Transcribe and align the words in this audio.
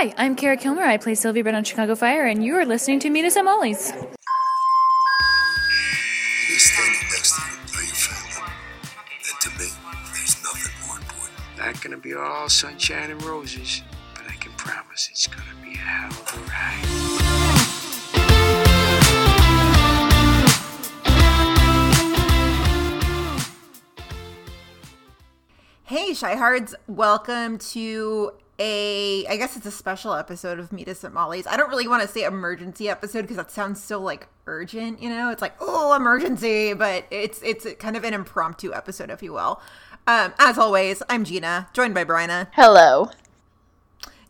Hi, 0.00 0.14
I'm 0.16 0.36
Kara 0.36 0.56
Killmer. 0.56 0.84
I 0.84 0.96
play 0.96 1.16
Sylvie 1.16 1.42
Brett 1.42 1.56
on 1.56 1.64
Chicago 1.64 1.96
Fire, 1.96 2.24
and 2.24 2.44
you 2.44 2.54
are 2.54 2.64
listening 2.64 3.00
to 3.00 3.10
Meet 3.10 3.24
Us 3.24 3.36
at 3.36 3.44
Molly's. 3.44 3.90
You're 3.90 4.04
next 6.52 7.34
to 7.34 7.42
you, 7.42 7.58
are 7.74 7.82
you 7.82 7.94
family? 7.96 8.52
And 9.26 9.40
to 9.40 9.50
me, 9.58 9.66
there's 10.14 10.40
nothing 10.44 10.72
more 10.86 10.98
important. 10.98 11.58
Not 11.58 11.82
gonna 11.82 11.96
be 11.96 12.14
all 12.14 12.48
sunshine 12.48 13.10
and 13.10 13.20
roses, 13.24 13.82
but 14.14 14.22
I 14.28 14.36
can 14.36 14.52
promise 14.52 15.08
it's 15.10 15.26
gonna 15.26 15.42
be 15.64 15.72
a 15.72 15.78
hell 15.78 16.10
of 16.12 16.32
a 16.32 16.40
ride. 16.46 16.84
Hey, 25.82 26.14
Chi-Hards, 26.14 26.76
welcome 26.86 27.58
to 27.58 28.30
a, 28.58 29.24
I 29.26 29.36
guess 29.36 29.56
it's 29.56 29.66
a 29.66 29.70
special 29.70 30.14
episode 30.14 30.58
of 30.58 30.72
Meet 30.72 30.88
Us 30.88 31.04
at 31.04 31.12
Molly's. 31.12 31.46
I 31.46 31.56
don't 31.56 31.68
really 31.70 31.86
want 31.88 32.02
to 32.02 32.08
say 32.08 32.24
emergency 32.24 32.88
episode 32.88 33.22
because 33.22 33.36
that 33.36 33.50
sounds 33.50 33.82
so 33.82 34.00
like 34.00 34.28
urgent, 34.46 35.00
you 35.00 35.08
know? 35.10 35.30
It's 35.30 35.42
like, 35.42 35.54
oh, 35.60 35.94
emergency, 35.94 36.72
but 36.74 37.04
it's 37.10 37.40
it's 37.42 37.66
kind 37.78 37.96
of 37.96 38.04
an 38.04 38.14
impromptu 38.14 38.74
episode, 38.74 39.10
if 39.10 39.22
you 39.22 39.32
will. 39.32 39.60
Um, 40.06 40.32
as 40.38 40.58
always, 40.58 41.02
I'm 41.08 41.24
Gina, 41.24 41.68
joined 41.72 41.94
by 41.94 42.04
Bryna. 42.04 42.48
Hello. 42.52 43.10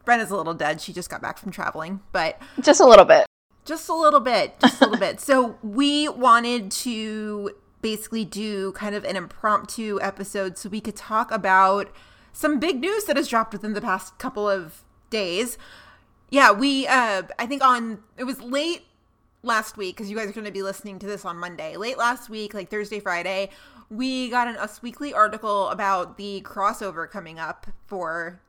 Bryna's 0.05 0.31
a 0.31 0.37
little 0.37 0.55
dead. 0.55 0.81
She 0.81 0.93
just 0.93 1.09
got 1.11 1.21
back 1.23 1.39
from 1.39 1.53
traveling, 1.53 2.01
but 2.13 2.41
Just 2.61 2.81
a 2.81 2.87
little 2.87 3.05
bit. 3.05 3.27
just 3.65 3.89
a 3.89 3.95
little 3.95 4.21
bit 4.21 4.59
just 4.61 4.81
a 4.81 4.85
little 4.87 4.99
bit 4.99 5.21
so 5.21 5.59
we 5.63 6.09
wanted 6.09 6.71
to 6.71 7.51
basically 7.83 8.25
do 8.25 8.73
kind 8.73 8.95
of 8.95 9.05
an 9.05 9.15
impromptu 9.15 9.99
episode 10.01 10.57
so 10.57 10.71
we 10.71 10.81
could 10.81 10.97
talk 10.97 11.31
about 11.31 11.91
some 12.39 12.61
big 12.61 12.81
news 12.81 13.03
that 13.07 13.17
has 13.17 13.27
dropped 13.27 13.53
within 13.53 13.73
the 13.73 13.81
past 13.81 14.17
couple 14.19 14.49
of 14.49 14.85
days. 15.11 15.59
Yeah 16.31 16.53
we 16.53 16.87
uh 16.87 17.23
i 17.39 17.47
think 17.47 17.65
on 17.65 18.01
it 18.17 18.25
was 18.25 18.41
late 18.41 18.83
last 19.43 19.77
week 19.77 19.97
because 19.97 20.09
you 20.09 20.17
guys 20.17 20.29
are 20.29 20.33
going 20.33 20.45
to 20.45 20.53
be 20.53 20.63
listening 20.63 21.01
to 21.01 21.07
this 21.07 21.25
on 21.25 21.37
monday. 21.37 21.77
Late 21.77 21.99
last 21.99 22.31
week 22.31 22.55
like 22.55 22.71
thursday 22.71 23.01
friday 23.01 23.51
we 23.91 24.29
got 24.31 24.47
an 24.47 24.57
us 24.57 24.83
weekly 24.83 25.13
article 25.13 25.69
about 25.71 26.17
the 26.17 26.43
crossover 26.43 27.11
coming 27.11 27.41
up 27.41 27.67
for 27.87 28.41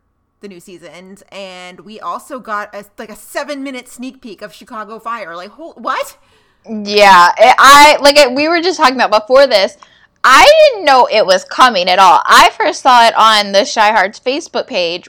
the 0.42 0.48
new 0.48 0.60
seasons 0.60 1.24
and 1.32 1.80
we 1.80 2.00
also 2.00 2.38
got 2.40 2.74
a 2.76 2.86
like 3.00 3.10
a 3.10 3.16
seven 3.16 3.64
minute 3.64 3.88
sneak 3.88 4.22
peek 4.22 4.44
of 4.44 4.54
chicago 4.54 5.00
fire. 5.00 5.36
Like 5.36 5.52
hol- 5.52 5.74
what? 5.74 6.18
Yeah, 6.66 7.32
it, 7.38 7.56
I 7.58 7.98
like 8.02 8.18
it, 8.18 8.34
we 8.34 8.48
were 8.50 8.62
just 8.62 8.78
talking 8.78 9.00
about 9.00 9.28
before 9.28 9.48
this. 9.48 9.78
I 10.24 10.72
didn't 10.74 10.86
know 10.86 11.08
it 11.12 11.26
was 11.26 11.44
coming 11.46 11.88
at 11.88 12.00
all. 12.00 12.22
I 12.26 12.50
first 12.52 12.82
saw 12.82 13.08
it 13.08 13.16
on 13.16 13.52
the 13.52 13.70
Chi-Hards 13.72 14.20
Facebook 14.20 14.68
page, 14.68 15.08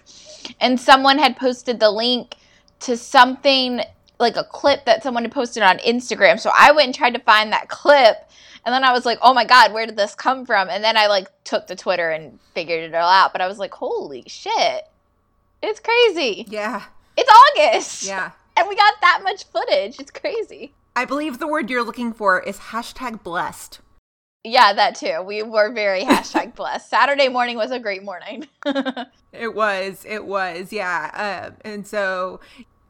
and 0.60 0.78
someone 0.78 1.18
had 1.18 1.36
posted 1.36 1.80
the 1.80 1.90
link 1.90 2.36
to 2.80 2.96
something 2.96 3.82
like 4.18 4.36
a 4.36 4.44
clip 4.44 4.84
that 4.84 5.02
someone 5.02 5.24
had 5.24 5.32
posted 5.32 5.62
on 5.62 5.78
Instagram. 5.78 6.38
So 6.38 6.50
I 6.56 6.72
went 6.72 6.86
and 6.86 6.94
tried 6.94 7.14
to 7.14 7.20
find 7.20 7.52
that 7.52 7.68
clip, 7.68 8.16
and 8.64 8.72
then 8.72 8.84
I 8.84 8.92
was 8.92 9.04
like, 9.04 9.18
"Oh 9.22 9.34
my 9.34 9.44
god, 9.44 9.72
where 9.72 9.86
did 9.86 9.96
this 9.96 10.14
come 10.14 10.46
from?" 10.46 10.68
And 10.68 10.84
then 10.84 10.96
I 10.96 11.06
like 11.06 11.28
took 11.44 11.66
to 11.68 11.76
Twitter 11.76 12.10
and 12.10 12.38
figured 12.54 12.84
it 12.84 12.94
all 12.94 13.08
out. 13.08 13.32
But 13.32 13.40
I 13.40 13.48
was 13.48 13.58
like, 13.58 13.74
"Holy 13.74 14.24
shit, 14.26 14.84
it's 15.62 15.80
crazy! 15.80 16.46
yeah 16.48 16.84
It's 17.16 17.30
August, 17.30 18.04
yeah 18.04 18.32
and 18.56 18.68
we 18.68 18.76
got 18.76 18.94
that 19.00 19.20
much 19.22 19.44
footage. 19.44 19.98
It's 19.98 20.10
crazy." 20.10 20.72
i 20.96 21.04
believe 21.04 21.38
the 21.38 21.46
word 21.46 21.70
you're 21.70 21.84
looking 21.84 22.12
for 22.12 22.40
is 22.40 22.58
hashtag 22.58 23.22
blessed 23.22 23.80
Yeah, 24.44 24.72
that 24.72 24.94
too. 24.94 25.22
We 25.22 25.42
were 25.42 25.72
very 25.72 26.02
hashtag 26.04 26.54
blessed. 26.54 26.88
Saturday 26.88 27.28
morning 27.28 27.56
was 27.56 27.70
a 27.70 27.78
great 27.78 28.02
morning. 28.02 28.46
It 29.32 29.54
was, 29.54 30.04
it 30.08 30.24
was, 30.24 30.72
yeah. 30.72 31.52
Uh, 31.54 31.56
and 31.64 31.86
so, 31.86 32.40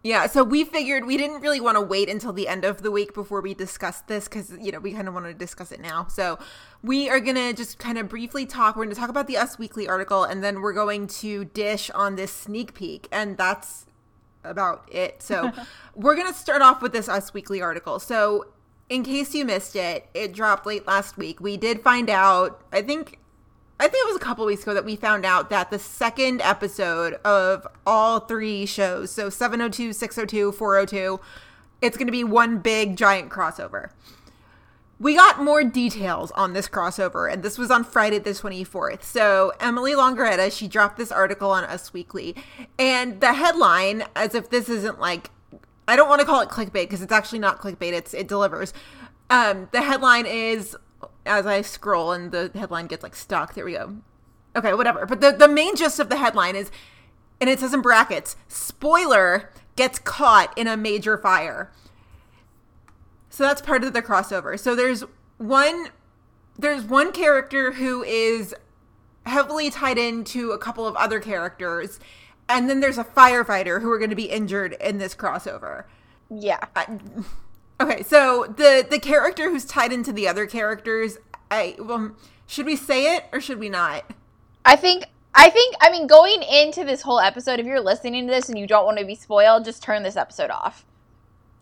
yeah, 0.03 0.27
so 0.27 0.43
we 0.43 0.65
figured 0.65 1.05
we 1.05 1.19
didn't 1.19 1.43
really 1.43 1.61
want 1.61 1.77
to 1.77 1.83
wait 1.83 2.09
until 2.09 2.33
the 2.33 2.49
end 2.49 2.65
of 2.65 2.81
the 2.81 2.91
week 2.91 3.13
before 3.13 3.43
we 3.43 3.53
discussed 3.53 4.09
this 4.09 4.27
because, 4.27 4.51
you 4.59 4.73
know, 4.73 4.79
we 4.79 4.93
kind 4.93 5.07
of 5.07 5.13
want 5.13 5.27
to 5.27 5.35
discuss 5.35 5.71
it 5.71 5.81
now. 5.81 6.07
So 6.09 6.39
we 6.83 7.11
are 7.11 7.21
going 7.21 7.37
to 7.37 7.53
just 7.53 7.79
kind 7.79 7.99
of 7.99 8.09
briefly 8.09 8.47
talk. 8.47 8.75
We're 8.75 8.85
going 8.85 8.95
to 8.95 9.01
talk 9.01 9.11
about 9.11 9.27
the 9.27 9.37
Us 9.37 9.59
Weekly 9.59 9.87
article 9.87 10.25
and 10.25 10.43
then 10.43 10.63
we're 10.63 10.73
going 10.73 11.07
to 11.09 11.45
dish 11.45 11.91
on 11.91 12.17
this 12.17 12.33
sneak 12.33 12.73
peek. 12.73 13.07
And 13.13 13.37
that's 13.37 13.85
about 14.43 14.89
it. 14.91 15.23
So 15.23 15.53
we're 15.95 16.17
going 16.17 16.33
to 16.33 16.39
start 16.39 16.63
off 16.63 16.81
with 16.81 16.93
this 16.93 17.07
Us 17.07 17.35
Weekly 17.35 17.61
article. 17.61 17.99
So, 17.99 18.47
in 18.91 19.05
case 19.05 19.35
you 19.35 19.47
missed 19.47 19.77
it, 19.77 20.09
it 20.13 20.35
dropped 20.35 20.67
late 20.67 20.87
last 20.87 21.17
week. 21.17 21.41
We 21.41 21.57
did 21.57 21.81
find 21.81 22.11
out, 22.11 22.61
I 22.73 22.83
think 22.83 23.19
I 23.79 23.85
think 23.85 24.05
it 24.05 24.13
was 24.13 24.17
a 24.17 24.25
couple 24.25 24.45
weeks 24.45 24.63
ago 24.63 24.75
that 24.75 24.85
we 24.85 24.95
found 24.95 25.25
out 25.25 25.49
that 25.49 25.71
the 25.71 25.79
second 25.79 26.43
episode 26.43 27.15
of 27.25 27.67
all 27.87 28.21
three 28.21 28.67
shows, 28.67 29.11
so 29.11 29.31
702, 29.31 29.95
602, 29.95 30.53
402, 30.53 31.19
it's 31.81 31.97
going 31.97 32.07
to 32.07 32.13
be 32.13 32.23
one 32.23 32.59
big 32.59 32.95
giant 32.95 33.31
crossover. 33.31 33.89
We 34.99 35.15
got 35.15 35.43
more 35.43 35.65
details 35.65 36.31
on 36.33 36.53
this 36.53 36.69
crossover, 36.69 37.33
and 37.33 37.43
this 37.43 37.57
was 37.57 37.71
on 37.71 37.85
Friday 37.85 38.19
the 38.19 38.33
24th. 38.33 39.03
So, 39.03 39.55
Emily 39.59 39.93
Longeretta, 39.93 40.55
she 40.55 40.69
dropped 40.69 40.99
this 40.99 41.11
article 41.11 41.51
on 41.51 41.65
Us 41.65 41.95
Weekly, 41.95 42.37
and 42.79 43.19
the 43.23 43.33
headline, 43.33 44.05
as 44.15 44.35
if 44.35 44.51
this 44.51 44.69
isn't 44.69 45.01
like, 45.01 45.31
I 45.89 45.97
don't 45.97 46.09
want 46.09 46.21
to 46.21 46.27
call 46.27 46.41
it 46.41 46.49
clickbait 46.49 46.73
because 46.73 47.03
it's 47.03 47.13
actually 47.13 47.41
not 47.41 47.61
clickbait, 47.61 47.93
it's 47.93 48.15
it 48.15 48.29
delivers. 48.29 48.73
Um, 49.29 49.69
the 49.73 49.83
headline 49.83 50.27
is 50.27 50.77
as 51.27 51.47
I 51.47 51.63
scroll 51.63 52.13
and 52.13 52.33
the 52.33 52.51
headline 52.55 52.87
gets 52.87 53.03
like 53.03 53.17
stuck. 53.17 53.55
There 53.55 53.65
we 53.65 53.73
go. 53.73 53.97
Okay, 54.57 54.75
whatever. 54.75 55.07
But 55.07 55.21
the, 55.21 55.31
the 55.33 55.49
main 55.49 55.77
gist 55.77 56.01
of 56.01 56.09
the 56.09 56.17
headline 56.17 56.57
is, 56.57 56.71
and 57.41 57.49
it 57.49 57.61
says 57.61 57.73
in 57.73 57.83
brackets, 57.83 58.37
spoiler 58.49 59.51
gets 59.77 59.99
caught 59.99 60.57
in 60.59 60.67
a 60.67 60.77
major 60.77 61.17
fire. 61.17 61.71
So 63.29 63.45
that's 63.45 63.63
part 63.63 63.85
of 63.85 63.93
the 63.93 64.03
crossover. 64.03 64.59
So 64.59 64.75
there's 64.75 65.05
one 65.39 65.89
there's 66.59 66.85
one 66.85 67.13
character 67.13 67.73
who 67.73 68.03
is 68.03 68.55
heavily 69.25 69.71
tied 69.71 69.97
into 69.97 70.51
a 70.51 70.59
couple 70.59 70.87
of 70.87 70.95
other 70.97 71.21
characters, 71.21 72.01
and 72.51 72.69
then 72.69 72.81
there's 72.81 72.99
a 72.99 73.05
firefighter 73.05 73.81
who 73.81 73.91
are 73.91 73.99
going 73.99 74.11
to 74.11 74.17
be 74.17 74.31
injured 74.31 74.75
in 74.81 74.99
this 74.99 75.15
crossover. 75.15 75.85
yeah. 76.29 76.65
Okay, 77.81 78.03
so 78.03 78.45
the 78.59 78.87
the 78.89 78.99
character 78.99 79.49
who's 79.49 79.65
tied 79.65 79.91
into 79.91 80.13
the 80.13 80.29
other 80.29 80.45
characters, 80.47 81.17
I 81.51 81.77
well, 81.79 82.15
should 82.47 82.67
we 82.67 82.77
say 82.77 83.17
it 83.17 83.25
or 83.33 83.41
should 83.41 83.59
we 83.59 83.71
not? 83.71 84.05
I 84.67 84.77
think 84.77 85.07
I 85.35 85.49
think 85.49 85.77
I 85.81 85.91
mean 85.91 86.07
going 86.07 86.43
into 86.43 86.85
this 86.85 87.01
whole 87.01 87.21
episode 87.21 87.59
if 87.59 87.65
you're 87.65 87.81
listening 87.81 88.27
to 88.27 88.31
this 88.31 88.51
and 88.51 88.59
you 88.59 88.67
don't 88.67 88.85
want 88.85 88.99
to 88.99 89.07
be 89.07 89.15
spoiled, 89.15 89.65
just 89.65 89.83
turn 89.83 90.03
this 90.03 90.17
episode 90.19 90.51
off. 90.51 90.85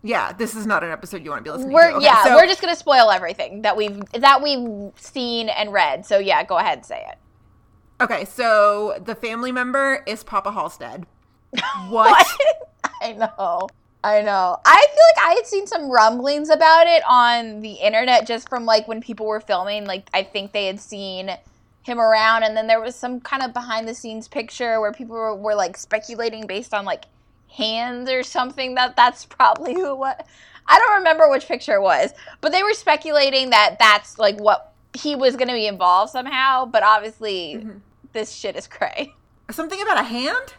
Yeah, 0.03 0.33
this 0.33 0.55
is 0.55 0.65
not 0.65 0.83
an 0.83 0.91
episode 0.91 1.23
you 1.23 1.29
want 1.29 1.45
to 1.45 1.49
be 1.49 1.55
listening 1.55 1.73
We're 1.73 1.91
to. 1.91 1.95
Okay, 1.97 2.05
yeah, 2.05 2.23
so- 2.25 2.35
we're 2.35 2.47
just 2.47 2.61
going 2.61 2.73
to 2.73 2.79
spoil 2.79 3.11
everything 3.11 3.61
that 3.61 3.77
we've 3.77 4.03
that 4.11 4.43
we've 4.43 4.91
seen 4.97 5.47
and 5.47 5.71
read. 5.71 6.05
So 6.05 6.19
yeah, 6.19 6.43
go 6.43 6.57
ahead 6.57 6.79
and 6.79 6.85
say 6.85 7.05
it. 7.09 7.17
Okay. 8.01 8.25
So 8.25 9.01
the 9.03 9.15
family 9.15 9.51
member 9.51 10.03
is 10.05 10.23
Papa 10.23 10.51
Halstead. 10.51 11.05
What? 11.89 12.27
I 13.01 13.13
know. 13.13 13.69
I 14.03 14.21
know. 14.21 14.57
I 14.65 14.87
feel 14.87 15.23
like 15.23 15.31
I 15.31 15.33
had 15.35 15.45
seen 15.45 15.67
some 15.67 15.91
rumblings 15.91 16.49
about 16.49 16.87
it 16.87 17.03
on 17.07 17.59
the 17.61 17.73
internet 17.73 18.25
just 18.25 18.47
from 18.47 18.65
like 18.65 18.87
when 18.87 19.01
people 19.01 19.25
were 19.25 19.41
filming. 19.41 19.85
Like 19.85 20.09
I 20.13 20.23
think 20.23 20.53
they 20.53 20.67
had 20.67 20.79
seen 20.79 21.31
him 21.81 21.99
around, 21.99 22.43
and 22.43 22.55
then 22.55 22.67
there 22.67 22.79
was 22.79 22.95
some 22.95 23.19
kind 23.19 23.43
of 23.43 23.53
behind 23.53 23.87
the 23.87 23.95
scenes 23.95 24.27
picture 24.27 24.79
where 24.79 24.93
people 24.93 25.15
were, 25.15 25.35
were 25.35 25.55
like 25.55 25.75
speculating 25.75 26.47
based 26.47 26.73
on 26.73 26.85
like 26.85 27.05
hands 27.49 28.09
or 28.09 28.23
something 28.23 28.75
that 28.75 28.95
that's 28.95 29.25
probably 29.25 29.73
who 29.73 29.95
what. 29.95 30.25
I 30.71 30.77
don't 30.77 30.97
remember 30.99 31.29
which 31.29 31.47
picture 31.47 31.73
it 31.73 31.81
was, 31.81 32.13
but 32.41 32.51
they 32.51 32.61
were 32.61 32.73
speculating 32.73 33.49
that 33.49 33.77
that's 33.79 34.19
like 34.19 34.39
what 34.39 34.73
he 34.93 35.15
was 35.15 35.35
going 35.35 35.47
to 35.47 35.53
be 35.53 35.65
involved 35.65 36.11
somehow. 36.11 36.65
But 36.65 36.83
obviously, 36.83 37.55
mm-hmm. 37.55 37.79
This 38.13 38.31
shit 38.31 38.55
is 38.55 38.67
cray. 38.67 39.13
Something 39.51 39.81
about 39.81 39.99
a 39.99 40.03
hand? 40.03 40.53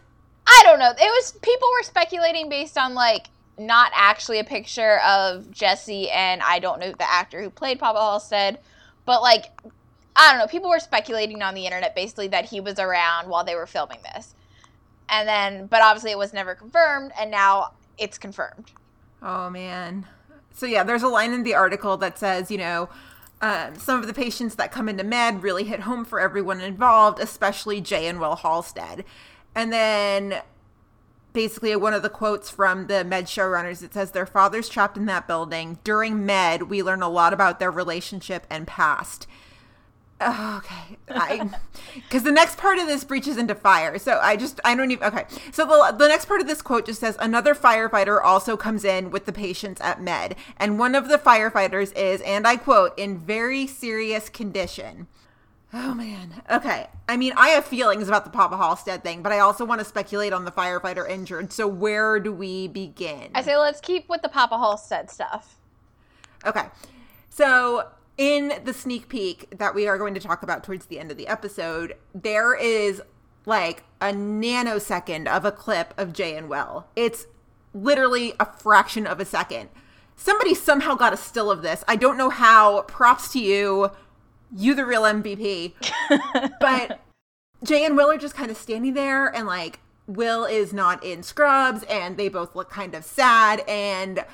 I 0.46 0.62
don't 0.64 0.78
know. 0.78 0.90
It 0.90 0.98
was 0.98 1.32
people 1.42 1.68
were 1.78 1.84
speculating 1.84 2.48
based 2.48 2.76
on 2.76 2.94
like 2.94 3.28
not 3.58 3.92
actually 3.94 4.38
a 4.38 4.44
picture 4.44 5.00
of 5.00 5.50
Jesse 5.50 6.10
and 6.10 6.42
I 6.42 6.58
don't 6.58 6.80
know 6.80 6.92
the 6.92 7.10
actor 7.10 7.42
who 7.42 7.50
played 7.50 7.78
Papa 7.78 7.98
Halstead, 7.98 8.58
but 9.04 9.22
like 9.22 9.47
I 10.16 10.30
don't 10.30 10.38
know. 10.38 10.48
People 10.48 10.70
were 10.70 10.80
speculating 10.80 11.42
on 11.42 11.54
the 11.54 11.64
internet 11.64 11.94
basically 11.94 12.28
that 12.28 12.47
he 12.47 12.60
was 12.60 12.78
around 12.78 13.28
while 13.28 13.44
they 13.44 13.54
were 13.54 13.66
filming 13.66 14.00
this, 14.14 14.34
and 15.08 15.28
then 15.28 15.66
but 15.66 15.82
obviously 15.82 16.10
it 16.10 16.18
was 16.18 16.32
never 16.32 16.54
confirmed, 16.54 17.12
and 17.18 17.30
now 17.30 17.72
it's 17.96 18.18
confirmed. 18.18 18.72
Oh 19.22 19.50
man. 19.50 20.06
So 20.53 20.66
yeah, 20.66 20.82
there's 20.82 21.03
a 21.03 21.08
line 21.08 21.32
in 21.32 21.42
the 21.42 21.54
article 21.54 21.96
that 21.98 22.18
says, 22.18 22.50
you 22.50 22.58
know, 22.58 22.88
um, 23.41 23.75
some 23.77 24.01
of 24.01 24.07
the 24.07 24.15
patients 24.15 24.57
that 24.57 24.72
come 24.72 24.89
into 24.89 25.04
med 25.04 25.42
really 25.42 25.65
hit 25.65 25.81
home 25.81 26.04
for 26.04 26.21
everyone 26.21 26.60
involved, 26.60 27.19
especially 27.21 27.81
Jay 27.81 28.07
and 28.07 28.21
Will 28.21 28.37
Halstead. 28.37 29.04
And 29.54 29.72
then 29.72 30.42
basically 31.33 31.75
one 31.77 31.95
of 31.95 32.03
the 32.03 32.09
quotes 32.09 32.51
from 32.51 32.87
the 32.87 33.04
med 33.04 33.27
showrunners 33.27 33.83
it 33.83 33.95
says 33.95 34.10
their 34.10 34.27
father's 34.27 34.69
trapped 34.69 34.97
in 34.97 35.07
that 35.07 35.28
building 35.28 35.78
during 35.84 36.27
med 36.27 36.65
we 36.65 36.83
learn 36.83 37.03
a 37.03 37.09
lot 37.09 37.33
about 37.33 37.60
their 37.60 37.71
relationship 37.71 38.47
and 38.51 38.66
past 38.66 39.27
Oh, 40.22 40.58
okay. 40.58 40.98
I 41.08 41.48
because 41.94 42.24
the 42.24 42.32
next 42.32 42.58
part 42.58 42.78
of 42.78 42.86
this 42.86 43.04
breaches 43.04 43.38
into 43.38 43.54
fire. 43.54 43.98
So 43.98 44.18
I 44.22 44.36
just 44.36 44.60
I 44.64 44.74
don't 44.74 44.90
even 44.90 45.04
okay. 45.04 45.24
So 45.50 45.64
the 45.64 45.96
the 45.96 46.08
next 46.08 46.26
part 46.26 46.42
of 46.42 46.46
this 46.46 46.60
quote 46.60 46.86
just 46.86 47.00
says 47.00 47.16
another 47.18 47.54
firefighter 47.54 48.22
also 48.22 48.56
comes 48.56 48.84
in 48.84 49.10
with 49.10 49.24
the 49.24 49.32
patients 49.32 49.80
at 49.80 50.02
med, 50.02 50.36
and 50.58 50.78
one 50.78 50.94
of 50.94 51.08
the 51.08 51.16
firefighters 51.16 51.96
is, 51.96 52.20
and 52.20 52.46
I 52.46 52.56
quote, 52.56 52.98
in 52.98 53.18
very 53.18 53.66
serious 53.66 54.28
condition. 54.28 55.06
Oh 55.72 55.94
man. 55.94 56.42
Okay. 56.50 56.88
I 57.08 57.16
mean, 57.16 57.32
I 57.36 57.50
have 57.50 57.64
feelings 57.64 58.08
about 58.08 58.24
the 58.24 58.30
Papa 58.30 58.56
Halstead 58.56 59.02
thing, 59.02 59.22
but 59.22 59.32
I 59.32 59.38
also 59.38 59.64
want 59.64 59.80
to 59.80 59.84
speculate 59.84 60.32
on 60.32 60.44
the 60.44 60.52
firefighter 60.52 61.08
injured. 61.08 61.52
So 61.52 61.66
where 61.66 62.20
do 62.20 62.32
we 62.32 62.68
begin? 62.68 63.30
I 63.34 63.42
say 63.42 63.56
let's 63.56 63.80
keep 63.80 64.08
with 64.08 64.20
the 64.20 64.28
Papa 64.28 64.58
Halstead 64.58 65.10
stuff. 65.10 65.56
Okay. 66.44 66.64
So 67.30 67.86
in 68.18 68.53
the 68.65 68.74
sneak 68.74 69.09
peek 69.09 69.47
that 69.57 69.74
we 69.74 69.89
are 69.89 69.98
going 69.98 70.15
to 70.15 70.21
talk 70.21 70.42
about 70.42 70.65
towards 70.65 70.86
the 70.86 70.98
end 70.98 71.10
of 71.10 71.16
the 71.16 71.28
episode, 71.28 71.95
there 72.15 72.54
is 72.54 73.03
like 73.47 73.84
a 74.01 74.12
nanosecond 74.12 75.27
of 75.27 75.45
a 75.45 75.53
clip 75.53 75.95
of 75.97 76.12
Jay 76.12 76.36
and 76.36 76.48
Will. 76.48 76.86
It's 76.95 77.27
literally 77.72 78.34
a 78.39 78.47
fraction 78.47 79.07
of 79.07 79.21
a 79.21 79.24
second. 79.24 79.71
Somebody 80.16 80.54
somehow 80.54 80.95
got 80.95 81.15
a 81.15 81.16
still 81.16 81.51
of 81.51 81.62
this. 81.62 81.83
I 81.89 81.97
don't 81.97 82.18
know 82.18 82.30
how. 82.30 82.83
Props 82.83 83.33
to 83.33 83.41
you. 83.41 83.91
You 84.54 84.74
the 84.74 84.84
real 84.84 85.03
MVP. 85.03 85.72
but 86.60 87.01
Jay 87.63 87.84
and 87.84 87.97
Will 87.97 88.10
are 88.10 88.18
just 88.18 88.34
kind 88.34 88.51
of 88.51 88.56
standing 88.56 88.95
there 88.95 89.34
and 89.34 89.47
like 89.47 89.80
Will 90.06 90.45
is 90.45 90.72
not 90.72 91.03
in 91.04 91.22
scrubs 91.22 91.84
and 91.84 92.16
they 92.16 92.28
both 92.28 92.54
look 92.54 92.68
kind 92.68 92.95
of 92.95 93.04
sad 93.04 93.63
and 93.68 94.24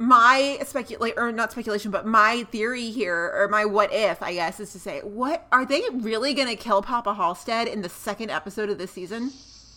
my 0.00 0.58
speculate 0.64 1.12
or 1.18 1.30
not 1.30 1.52
speculation, 1.52 1.90
but 1.90 2.06
my 2.06 2.44
theory 2.44 2.88
here, 2.90 3.32
or 3.36 3.48
my 3.48 3.66
what 3.66 3.92
if, 3.92 4.22
I 4.22 4.32
guess, 4.32 4.58
is 4.58 4.72
to 4.72 4.78
say, 4.78 5.00
what 5.00 5.46
are 5.52 5.66
they 5.66 5.82
really 5.92 6.32
going 6.32 6.48
to 6.48 6.56
kill 6.56 6.80
Papa 6.80 7.12
Halstead 7.12 7.68
in 7.68 7.82
the 7.82 7.90
second 7.90 8.30
episode 8.30 8.70
of 8.70 8.78
this 8.78 8.90
season? 8.90 9.30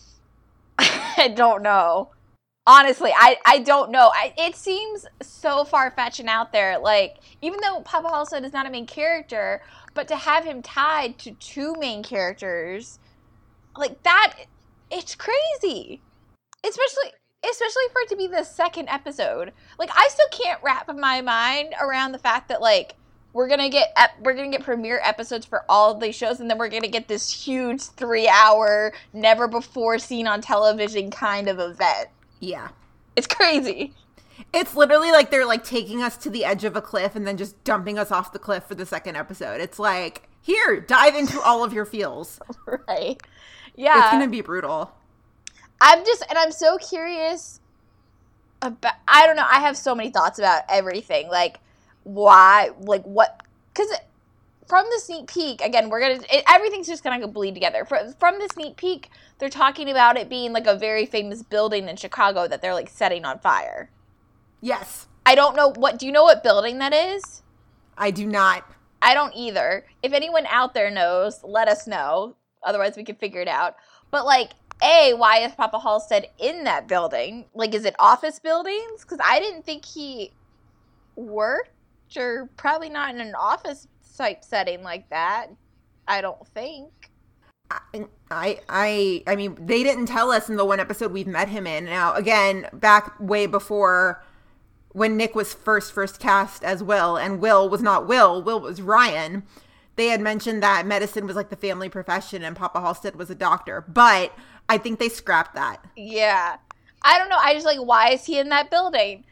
I 0.78 1.34
don't 1.36 1.62
know. 1.62 2.08
Honestly, 2.66 3.10
I, 3.14 3.36
I 3.44 3.58
don't 3.58 3.90
know. 3.90 4.10
I, 4.14 4.32
it 4.38 4.56
seems 4.56 5.04
so 5.20 5.62
far 5.62 5.90
fetched 5.90 6.20
and 6.20 6.30
out 6.30 6.52
there. 6.52 6.78
Like, 6.78 7.18
even 7.42 7.60
though 7.60 7.82
Papa 7.82 8.08
Halstead 8.08 8.46
is 8.46 8.54
not 8.54 8.66
a 8.66 8.70
main 8.70 8.86
character, 8.86 9.60
but 9.92 10.08
to 10.08 10.16
have 10.16 10.46
him 10.46 10.62
tied 10.62 11.18
to 11.18 11.32
two 11.32 11.74
main 11.78 12.02
characters, 12.02 12.98
like 13.76 14.02
that, 14.04 14.36
it's 14.90 15.14
crazy. 15.14 16.00
Especially 16.66 17.12
especially 17.50 17.82
for 17.92 18.00
it 18.02 18.08
to 18.08 18.16
be 18.16 18.26
the 18.26 18.44
second 18.44 18.88
episode. 18.88 19.52
Like 19.78 19.90
I 19.94 20.08
still 20.10 20.28
can't 20.30 20.60
wrap 20.62 20.88
my 20.94 21.20
mind 21.20 21.74
around 21.80 22.12
the 22.12 22.18
fact 22.18 22.48
that 22.48 22.60
like 22.60 22.96
we're 23.34 23.48
gonna 23.48 23.68
get 23.68 23.92
ep- 23.96 24.16
we're 24.22 24.34
gonna 24.34 24.50
get 24.50 24.62
premiere 24.62 25.00
episodes 25.02 25.44
for 25.44 25.64
all 25.68 25.92
of 25.92 26.00
these 26.00 26.14
shows, 26.14 26.40
and 26.40 26.48
then 26.48 26.56
we're 26.56 26.68
gonna 26.68 26.88
get 26.88 27.08
this 27.08 27.30
huge 27.30 27.82
three 27.82 28.28
hour, 28.28 28.92
never 29.12 29.48
before 29.48 29.98
seen 29.98 30.26
on 30.26 30.40
television 30.40 31.10
kind 31.10 31.48
of 31.48 31.58
event. 31.58 32.08
Yeah, 32.40 32.68
it's 33.16 33.26
crazy. 33.26 33.92
It's 34.52 34.76
literally 34.76 35.10
like 35.10 35.30
they're 35.30 35.46
like 35.46 35.64
taking 35.64 36.02
us 36.02 36.16
to 36.18 36.30
the 36.30 36.44
edge 36.44 36.64
of 36.64 36.76
a 36.76 36.80
cliff 36.80 37.16
and 37.16 37.26
then 37.26 37.36
just 37.36 37.62
dumping 37.64 37.98
us 37.98 38.10
off 38.12 38.32
the 38.32 38.38
cliff 38.38 38.64
for 38.64 38.74
the 38.76 38.86
second 38.86 39.16
episode. 39.16 39.60
It's 39.60 39.78
like 39.78 40.28
here, 40.40 40.80
dive 40.80 41.16
into 41.16 41.40
all 41.40 41.64
of 41.64 41.72
your 41.72 41.84
feels. 41.84 42.40
right. 42.88 43.20
Yeah, 43.74 43.98
it's 43.98 44.12
gonna 44.12 44.28
be 44.28 44.42
brutal. 44.42 44.92
I'm 45.80 46.04
just, 46.04 46.24
and 46.28 46.38
I'm 46.38 46.52
so 46.52 46.78
curious 46.78 47.60
about, 48.62 48.94
I 49.06 49.26
don't 49.26 49.36
know, 49.36 49.46
I 49.48 49.60
have 49.60 49.76
so 49.76 49.94
many 49.94 50.10
thoughts 50.10 50.38
about 50.38 50.62
everything. 50.68 51.28
Like, 51.28 51.60
why, 52.04 52.70
like, 52.80 53.02
what, 53.04 53.42
because 53.72 53.90
from 54.66 54.86
the 54.90 55.00
sneak 55.00 55.26
peek, 55.26 55.60
again, 55.60 55.90
we're 55.90 56.00
going 56.00 56.20
to, 56.20 56.50
everything's 56.50 56.86
just 56.86 57.04
going 57.04 57.20
to 57.20 57.26
bleed 57.26 57.54
together. 57.54 57.84
From, 57.84 58.14
from 58.14 58.38
the 58.38 58.48
sneak 58.52 58.76
peek, 58.76 59.10
they're 59.38 59.50
talking 59.50 59.90
about 59.90 60.16
it 60.16 60.28
being 60.28 60.52
like 60.52 60.66
a 60.66 60.76
very 60.76 61.06
famous 61.06 61.42
building 61.42 61.88
in 61.88 61.96
Chicago 61.96 62.48
that 62.48 62.62
they're 62.62 62.74
like 62.74 62.88
setting 62.88 63.24
on 63.24 63.38
fire. 63.38 63.90
Yes. 64.60 65.06
I 65.26 65.34
don't 65.34 65.56
know 65.56 65.72
what, 65.76 65.98
do 65.98 66.06
you 66.06 66.12
know 66.12 66.24
what 66.24 66.42
building 66.42 66.78
that 66.78 66.94
is? 66.94 67.42
I 67.98 68.10
do 68.10 68.26
not. 68.26 68.64
I 69.02 69.12
don't 69.12 69.34
either. 69.34 69.84
If 70.02 70.12
anyone 70.12 70.46
out 70.46 70.72
there 70.72 70.90
knows, 70.90 71.42
let 71.44 71.68
us 71.68 71.86
know. 71.86 72.36
Otherwise, 72.62 72.96
we 72.96 73.04
can 73.04 73.16
figure 73.16 73.42
it 73.42 73.48
out. 73.48 73.76
But 74.10 74.24
like, 74.24 74.52
a, 74.82 75.14
why 75.14 75.38
is 75.38 75.52
Papa 75.52 75.78
Halstead 75.78 76.28
in 76.38 76.64
that 76.64 76.88
building? 76.88 77.46
Like, 77.54 77.74
is 77.74 77.84
it 77.84 77.94
office 77.98 78.38
buildings? 78.38 79.02
Because 79.02 79.18
I 79.24 79.38
didn't 79.38 79.64
think 79.64 79.84
he 79.84 80.32
worked, 81.16 81.70
or 82.16 82.48
probably 82.56 82.88
not 82.88 83.14
in 83.14 83.20
an 83.20 83.34
office 83.34 83.88
type 84.16 84.44
setting 84.44 84.82
like 84.82 85.08
that. 85.10 85.46
I 86.06 86.20
don't 86.20 86.46
think. 86.48 86.90
I, 88.30 88.60
I, 88.68 89.22
I 89.26 89.36
mean, 89.36 89.56
they 89.58 89.82
didn't 89.82 90.06
tell 90.06 90.30
us 90.30 90.48
in 90.48 90.56
the 90.56 90.64
one 90.64 90.80
episode 90.80 91.12
we've 91.12 91.26
met 91.26 91.48
him 91.48 91.66
in. 91.66 91.86
Now, 91.86 92.14
again, 92.14 92.68
back 92.72 93.18
way 93.18 93.46
before 93.46 94.22
when 94.92 95.16
Nick 95.16 95.34
was 95.34 95.54
first 95.54 95.92
first 95.92 96.20
cast 96.20 96.62
as 96.62 96.82
Will, 96.82 97.16
and 97.16 97.40
Will 97.40 97.68
was 97.68 97.82
not 97.82 98.06
Will. 98.06 98.42
Will 98.42 98.60
was 98.60 98.80
Ryan. 98.80 99.44
They 99.96 100.08
had 100.08 100.20
mentioned 100.20 100.62
that 100.62 100.86
medicine 100.86 101.26
was 101.26 101.36
like 101.36 101.50
the 101.50 101.56
family 101.56 101.88
profession, 101.88 102.42
and 102.42 102.56
Papa 102.56 102.80
Halstead 102.80 103.16
was 103.16 103.30
a 103.30 103.34
doctor, 103.34 103.84
but 103.86 104.32
I 104.68 104.78
think 104.78 104.98
they 104.98 105.08
scrapped 105.08 105.54
that. 105.54 105.84
Yeah. 105.96 106.56
I 107.02 107.18
don't 107.18 107.28
know. 107.28 107.38
I 107.40 107.52
just 107.54 107.66
like, 107.66 107.78
why 107.78 108.10
is 108.10 108.24
he 108.24 108.38
in 108.38 108.48
that 108.48 108.70
building? 108.70 109.24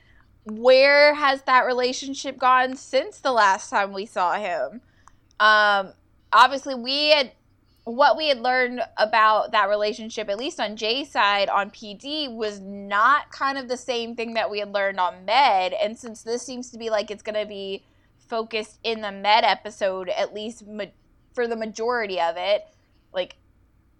Where 0.45 1.15
has 1.15 1.43
that 1.43 1.67
relationship 1.67 2.39
gone 2.39 2.77
since 2.77 3.21
the 3.21 3.33
last 3.33 3.71
time 3.71 3.93
we 3.93 4.07
saw 4.07 4.35
him? 4.35 4.83
Um, 5.41 5.93
obviously, 6.33 6.75
we 6.75 7.11
had 7.11 7.33
what 7.85 8.17
we 8.17 8.29
had 8.29 8.39
learned 8.39 8.81
about 8.97 9.53
that 9.53 9.69
relationship, 9.69 10.29
at 10.29 10.39
least 10.39 10.61
on 10.61 10.77
Jay's 10.77 11.11
side 11.11 11.49
on 11.49 11.71
PD, 11.71 12.33
was 12.33 12.61
not 12.61 13.33
kind 13.33 13.59
of 13.59 13.69
the 13.69 13.77
same 13.77 14.15
thing 14.15 14.35
that 14.35 14.51
we 14.51 14.61
had 14.61 14.73
learned 14.73 15.01
on 15.01 15.25
Med. 15.25 15.73
And 15.73 15.99
since 15.99 16.23
this 16.23 16.43
seems 16.43 16.71
to 16.71 16.79
be 16.79 16.91
like 16.91 17.11
it's 17.11 17.23
going 17.23 17.41
to 17.41 17.47
be 17.47 17.85
focused 18.29 18.79
in 18.85 19.01
the 19.01 19.11
Med 19.11 19.45
episode, 19.45 20.09
at 20.11 20.33
least 20.33 20.67
ma- 20.67 20.85
for 21.35 21.49
the 21.49 21.57
majority 21.57 22.21
of 22.21 22.37
it, 22.37 22.67
like 23.13 23.37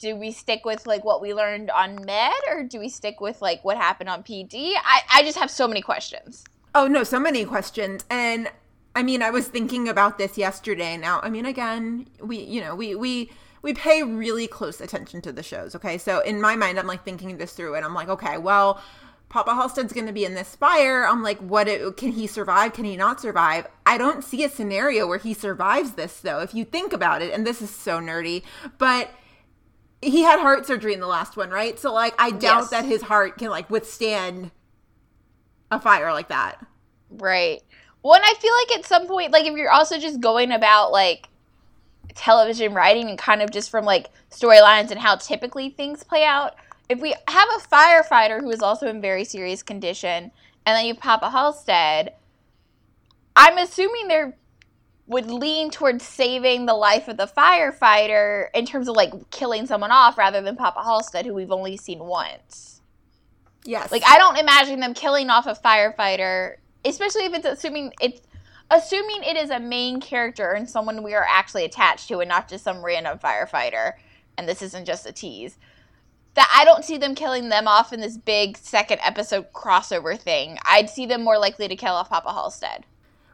do 0.03 0.17
we 0.17 0.33
stick 0.33 0.65
with 0.65 0.85
like 0.85 1.05
what 1.05 1.23
we 1.23 1.33
learned 1.33 1.71
on 1.71 2.05
med 2.05 2.35
or 2.51 2.65
do 2.65 2.81
we 2.81 2.89
stick 2.89 3.21
with 3.21 3.41
like 3.41 3.65
what 3.65 3.77
happened 3.77 4.11
on 4.11 4.23
pd 4.23 4.73
i, 4.85 5.01
I 5.11 5.23
just 5.23 5.39
have 5.39 5.51
so 5.51 5.69
many 5.69 5.81
questions 5.81 6.45
oh 6.75 6.89
no 6.89 7.05
so 7.05 7.21
many 7.21 7.45
questions 7.45 8.05
and 8.11 8.51
i 8.97 9.03
mean 9.03 9.23
i 9.23 9.31
was 9.31 9.47
thinking 9.47 9.89
about 9.89 10.19
this 10.19 10.37
yesterday 10.37 10.97
now 10.97 11.21
i 11.23 11.31
mean 11.31 11.47
again 11.47 12.09
we 12.21 12.39
you 12.39 12.61
know 12.61 12.75
we 12.75 12.97
we 12.97 13.31
we 13.63 13.73
pay 13.73 14.03
really 14.03 14.49
close 14.49 14.81
attention 14.81 15.23
to 15.23 15.33
the 15.33 15.43
shows 15.43 15.75
okay 15.77 15.97
so 15.97 16.21
in 16.21 16.41
my 16.41 16.57
mind 16.57 16.81
i'm 16.81 16.89
like 16.89 17.05
thinking 17.05 17.39
this 17.39 17.53
through 17.53 17.77
and 17.77 17.85
i'm 17.85 17.95
like 17.95 18.09
okay 18.09 18.37
well 18.37 18.83
Papa 19.29 19.55
Halstead's 19.55 19.95
going 19.95 20.07
to 20.07 20.13
be 20.13 20.27
in 20.27 20.35
this 20.35 20.55
fire. 20.57 21.07
I'm 21.07 21.23
like, 21.23 21.39
what? 21.39 21.67
It, 21.67 21.97
can 21.97 22.13
he 22.13 22.27
survive? 22.27 22.75
Can 22.75 22.85
he 22.85 22.99
not 22.99 23.19
survive? 23.19 23.67
I 23.87 23.97
don't 23.97 24.23
see 24.23 24.45
a 24.45 24.49
scenario 24.51 25.07
where 25.07 25.17
he 25.17 25.33
survives 25.33 25.93
this, 25.93 26.21
though. 26.21 26.41
If 26.41 26.55
you 26.55 26.67
think 26.67 26.93
about 26.93 27.23
it, 27.23 27.33
and 27.33 27.47
this 27.47 27.63
is 27.63 27.71
so 27.71 27.99
nerdy, 27.99 28.43
but 28.77 29.09
he 30.03 30.23
had 30.23 30.41
heart 30.41 30.67
surgery 30.67 30.93
in 30.93 31.01
the 31.01 31.07
last 31.07 31.37
one, 31.37 31.51
right? 31.51 31.79
So 31.79 31.93
like 31.93 32.15
I 32.19 32.31
doubt 32.31 32.63
yes. 32.63 32.71
that 32.71 32.85
his 32.85 33.03
heart 33.03 33.39
can 33.39 33.49
like 33.49 33.71
withstand 33.71 34.51
a 35.71 35.81
fire 35.81 36.13
like 36.13 36.29
that. 36.29 36.65
Right. 37.09 37.63
Well, 38.03 38.15
and 38.15 38.25
I 38.25 38.35
feel 38.35 38.53
like 38.53 38.79
at 38.79 38.87
some 38.87 39.07
point, 39.07 39.33
like 39.33 39.47
if 39.47 39.57
you're 39.57 39.71
also 39.71 39.99
just 39.99 40.21
going 40.21 40.51
about 40.51 40.91
like 40.91 41.29
television 42.15 42.75
writing 42.75 43.09
and 43.09 43.17
kind 43.17 43.41
of 43.41 43.53
just 43.53 43.71
from 43.71 43.85
like 43.85 44.11
storylines 44.31 44.91
and 44.91 44.99
how 44.99 45.15
typically 45.17 45.71
things 45.71 46.03
play 46.03 46.25
out, 46.25 46.57
if 46.89 47.01
we 47.01 47.15
have 47.29 47.49
a 47.57 47.61
firefighter 47.61 48.41
who 48.41 48.51
is 48.51 48.61
also 48.61 48.89
in 48.89 49.01
very 49.01 49.25
serious 49.25 49.63
condition 49.63 50.33
and 50.67 50.77
then 50.77 50.85
you 50.85 50.95
Papa 50.95 51.31
Halstead, 51.31 52.15
I'm 53.37 53.57
assuming 53.57 54.09
they're 54.09 54.37
would 55.07 55.31
lean 55.31 55.71
towards 55.71 56.05
saving 56.05 56.67
the 56.67 56.75
life 56.75 57.09
of 57.09 57.17
the 57.17 57.27
firefighter 57.27 58.47
in 58.55 58.65
terms 58.65 58.89
of 58.89 58.97
like 58.97 59.31
killing 59.31 59.67
someone 59.67 59.91
off 59.91 60.17
rather 60.17 60.41
than 60.41 60.57
Papa 60.57 60.83
Halstead, 60.83 61.27
who 61.27 61.35
we've 61.35 61.51
only 61.51 61.77
seen 61.77 61.99
once. 61.99 62.81
Yes. 63.65 63.93
Like 63.93 64.03
I 64.07 64.19
don't 64.19 64.39
imagine 64.39 64.81
them 64.81 64.95
killing 64.95 65.31
off 65.31 65.47
a 65.47 65.55
firefighter, 65.55 66.57
especially 66.85 67.25
if 67.25 67.35
it's 67.35 67.47
assuming 67.47 67.93
it's 68.01 68.21
assuming 68.71 69.23
it 69.23 69.37
is 69.37 69.51
a 69.51 69.61
main 69.61 70.01
character 70.01 70.53
and 70.53 70.69
someone 70.69 71.03
we 71.03 71.15
are 71.15 71.27
actually 71.29 71.65
attached 71.65 72.09
to 72.09 72.21
and 72.21 72.29
not 72.29 72.49
just 72.49 72.65
some 72.65 72.85
random 72.85 73.19
firefighter 73.19 73.93
and 74.39 74.49
this 74.49 74.63
isn't 74.63 74.87
just 74.87 75.07
a 75.07 75.13
tease. 75.13 75.59
That 76.35 76.51
I 76.55 76.65
don't 76.65 76.85
see 76.85 76.97
them 76.97 77.15
killing 77.15 77.51
them 77.51 77.69
off 77.69 77.93
in 77.93 78.01
this 78.01 78.17
big 78.17 78.57
second 78.57 79.01
episode 79.05 79.53
crossover 79.53 80.19
thing. 80.19 80.59
I'd 80.65 80.89
see 80.89 81.05
them 81.05 81.23
more 81.23 81.39
likely 81.39 81.69
to 81.69 81.77
kill 81.77 81.93
off 81.93 82.09
Papa 82.09 82.33
Halstead. 82.33 82.87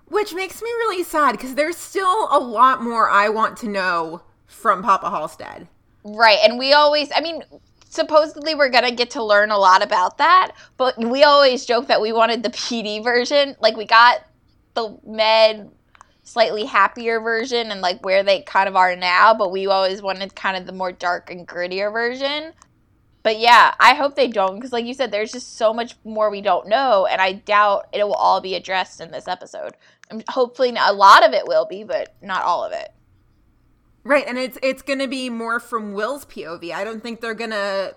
Which 0.09 0.35
makes 0.35 0.63
me 0.63 0.69
really 0.69 1.05
sad 1.05 1.33
because 1.33 1.55
there's 1.55 1.77
still 1.77 2.29
a 2.31 2.39
lot 2.39 2.83
more 2.83 3.11
I 3.11 3.29
want 3.29 3.57
to 3.59 3.69
know 3.69 4.23
from 4.47 4.83
Papa 4.83 5.11
Halstead. 5.11 5.69
Right. 6.05 6.39
And 6.43 6.59
we 6.59 6.73
always, 6.73 7.11
I 7.15 7.21
mean, 7.21 7.43
supposedly 7.89 8.55
we're 8.55 8.71
going 8.71 8.85
to 8.85 8.95
get 8.95 9.11
to 9.11 9.23
learn 9.23 9.51
a 9.51 9.59
lot 9.59 9.83
about 9.83 10.19
that, 10.19 10.53
but 10.77 10.99
we 10.99 11.25
always 11.25 11.67
joke 11.67 11.89
that 11.89 12.01
we 12.01 12.13
wanted 12.13 12.43
the 12.43 12.51
PD 12.51 13.03
version. 13.05 13.57
Like, 13.61 13.77
we 13.77 13.85
got 13.85 14.25
the 14.75 14.99
med 15.07 15.71
slightly 16.23 16.65
happier 16.65 17.21
version 17.21 17.71
and 17.71 17.81
like 17.81 18.05
where 18.05 18.23
they 18.23 18.43
kind 18.43 18.69
of 18.69 18.77
are 18.77 18.95
now, 18.95 19.33
but 19.33 19.51
we 19.51 19.67
always 19.67 20.03
wanted 20.03 20.35
kind 20.35 20.57
of 20.57 20.67
the 20.67 20.73
more 20.73 20.93
dark 20.93 21.31
and 21.31 21.49
grittier 21.49 21.91
version. 21.91 22.53
But 23.23 23.41
yeah, 23.41 23.75
I 23.81 23.95
hope 23.95 24.15
they 24.15 24.29
don't 24.29 24.55
because, 24.55 24.73
like 24.73 24.85
you 24.85 24.95
said, 24.95 25.11
there's 25.11 25.33
just 25.33 25.57
so 25.57 25.75
much 25.75 25.97
more 26.05 26.31
we 26.31 26.41
don't 26.41 26.69
know, 26.69 27.07
and 27.07 27.21
I 27.21 27.33
doubt 27.33 27.89
it 27.93 28.05
will 28.05 28.15
all 28.15 28.41
be 28.41 28.55
addressed 28.55 29.01
in 29.01 29.11
this 29.11 29.27
episode. 29.27 29.73
Hopefully, 30.31 30.75
a 30.79 30.93
lot 30.93 31.27
of 31.27 31.33
it 31.33 31.47
will 31.47 31.67
be, 31.67 31.85
but 31.85 32.15
not 32.23 32.43
all 32.43 32.65
of 32.65 32.73
it. 32.73 32.93
Right, 34.05 34.25
and 34.27 34.39
it's 34.39 34.59
it's 34.63 34.83
going 34.83 35.01
to 35.01 35.09
be 35.09 35.29
more 35.29 35.61
from 35.61 35.93
Will's 35.93 36.25
POV. 36.25 36.73
I 36.73 36.85
don't 36.85 37.03
think 37.03 37.21
they're 37.21 37.35
going 37.35 37.51
to 37.51 37.95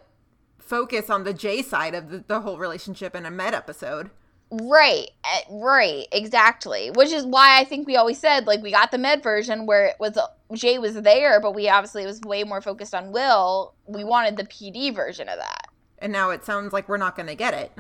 focus 0.60 1.10
on 1.10 1.24
the 1.24 1.34
Jay 1.34 1.62
side 1.62 1.94
of 1.96 2.10
the, 2.10 2.24
the 2.28 2.42
whole 2.42 2.58
relationship 2.58 3.16
in 3.16 3.26
a 3.26 3.32
med 3.32 3.54
episode. 3.54 4.10
Right, 4.52 5.10
eh, 5.24 5.42
right, 5.50 6.08
exactly. 6.12 6.92
Which 6.92 7.12
is 7.14 7.26
why 7.26 7.60
I 7.60 7.64
think 7.64 7.88
we 7.88 7.96
always 7.96 8.18
said 8.18 8.48
like 8.48 8.62
we 8.62 8.72
got 8.72 8.92
the 8.92 8.98
med 8.98 9.24
version 9.24 9.66
where 9.66 9.86
it 9.86 9.96
was 10.00 10.18
Jay 10.54 10.78
was 10.78 10.96
there, 10.96 11.40
but 11.40 11.56
we 11.56 11.70
obviously 11.70 12.06
was 12.06 12.20
way 12.22 12.44
more 12.44 12.60
focused 12.62 12.94
on 12.94 13.14
Will. 13.14 13.74
We 13.88 14.04
wanted 14.04 14.36
the 14.36 14.44
PD 14.44 14.94
version 14.94 15.30
of 15.30 15.38
that. 15.40 15.68
And 16.00 16.12
now 16.12 16.32
it 16.32 16.44
sounds 16.44 16.74
like 16.74 16.90
we're 16.90 16.98
not 16.98 17.16
going 17.16 17.28
to 17.28 17.36
get 17.36 17.54
it, 17.54 17.72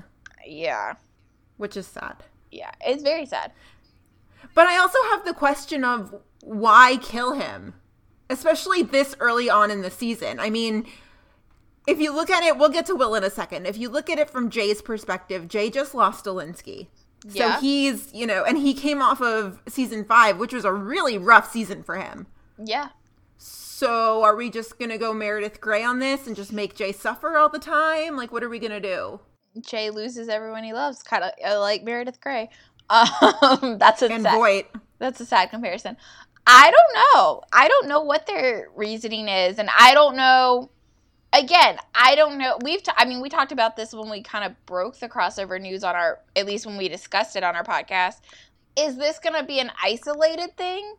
Yeah, 0.46 0.94
which 1.58 1.76
is 1.76 1.88
sad. 1.88 2.18
yeah, 2.52 2.72
it's 2.80 3.04
very 3.04 3.26
sad. 3.26 3.52
But 4.54 4.68
I 4.68 4.78
also 4.78 4.98
have 5.12 5.26
the 5.26 5.34
question 5.34 5.84
of 5.84 6.14
why 6.42 6.98
kill 7.02 7.34
him, 7.34 7.74
especially 8.30 8.84
this 8.84 9.16
early 9.20 9.50
on 9.50 9.72
in 9.72 9.82
the 9.82 9.92
season. 9.92 10.40
I 10.40 10.50
mean, 10.50 10.86
if 11.88 12.00
you 12.00 12.14
look 12.14 12.30
at 12.30 12.44
it, 12.44 12.58
we'll 12.58 12.70
get 12.70 12.86
to 12.88 12.96
Will 12.96 13.16
in 13.16 13.24
a 13.24 13.30
second. 13.30 13.66
If 13.66 13.78
you 13.78 13.90
look 13.90 14.10
at 14.10 14.20
it 14.20 14.30
from 14.30 14.50
Jay's 14.50 14.82
perspective, 14.82 15.48
Jay 15.48 15.70
just 15.70 15.94
lost 15.96 16.26
Olinsky. 16.26 16.88
So 17.28 17.38
Yeah. 17.38 17.60
he's, 17.60 18.12
you 18.14 18.26
know, 18.26 18.44
and 18.44 18.58
he 18.58 18.74
came 18.74 19.02
off 19.02 19.22
of 19.22 19.62
season 19.68 20.06
five, 20.06 20.38
which 20.38 20.54
was 20.54 20.66
a 20.66 20.74
really 20.74 21.18
rough 21.18 21.52
season 21.52 21.84
for 21.84 21.96
him. 21.98 22.28
Yeah, 22.64 22.90
So 23.38 24.24
are 24.24 24.36
we 24.36 24.52
just 24.52 24.78
going 24.78 24.90
to 24.92 25.00
go 25.00 25.12
Meredith 25.14 25.60
Grey 25.60 25.84
on 25.84 25.98
this 25.98 26.28
and 26.28 26.36
just 26.36 26.52
make 26.54 26.76
Jay 26.76 26.92
suffer 26.92 27.36
all 27.38 27.50
the 27.50 27.58
time? 27.58 28.16
Like, 28.16 28.32
what 28.32 28.44
are 28.44 28.50
we 28.50 28.60
going 28.60 28.72
to 28.72 28.80
do? 28.80 29.20
Jay 29.60 29.90
loses 29.90 30.30
everyone 30.30 30.64
he 30.64 30.72
loves, 30.74 31.02
kind 31.02 31.24
of 31.24 31.32
uh, 31.44 31.60
like 31.60 31.84
Meredith 31.84 32.22
Grey. 32.22 32.50
Um, 32.92 33.78
that's 33.80 34.02
a 34.02 34.12
And 34.12 34.24
sad, 34.24 34.36
Voight. 34.36 34.68
that's 35.00 35.20
a 35.22 35.26
sad 35.26 35.50
comparison. 35.50 35.98
I 36.46 36.72
don't 36.72 37.16
know. 37.16 37.42
I 37.54 37.68
don't 37.68 37.88
know 37.88 38.02
what 38.02 38.26
their 38.28 38.68
reasoning 38.76 39.28
is, 39.28 39.58
and 39.60 39.70
I 39.78 39.94
don't 39.94 40.16
know. 40.16 40.70
Again, 41.34 41.78
I 41.96 42.16
don't 42.16 42.38
know. 42.38 42.58
We've, 42.62 42.84
t- 42.84 42.92
I 42.98 43.06
mean, 43.06 43.22
we 43.22 43.30
talked 43.30 43.54
about 43.54 43.78
this 43.78 43.94
when 43.94 44.10
we 44.10 44.22
kind 44.22 44.44
of 44.44 44.54
broke 44.66 45.00
the 45.00 45.08
crossover 45.08 45.62
news 45.62 45.84
on 45.84 45.96
our, 45.96 46.20
at 46.36 46.46
least 46.46 46.66
when 46.66 46.76
we 46.78 46.90
discussed 46.90 47.38
it 47.38 47.44
on 47.44 47.56
our 47.56 47.64
podcast. 47.64 48.16
Is 48.78 48.98
this 48.98 49.18
going 49.20 49.36
to 49.40 49.44
be 49.46 49.60
an 49.60 49.72
isolated 49.82 50.58
thing? 50.58 50.96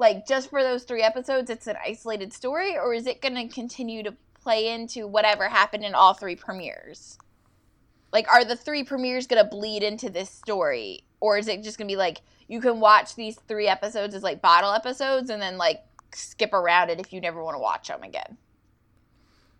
Like 0.00 0.26
just 0.26 0.50
for 0.50 0.62
those 0.62 0.82
three 0.84 1.02
episodes, 1.02 1.50
it's 1.50 1.68
an 1.68 1.76
isolated 1.86 2.32
story, 2.32 2.76
or 2.76 2.94
is 2.94 3.06
it 3.06 3.22
going 3.22 3.34
to 3.36 3.54
continue 3.54 4.02
to 4.02 4.14
play 4.42 4.68
into 4.68 5.06
whatever 5.06 5.48
happened 5.48 5.84
in 5.84 5.94
all 5.94 6.14
three 6.14 6.36
premieres? 6.36 7.18
Like, 8.16 8.32
are 8.32 8.46
the 8.46 8.56
three 8.56 8.82
premieres 8.82 9.26
going 9.26 9.44
to 9.44 9.50
bleed 9.50 9.82
into 9.82 10.08
this 10.08 10.30
story? 10.30 11.04
Or 11.20 11.36
is 11.36 11.48
it 11.48 11.62
just 11.62 11.76
going 11.76 11.86
to 11.86 11.92
be 11.92 11.98
like, 11.98 12.22
you 12.48 12.62
can 12.62 12.80
watch 12.80 13.14
these 13.14 13.36
three 13.46 13.68
episodes 13.68 14.14
as 14.14 14.22
like 14.22 14.40
bottle 14.40 14.72
episodes 14.72 15.28
and 15.28 15.42
then 15.42 15.58
like 15.58 15.84
skip 16.14 16.54
around 16.54 16.88
it 16.88 16.98
if 16.98 17.12
you 17.12 17.20
never 17.20 17.44
want 17.44 17.56
to 17.56 17.58
watch 17.58 17.88
them 17.88 18.02
again? 18.02 18.38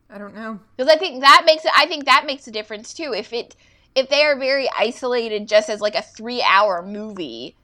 I 0.08 0.16
don't 0.16 0.34
know. 0.34 0.58
Because 0.74 0.90
I 0.90 0.96
think 0.96 1.20
that 1.20 1.42
makes 1.44 1.66
it, 1.66 1.72
I 1.76 1.84
think 1.84 2.06
that 2.06 2.24
makes 2.24 2.46
a 2.46 2.50
difference 2.50 2.94
too. 2.94 3.12
If 3.12 3.34
it, 3.34 3.54
if 3.94 4.08
they 4.08 4.22
are 4.22 4.38
very 4.38 4.70
isolated 4.74 5.48
just 5.48 5.68
as 5.68 5.82
like 5.82 5.94
a 5.94 6.00
three 6.00 6.40
hour 6.40 6.82
movie, 6.82 7.56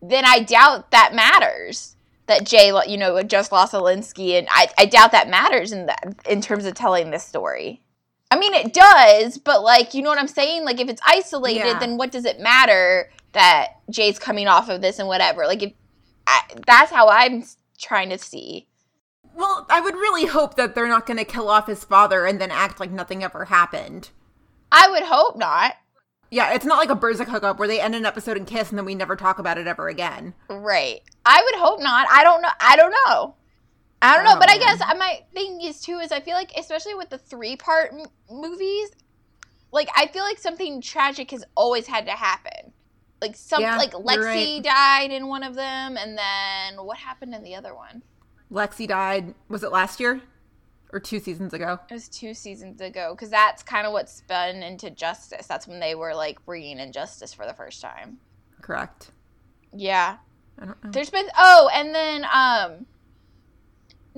then 0.00 0.24
I 0.24 0.38
doubt 0.40 0.92
that 0.92 1.14
matters. 1.14 1.94
That 2.26 2.46
Jay, 2.46 2.72
you 2.86 2.96
know, 2.96 3.22
just 3.22 3.52
lost 3.52 3.74
Olinsky, 3.74 4.38
and 4.38 4.48
I, 4.50 4.68
I 4.78 4.86
doubt 4.86 5.12
that 5.12 5.28
matters 5.28 5.72
in 5.72 5.84
that 5.86 6.14
in 6.26 6.40
terms 6.40 6.64
of 6.64 6.72
telling 6.72 7.10
this 7.10 7.24
story. 7.24 7.82
I 8.30 8.38
mean, 8.38 8.52
it 8.54 8.72
does, 8.74 9.38
but 9.38 9.62
like, 9.62 9.94
you 9.94 10.02
know 10.02 10.10
what 10.10 10.18
I'm 10.18 10.28
saying? 10.28 10.64
Like, 10.64 10.80
if 10.80 10.88
it's 10.88 11.00
isolated, 11.06 11.64
Yeah. 11.64 11.78
then 11.78 11.96
what 11.96 12.12
does 12.12 12.24
it 12.24 12.40
matter 12.40 13.10
that 13.32 13.68
Jay's 13.90 14.18
coming 14.18 14.46
off 14.48 14.68
of 14.68 14.82
this 14.82 14.98
and 14.98 15.08
whatever? 15.08 15.46
Like, 15.46 15.62
if 15.62 15.72
I, 16.26 16.42
that's 16.66 16.90
how 16.92 17.08
I'm 17.08 17.44
trying 17.78 18.10
to 18.10 18.18
see. 18.18 18.68
Well, 19.34 19.66
I 19.70 19.80
would 19.80 19.94
really 19.94 20.26
hope 20.26 20.56
that 20.56 20.74
they're 20.74 20.88
not 20.88 21.06
going 21.06 21.16
to 21.18 21.24
kill 21.24 21.48
off 21.48 21.68
his 21.68 21.84
father 21.84 22.26
and 22.26 22.40
then 22.40 22.50
act 22.50 22.80
like 22.80 22.90
nothing 22.90 23.22
ever 23.24 23.46
happened. 23.46 24.10
I 24.70 24.88
would 24.90 25.04
hope 25.04 25.36
not. 25.38 25.74
Yeah, 26.30 26.52
it's 26.52 26.66
not 26.66 26.76
like 26.76 26.90
a 26.90 26.94
Berserk 26.94 27.28
hookup 27.28 27.58
where 27.58 27.68
they 27.68 27.80
end 27.80 27.94
an 27.94 28.04
episode 28.04 28.36
and 28.36 28.46
kiss 28.46 28.68
and 28.68 28.76
then 28.78 28.84
we 28.84 28.94
never 28.94 29.16
talk 29.16 29.38
about 29.38 29.56
it 29.56 29.66
ever 29.66 29.88
again. 29.88 30.34
Right. 30.50 31.00
I 31.24 31.40
would 31.42 31.54
hope 31.58 31.80
not. 31.80 32.06
I 32.10 32.22
don't 32.24 32.42
know. 32.42 32.48
I 32.60 32.76
don't 32.76 32.94
know. 33.06 33.34
I 34.00 34.16
don't 34.16 34.24
know. 34.24 34.38
But 34.38 34.50
I 34.50 34.58
guess 34.58 34.80
uh, 34.80 34.94
my 34.96 35.20
thing 35.34 35.60
is 35.60 35.80
too 35.80 35.98
is 35.98 36.12
I 36.12 36.20
feel 36.20 36.34
like 36.34 36.52
especially 36.56 36.94
with 36.94 37.10
the 37.10 37.18
three 37.18 37.56
part 37.56 37.92
m- 37.92 38.06
movies, 38.30 38.90
like 39.72 39.88
I 39.96 40.06
feel 40.06 40.22
like 40.22 40.38
something 40.38 40.80
tragic 40.80 41.30
has 41.32 41.44
always 41.56 41.86
had 41.86 42.06
to 42.06 42.12
happen. 42.12 42.72
Like 43.20 43.34
some 43.34 43.60
Yeah, 43.60 43.76
like 43.76 43.92
Lexi 43.92 44.16
right. 44.24 44.62
died 44.62 45.10
in 45.10 45.26
one 45.26 45.42
of 45.42 45.54
them, 45.54 45.96
and 45.96 46.16
then 46.16 46.84
what 46.84 46.98
happened 46.98 47.34
in 47.34 47.42
the 47.42 47.56
other 47.56 47.74
one? 47.74 48.02
Lexi 48.50 48.86
died, 48.86 49.34
was 49.48 49.62
it 49.64 49.72
last 49.72 50.00
year? 50.00 50.22
Or 50.90 51.00
two 51.00 51.18
seasons 51.18 51.52
ago? 51.52 51.78
It 51.90 51.92
was 51.92 52.08
two 52.08 52.32
seasons 52.32 52.80
ago 52.80 53.14
because 53.14 53.28
that's 53.28 53.62
kind 53.62 53.86
of 53.86 53.92
what 53.92 54.08
spun 54.08 54.62
into 54.62 54.88
Justice. 54.88 55.46
That's 55.46 55.66
when 55.66 55.80
they 55.80 55.94
were 55.94 56.14
like 56.14 56.42
bringing 56.46 56.78
in 56.78 56.92
Justice 56.92 57.34
for 57.34 57.44
the 57.44 57.52
first 57.52 57.82
time. 57.82 58.18
Correct. 58.62 59.10
Yeah. 59.74 60.16
I 60.58 60.64
don't 60.64 60.82
know. 60.82 60.90
There's 60.90 61.10
been 61.10 61.28
oh, 61.36 61.68
and 61.74 61.94
then 61.94 62.24
um 62.24 62.86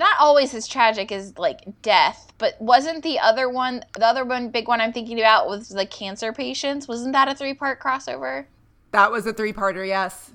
not 0.01 0.17
always 0.19 0.53
as 0.55 0.67
tragic 0.67 1.13
as 1.13 1.39
like 1.39 1.61
death, 1.83 2.33
but 2.39 2.61
wasn't 2.61 3.05
the 3.05 3.21
other 3.21 3.49
one 3.49 3.85
the 3.97 4.07
other 4.07 4.25
one 4.25 4.49
big 4.49 4.67
one 4.67 4.81
I'm 4.81 4.93
thinking 4.93 5.21
about 5.21 5.47
was 5.47 5.69
the 5.69 5.87
cancer 5.87 6.33
patients? 6.33 6.89
Wasn't 6.89 7.13
that 7.13 7.29
a 7.29 7.35
three 7.35 7.55
part 7.55 7.81
crossover? 7.81 8.47
That 8.93 9.13
was 9.13 9.27
a 9.27 9.33
three 9.33 9.53
parter, 9.53 9.87
yes. 9.87 10.33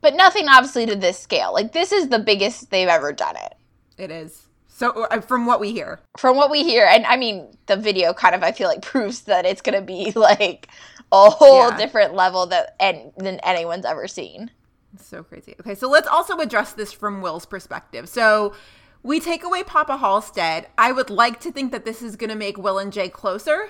But 0.00 0.14
nothing 0.14 0.48
obviously 0.48 0.86
to 0.86 0.94
this 0.94 1.18
scale. 1.18 1.52
Like 1.52 1.72
this 1.72 1.90
is 1.90 2.08
the 2.10 2.18
biggest 2.20 2.70
they've 2.70 2.86
ever 2.86 3.12
done 3.12 3.36
it. 3.36 3.54
It 3.96 4.10
is. 4.10 4.46
So, 4.68 5.04
uh, 5.04 5.20
from 5.20 5.46
what 5.46 5.60
we 5.60 5.70
hear. 5.72 6.00
From 6.18 6.36
what 6.36 6.50
we 6.50 6.62
hear, 6.64 6.84
and 6.84 7.06
I 7.06 7.16
mean 7.16 7.56
the 7.66 7.76
video 7.76 8.12
kind 8.12 8.34
of 8.34 8.42
I 8.42 8.52
feel 8.52 8.68
like 8.68 8.82
proves 8.82 9.22
that 9.22 9.46
it's 9.46 9.62
gonna 9.62 9.80
be 9.80 10.12
like 10.16 10.68
a 11.10 11.30
whole 11.30 11.70
Yeah. 11.70 11.76
different 11.78 12.14
level 12.14 12.46
that 12.46 12.76
and 12.78 13.12
than 13.16 13.40
anyone's 13.40 13.86
ever 13.86 14.06
seen. 14.06 14.50
So 14.96 15.22
crazy. 15.22 15.54
Okay, 15.60 15.74
so 15.74 15.88
let's 15.88 16.08
also 16.08 16.38
address 16.38 16.72
this 16.72 16.92
from 16.92 17.20
Will's 17.22 17.46
perspective. 17.46 18.08
So, 18.08 18.54
we 19.02 19.20
take 19.20 19.44
away 19.44 19.62
Papa 19.62 19.98
Halstead. 19.98 20.68
I 20.78 20.90
would 20.90 21.10
like 21.10 21.38
to 21.40 21.52
think 21.52 21.72
that 21.72 21.84
this 21.84 22.00
is 22.00 22.16
going 22.16 22.30
to 22.30 22.36
make 22.36 22.56
Will 22.56 22.78
and 22.78 22.90
Jay 22.92 23.08
closer. 23.10 23.68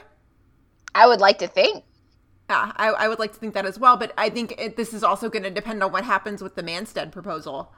I 0.94 1.08
would 1.08 1.20
like 1.20 1.38
to 1.40 1.48
think. 1.48 1.82
Yeah, 2.48 2.72
I, 2.76 2.88
I 2.90 3.08
would 3.08 3.18
like 3.18 3.32
to 3.32 3.38
think 3.38 3.54
that 3.54 3.66
as 3.66 3.78
well, 3.78 3.96
but 3.96 4.12
I 4.16 4.28
think 4.30 4.54
it, 4.58 4.76
this 4.76 4.94
is 4.94 5.02
also 5.02 5.28
going 5.28 5.42
to 5.42 5.50
depend 5.50 5.82
on 5.82 5.90
what 5.90 6.04
happens 6.04 6.40
with 6.42 6.54
the 6.54 6.62
Manstead 6.62 7.10
proposal. 7.10 7.72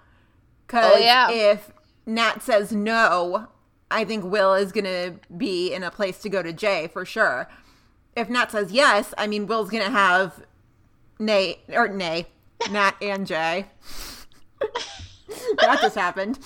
Because 0.67 0.93
Oh, 0.97 0.99
yeah. 0.99 1.31
if 1.31 1.71
Nat 2.05 2.43
says 2.43 2.73
no, 2.73 3.47
I 3.91 4.05
think 4.05 4.25
Will 4.25 4.53
is 4.55 4.73
going 4.73 4.85
to 4.85 5.15
be 5.35 5.73
in 5.73 5.83
a 5.83 5.91
place 5.91 6.19
to 6.23 6.29
go 6.29 6.43
to 6.43 6.53
Jay 6.53 6.89
for 6.89 7.05
sure. 7.07 7.49
If 8.17 8.29
Nat 8.29 8.51
says 8.51 8.73
yes, 8.73 9.15
I 9.17 9.27
mean, 9.29 9.47
Will's 9.47 9.71
going 9.71 9.85
to 9.85 9.91
have 9.91 10.45
Nay, 11.19 11.61
or 11.73 11.89
Nay, 11.89 12.27
Nat 12.71 12.95
and 13.01 13.27
Jay. 13.27 13.67
that 15.59 15.79
just 15.81 15.97
happened. 15.97 16.39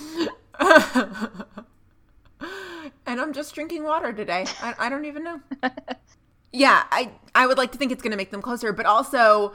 and 3.05 3.21
I'm 3.21 3.33
just 3.33 3.53
drinking 3.55 3.83
water 3.83 4.13
today. 4.13 4.45
I, 4.61 4.75
I 4.79 4.89
don't 4.89 5.05
even 5.05 5.23
know. 5.23 5.41
Yeah, 6.53 6.83
I 6.91 7.11
I 7.33 7.47
would 7.47 7.57
like 7.57 7.71
to 7.71 7.77
think 7.77 7.91
it's 7.91 8.01
going 8.01 8.11
to 8.11 8.17
make 8.17 8.31
them 8.31 8.41
closer, 8.41 8.73
but 8.73 8.85
also 8.85 9.53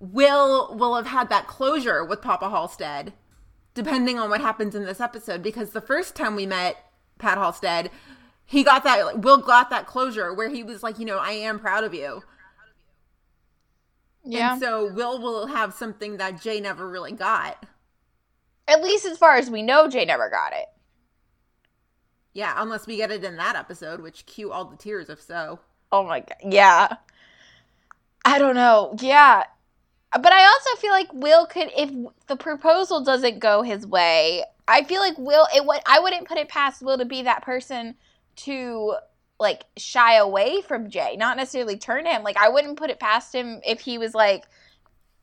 Will 0.00 0.74
will 0.76 0.96
have 0.96 1.06
had 1.06 1.28
that 1.28 1.46
closure 1.46 2.04
with 2.04 2.20
Papa 2.20 2.50
Halstead, 2.50 3.12
depending 3.74 4.18
on 4.18 4.28
what 4.28 4.40
happens 4.40 4.74
in 4.74 4.84
this 4.84 5.00
episode. 5.00 5.42
Because 5.42 5.70
the 5.70 5.80
first 5.80 6.16
time 6.16 6.34
we 6.34 6.46
met 6.46 6.76
Pat 7.18 7.38
Halstead, 7.38 7.90
he 8.44 8.64
got 8.64 8.82
that 8.82 9.20
Will 9.20 9.38
got 9.38 9.70
that 9.70 9.86
closure 9.86 10.34
where 10.34 10.48
he 10.48 10.64
was 10.64 10.82
like, 10.82 10.98
you 10.98 11.04
know, 11.04 11.18
I 11.18 11.32
am 11.32 11.60
proud 11.60 11.84
of 11.84 11.94
you. 11.94 12.24
Yeah. 14.24 14.52
And 14.52 14.60
so 14.60 14.92
Will 14.92 15.20
will 15.20 15.46
have 15.46 15.74
something 15.74 16.16
that 16.18 16.40
Jay 16.40 16.60
never 16.60 16.88
really 16.88 17.12
got. 17.12 17.66
At 18.68 18.82
least 18.82 19.04
as 19.04 19.18
far 19.18 19.36
as 19.36 19.50
we 19.50 19.62
know, 19.62 19.88
Jay 19.88 20.04
never 20.04 20.30
got 20.30 20.52
it. 20.52 20.66
Yeah, 22.32 22.54
unless 22.56 22.86
we 22.86 22.96
get 22.96 23.10
it 23.10 23.24
in 23.24 23.36
that 23.36 23.56
episode, 23.56 24.00
which 24.00 24.24
cue 24.26 24.52
all 24.52 24.64
the 24.64 24.76
tears 24.76 25.10
if 25.10 25.20
so. 25.20 25.60
Oh 25.90 26.04
my 26.04 26.20
god. 26.20 26.36
Yeah. 26.42 26.96
I 28.24 28.38
don't 28.38 28.54
know. 28.54 28.96
Yeah. 29.00 29.44
But 30.12 30.32
I 30.32 30.44
also 30.44 30.80
feel 30.80 30.92
like 30.92 31.12
Will 31.12 31.46
could 31.46 31.70
if 31.76 31.90
the 32.28 32.36
proposal 32.36 33.02
doesn't 33.02 33.40
go 33.40 33.62
his 33.62 33.86
way, 33.86 34.44
I 34.68 34.84
feel 34.84 35.00
like 35.00 35.18
Will 35.18 35.46
it 35.54 35.66
would 35.66 35.80
I 35.86 36.00
wouldn't 36.00 36.28
put 36.28 36.38
it 36.38 36.48
past 36.48 36.82
Will 36.82 36.98
to 36.98 37.04
be 37.04 37.22
that 37.22 37.42
person 37.42 37.96
to 38.36 38.96
like 39.42 39.64
shy 39.76 40.14
away 40.14 40.62
from 40.62 40.88
Jay, 40.88 41.16
not 41.18 41.36
necessarily 41.36 41.76
turn 41.76 42.06
him. 42.06 42.22
Like 42.22 42.38
I 42.38 42.48
wouldn't 42.48 42.78
put 42.78 42.88
it 42.88 42.98
past 42.98 43.34
him 43.34 43.60
if 43.66 43.80
he 43.80 43.98
was 43.98 44.14
like 44.14 44.44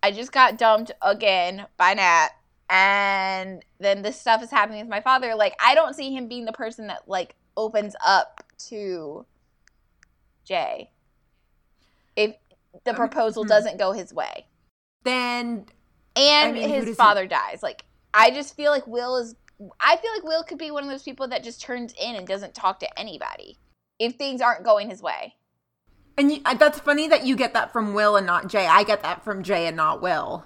I 0.04 0.12
just 0.12 0.32
got 0.32 0.58
dumped 0.58 0.92
again 1.02 1.66
by 1.78 1.96
Nat 1.96 2.30
and 2.70 3.66
then 3.80 4.02
this 4.04 4.20
stuff 4.20 4.44
is 4.44 4.52
happening 4.52 4.82
with 4.82 4.90
my 4.90 5.02
father. 5.02 5.36
Like, 5.36 5.56
I 5.64 5.74
don't 5.74 5.96
see 5.96 6.14
him 6.14 6.28
being 6.28 6.46
the 6.46 6.54
person 6.54 6.88
that 6.88 7.08
like 7.08 7.36
opens 7.58 7.96
up 8.06 8.44
to 8.70 9.26
Jay 10.46 10.92
if 12.16 12.36
the 12.86 12.94
proposal 12.94 13.44
hmm. 13.44 13.50
doesn't 13.50 13.78
go 13.78 13.92
his 13.92 14.14
way 14.14 14.46
Then 15.04 15.66
and 16.16 16.50
I 16.50 16.52
mean, 16.52 16.70
his 16.70 16.86
does 16.86 16.90
he- 16.90 16.96
father 16.96 17.28
dies. 17.28 17.64
Like, 17.64 17.86
I 18.14 18.32
just 18.32 18.56
feel 18.56 18.72
like 18.72 18.86
Will 18.88 19.18
is. 19.18 19.36
I 19.80 19.98
feel 19.98 20.12
like 20.14 20.24
Will 20.24 20.44
could 20.44 20.58
be 20.58 20.72
one 20.72 20.84
of 20.84 20.90
those 20.90 21.04
people 21.04 21.28
that 21.28 21.44
just 21.44 21.62
turns 21.62 21.94
in 22.02 22.16
and 22.16 22.26
doesn't 22.26 22.56
talk 22.56 22.80
to 22.80 23.00
anybody 23.00 23.58
if 24.00 24.16
things 24.16 24.42
aren't 24.42 24.64
going 24.64 24.90
his 24.90 25.02
way. 25.02 25.36
and 26.18 26.32
you, 26.32 26.42
uh, 26.46 26.54
that's 26.56 26.80
funny 26.80 27.08
that 27.08 27.26
you 27.26 27.36
get 27.36 27.54
that 27.54 27.72
from 27.72 27.94
Will 27.94 28.16
and 28.16 28.26
not 28.26 28.48
Jay. 28.48 28.66
I 28.66 28.84
get 28.84 29.02
that 29.04 29.24
from 29.24 29.44
Jay 29.44 29.68
and 29.68 29.78
not 29.78 30.02
Will. 30.02 30.46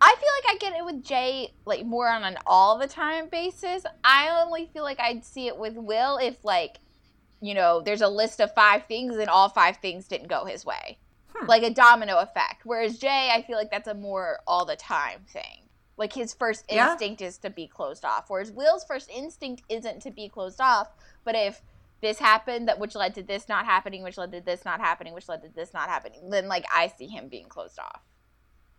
I 0.00 0.14
feel 0.18 0.28
like 0.50 0.54
I 0.56 0.58
get 0.58 0.76
it 0.78 0.84
with 0.84 1.04
Jay 1.04 1.52
like 1.64 1.84
more 1.86 2.08
on 2.08 2.24
an 2.24 2.36
all 2.46 2.76
the 2.78 2.88
time 2.88 3.28
basis. 3.28 3.84
I 4.04 4.42
only 4.44 4.68
feel 4.72 4.82
like 4.82 4.98
I'd 5.00 5.24
see 5.24 5.46
it 5.46 5.56
with 5.56 5.74
Will 5.76 6.18
if 6.18 6.44
like, 6.44 6.78
you 7.40 7.54
know, 7.54 7.80
there's 7.80 8.00
a 8.02 8.08
list 8.08 8.40
of 8.40 8.52
five 8.54 8.86
things 8.86 9.16
and 9.16 9.28
all 9.28 9.48
five 9.48 9.76
things 9.78 10.08
didn't 10.08 10.28
go 10.28 10.44
his 10.44 10.64
way. 10.64 10.98
Hmm. 11.34 11.46
Like 11.46 11.62
a 11.62 11.70
domino 11.70 12.18
effect. 12.18 12.62
Whereas 12.64 12.98
Jay, 12.98 13.30
I 13.32 13.42
feel 13.42 13.56
like 13.56 13.70
that's 13.70 13.88
a 13.88 13.94
more 13.94 14.40
all 14.46 14.64
the 14.64 14.76
time 14.76 15.20
thing. 15.28 15.68
Like 15.96 16.12
his 16.12 16.34
first 16.34 16.64
Yeah. 16.68 16.90
instinct 16.92 17.22
is 17.22 17.38
to 17.38 17.50
be 17.50 17.68
closed 17.68 18.04
off. 18.04 18.24
Whereas 18.28 18.50
Will's 18.50 18.84
first 18.84 19.08
instinct 19.10 19.62
isn't 19.68 20.02
to 20.02 20.10
be 20.10 20.28
closed 20.28 20.60
off, 20.60 20.88
but 21.24 21.36
if 21.36 21.62
this 22.02 22.18
happened 22.18 22.68
that 22.68 22.78
which 22.78 22.94
led 22.94 23.14
to 23.14 23.22
this 23.22 23.48
not 23.48 23.64
happening, 23.64 24.02
which 24.02 24.18
led 24.18 24.32
to 24.32 24.40
this 24.40 24.64
not 24.64 24.80
happening, 24.80 25.14
which 25.14 25.28
led 25.28 25.42
to 25.42 25.48
this 25.48 25.72
not 25.72 25.88
happening, 25.88 26.28
then 26.28 26.48
like 26.48 26.66
I 26.70 26.88
see 26.88 27.06
him 27.06 27.28
being 27.28 27.48
closed 27.48 27.78
off. 27.78 28.02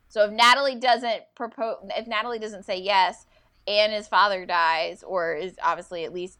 So 0.09 0.25
if 0.25 0.31
Natalie 0.31 0.75
doesn't 0.75 1.23
propose, 1.33 1.77
if 1.97 2.05
Natalie 2.05 2.37
doesn't 2.37 2.65
say 2.65 2.79
yes, 2.79 3.25
and 3.65 3.93
his 3.93 4.07
father 4.07 4.45
dies, 4.45 5.03
or 5.03 5.33
is 5.33 5.55
obviously 5.63 6.03
at 6.03 6.13
least 6.13 6.37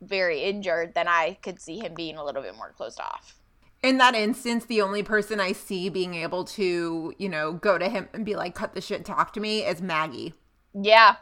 very 0.00 0.42
injured, 0.42 0.94
then 0.94 1.06
I 1.06 1.38
could 1.42 1.60
see 1.60 1.78
him 1.78 1.94
being 1.94 2.16
a 2.16 2.24
little 2.24 2.42
bit 2.42 2.56
more 2.56 2.72
closed 2.76 2.98
off. 2.98 3.38
In 3.82 3.98
that 3.98 4.14
instance, 4.14 4.64
the 4.64 4.80
only 4.80 5.02
person 5.02 5.38
I 5.38 5.52
see 5.52 5.88
being 5.88 6.14
able 6.14 6.44
to, 6.44 7.12
you 7.18 7.28
know, 7.28 7.52
go 7.52 7.78
to 7.78 7.88
him 7.88 8.08
and 8.12 8.24
be 8.24 8.36
like, 8.36 8.54
cut 8.54 8.74
the 8.74 8.80
shit, 8.80 9.04
talk 9.04 9.32
to 9.34 9.40
me 9.40 9.60
is 9.60 9.82
Maggie. 9.82 10.34
Yeah, 10.74 11.16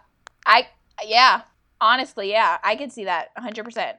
I 0.46 0.68
yeah, 1.04 1.42
honestly, 1.80 2.30
yeah, 2.30 2.58
I 2.62 2.76
could 2.76 2.92
see 2.92 3.04
that 3.04 3.30
100. 3.34 3.64
percent 3.64 3.96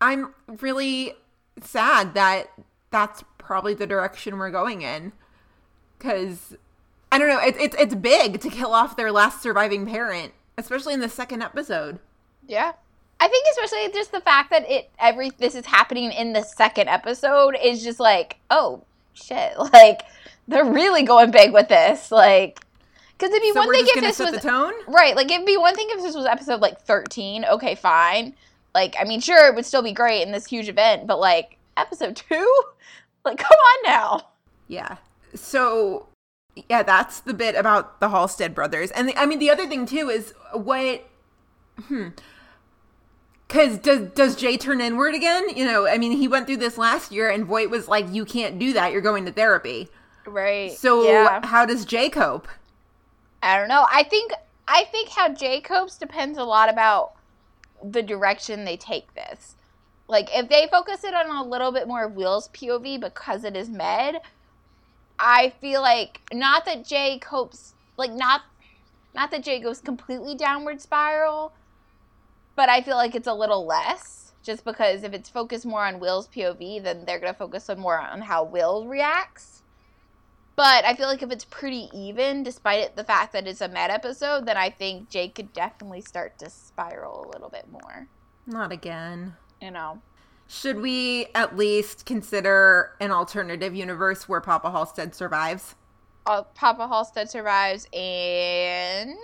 I'm 0.00 0.34
really 0.60 1.14
sad 1.62 2.14
that 2.14 2.50
that's 2.90 3.24
probably 3.38 3.74
the 3.74 3.86
direction 3.86 4.38
we're 4.38 4.50
going 4.50 4.82
in. 4.82 5.12
Because, 5.98 6.56
I 7.10 7.18
don't 7.18 7.28
know, 7.28 7.40
it, 7.40 7.56
it's 7.58 7.76
it's 7.78 7.94
big 7.94 8.40
to 8.40 8.48
kill 8.48 8.72
off 8.72 8.96
their 8.96 9.10
last 9.10 9.42
surviving 9.42 9.86
parent, 9.86 10.32
especially 10.56 10.94
in 10.94 11.00
the 11.00 11.08
second 11.08 11.42
episode. 11.42 11.98
Yeah. 12.46 12.72
I 13.20 13.26
think 13.26 13.46
especially 13.50 13.92
just 13.92 14.12
the 14.12 14.20
fact 14.20 14.50
that 14.50 14.68
it 14.70 14.90
every 15.00 15.30
this 15.30 15.56
is 15.56 15.66
happening 15.66 16.12
in 16.12 16.32
the 16.32 16.42
second 16.42 16.88
episode 16.88 17.56
is 17.60 17.82
just 17.82 17.98
like, 17.98 18.38
oh 18.50 18.84
shit, 19.12 19.58
like 19.72 20.02
they're 20.46 20.64
really 20.64 21.02
going 21.02 21.30
big 21.30 21.52
with 21.52 21.68
this, 21.68 22.12
like 22.12 22.60
because 23.18 23.32
it'd 23.32 23.42
be 23.42 23.52
So 23.52 23.60
one 23.60 23.72
thing 23.72 23.84
if 23.86 24.00
this 24.00 24.18
was 24.20 24.30
the 24.32 24.40
tone? 24.40 24.72
Right, 24.86 25.16
like 25.16 25.30
it'd 25.30 25.44
be 25.44 25.56
one 25.56 25.74
thing 25.74 25.88
if 25.90 26.02
this 26.02 26.14
was 26.14 26.26
episode 26.26 26.60
like 26.60 26.80
13, 26.82 27.44
okay, 27.44 27.74
fine. 27.74 28.34
Like, 28.74 28.96
I 28.98 29.04
mean, 29.04 29.20
sure, 29.20 29.48
it 29.48 29.54
would 29.54 29.66
still 29.66 29.82
be 29.82 29.92
great 29.92 30.22
in 30.22 30.32
this 30.32 30.46
huge 30.46 30.68
event, 30.68 31.06
but 31.06 31.18
like 31.18 31.58
episode 31.76 32.16
two? 32.28 32.62
Like, 33.24 33.38
come 33.38 33.56
on 33.56 33.90
now. 33.90 34.28
Yeah. 34.68 34.96
So, 35.34 36.06
yeah, 36.68 36.82
that's 36.82 37.20
the 37.20 37.34
bit 37.34 37.54
about 37.54 38.00
the 38.00 38.10
Halstead 38.10 38.54
brothers. 38.54 38.90
And 38.92 39.08
the, 39.08 39.16
I 39.16 39.26
mean, 39.26 39.38
the 39.38 39.50
other 39.50 39.66
thing 39.66 39.86
too 39.86 40.08
is 40.08 40.34
what, 40.52 41.08
hmm. 41.82 42.08
Because 43.46 43.78
does 43.78 44.10
does 44.10 44.36
Jay 44.36 44.58
turn 44.58 44.82
inward 44.82 45.14
again? 45.14 45.56
You 45.56 45.64
know, 45.64 45.86
I 45.86 45.96
mean, 45.96 46.12
he 46.12 46.28
went 46.28 46.46
through 46.46 46.58
this 46.58 46.76
last 46.76 47.10
year, 47.10 47.30
and 47.30 47.46
Voight 47.46 47.70
was 47.70 47.88
like, 47.88 48.04
"You 48.12 48.26
can't 48.26 48.58
do 48.58 48.74
that. 48.74 48.92
You're 48.92 49.00
going 49.00 49.24
to 49.24 49.32
therapy." 49.32 49.88
Right. 50.26 50.72
So, 50.72 51.04
yeah. 51.04 51.46
how 51.46 51.64
does 51.64 51.86
Jay 51.86 52.10
cope? 52.10 52.46
I 53.42 53.56
don't 53.56 53.68
know. 53.68 53.86
I 53.90 54.02
think 54.02 54.32
I 54.66 54.84
think 54.92 55.08
how 55.08 55.30
Jay 55.30 55.62
copes 55.62 55.96
depends 55.96 56.36
a 56.36 56.44
lot 56.44 56.68
about 56.68 57.14
the 57.82 58.02
direction 58.02 58.64
they 58.64 58.76
take 58.76 59.14
this. 59.14 59.56
Like 60.08 60.28
if 60.32 60.48
they 60.48 60.66
focus 60.70 61.04
it 61.04 61.14
on 61.14 61.26
a 61.28 61.48
little 61.48 61.72
bit 61.72 61.86
more 61.86 62.04
of 62.04 62.14
Will's 62.14 62.48
POV 62.48 63.00
because 63.00 63.44
it 63.44 63.56
is 63.56 63.68
med, 63.68 64.20
I 65.18 65.52
feel 65.60 65.82
like 65.82 66.20
not 66.32 66.64
that 66.64 66.84
Jay 66.84 67.18
copes 67.18 67.74
like 67.96 68.12
not 68.12 68.42
not 69.14 69.30
that 69.30 69.42
Jay 69.42 69.60
goes 69.60 69.80
completely 69.80 70.34
downward 70.34 70.80
spiral, 70.80 71.52
but 72.56 72.68
I 72.68 72.80
feel 72.80 72.96
like 72.96 73.14
it's 73.14 73.26
a 73.26 73.34
little 73.34 73.66
less 73.66 74.32
just 74.42 74.64
because 74.64 75.02
if 75.02 75.12
it's 75.12 75.28
focused 75.28 75.66
more 75.66 75.84
on 75.84 76.00
Will's 76.00 76.28
POV, 76.28 76.82
then 76.82 77.04
they're 77.04 77.20
to 77.20 77.34
focus 77.34 77.68
on 77.68 77.78
more 77.78 77.98
on 77.98 78.22
how 78.22 78.44
Will 78.44 78.86
reacts. 78.86 79.62
But 80.58 80.84
I 80.84 80.94
feel 80.94 81.08
like 81.08 81.22
if 81.22 81.32
it's 81.32 81.46
pretty 81.46 81.88
even, 81.94 82.42
despite 82.42 82.80
it, 82.80 82.96
the 82.96 83.04
fact 83.04 83.32
that 83.32 83.46
it's 83.48 83.62
a 83.62 83.68
med 83.70 83.90
episode, 83.90 84.46
then 84.46 84.58
I 84.58 84.70
think 84.70 85.08
Jake 85.08 85.36
could 85.36 85.54
definitely 85.54 86.02
start 86.02 86.38
to 86.40 86.50
spiral 86.50 87.24
a 87.24 87.28
little 87.32 87.48
bit 87.50 87.70
more. 87.70 88.08
Not 88.46 88.72
again. 88.72 89.36
You 89.60 89.70
know, 89.70 90.02
Should 90.48 90.80
we 90.80 91.28
at 91.34 91.56
least 91.56 92.04
consider 92.06 92.96
an 93.00 93.12
alternative 93.12 93.74
universe 93.74 94.28
where 94.28 94.40
Papa 94.40 94.70
Halstead 94.72 95.14
survives? 95.14 95.76
uh, 96.26 96.42
Papa 96.54 96.86
Halstead 96.88 97.30
survives, 97.30 97.86
and 97.92 99.16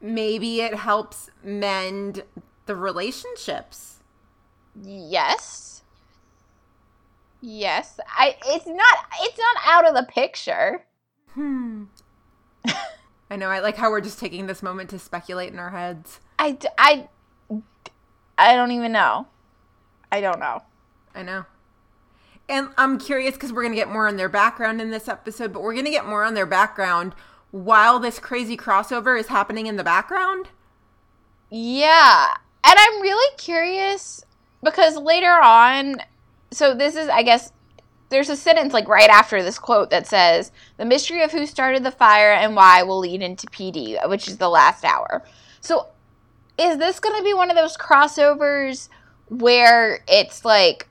Maybe 0.00 0.60
it 0.60 0.74
helps 0.74 1.30
mend 1.42 2.24
the 2.66 2.74
relationships. 2.76 4.02
yes, 4.74 5.77
yes, 7.40 7.98
I. 8.06 8.36
It's 8.46 8.66
not. 8.66 8.98
It's 9.20 9.38
not 9.38 9.56
out 9.66 9.88
of 9.88 9.94
the 9.94 10.10
picture. 10.10 10.84
Hmm. 11.32 11.84
I 13.30 13.36
know. 13.36 13.48
I 13.48 13.60
like 13.60 13.76
how 13.76 13.90
we're 13.90 14.00
just 14.00 14.18
taking 14.18 14.46
this 14.46 14.62
moment 14.62 14.90
to 14.90 14.98
speculate 14.98 15.52
in 15.52 15.58
our 15.58 15.70
heads. 15.70 16.20
I. 16.38 16.58
I. 16.78 17.08
I 18.36 18.54
don't 18.54 18.70
even 18.70 18.92
know. 18.92 19.26
I 20.12 20.20
don't 20.20 20.38
know. 20.38 20.62
I 21.14 21.22
know. 21.22 21.44
And 22.48 22.68
I'm 22.78 22.98
curious 22.98 23.34
because 23.34 23.52
we're 23.52 23.62
going 23.62 23.74
to 23.74 23.78
get 23.78 23.90
more 23.90 24.08
on 24.08 24.16
their 24.16 24.28
background 24.28 24.80
in 24.80 24.90
this 24.90 25.08
episode, 25.08 25.52
but 25.52 25.62
we're 25.62 25.74
going 25.74 25.84
to 25.84 25.90
get 25.90 26.06
more 26.06 26.24
on 26.24 26.34
their 26.34 26.46
background 26.46 27.14
while 27.50 27.98
this 27.98 28.18
crazy 28.18 28.56
crossover 28.56 29.18
is 29.18 29.26
happening 29.26 29.66
in 29.66 29.76
the 29.76 29.84
background. 29.84 30.48
Yeah. 31.50 32.28
And 32.64 32.74
I'm 32.78 33.02
really 33.02 33.36
curious 33.36 34.24
because 34.62 34.96
later 34.96 35.32
on, 35.32 35.96
so 36.50 36.74
this 36.74 36.96
is, 36.96 37.08
I 37.08 37.22
guess, 37.22 37.52
there's 38.10 38.30
a 38.30 38.36
sentence 38.36 38.72
like 38.72 38.88
right 38.88 39.10
after 39.10 39.42
this 39.42 39.58
quote 39.58 39.90
that 39.90 40.06
says, 40.06 40.50
The 40.76 40.84
mystery 40.84 41.22
of 41.22 41.32
who 41.32 41.46
started 41.46 41.84
the 41.84 41.90
fire 41.90 42.32
and 42.32 42.56
why 42.56 42.82
will 42.82 42.98
lead 42.98 43.22
into 43.22 43.46
PD, 43.48 44.08
which 44.08 44.28
is 44.28 44.38
the 44.38 44.48
last 44.48 44.84
hour. 44.84 45.24
So 45.60 45.88
is 46.58 46.78
this 46.78 47.00
going 47.00 47.16
to 47.16 47.22
be 47.22 47.34
one 47.34 47.50
of 47.50 47.56
those 47.56 47.76
crossovers 47.76 48.88
where 49.28 50.02
it's 50.08 50.44
like 50.44 50.88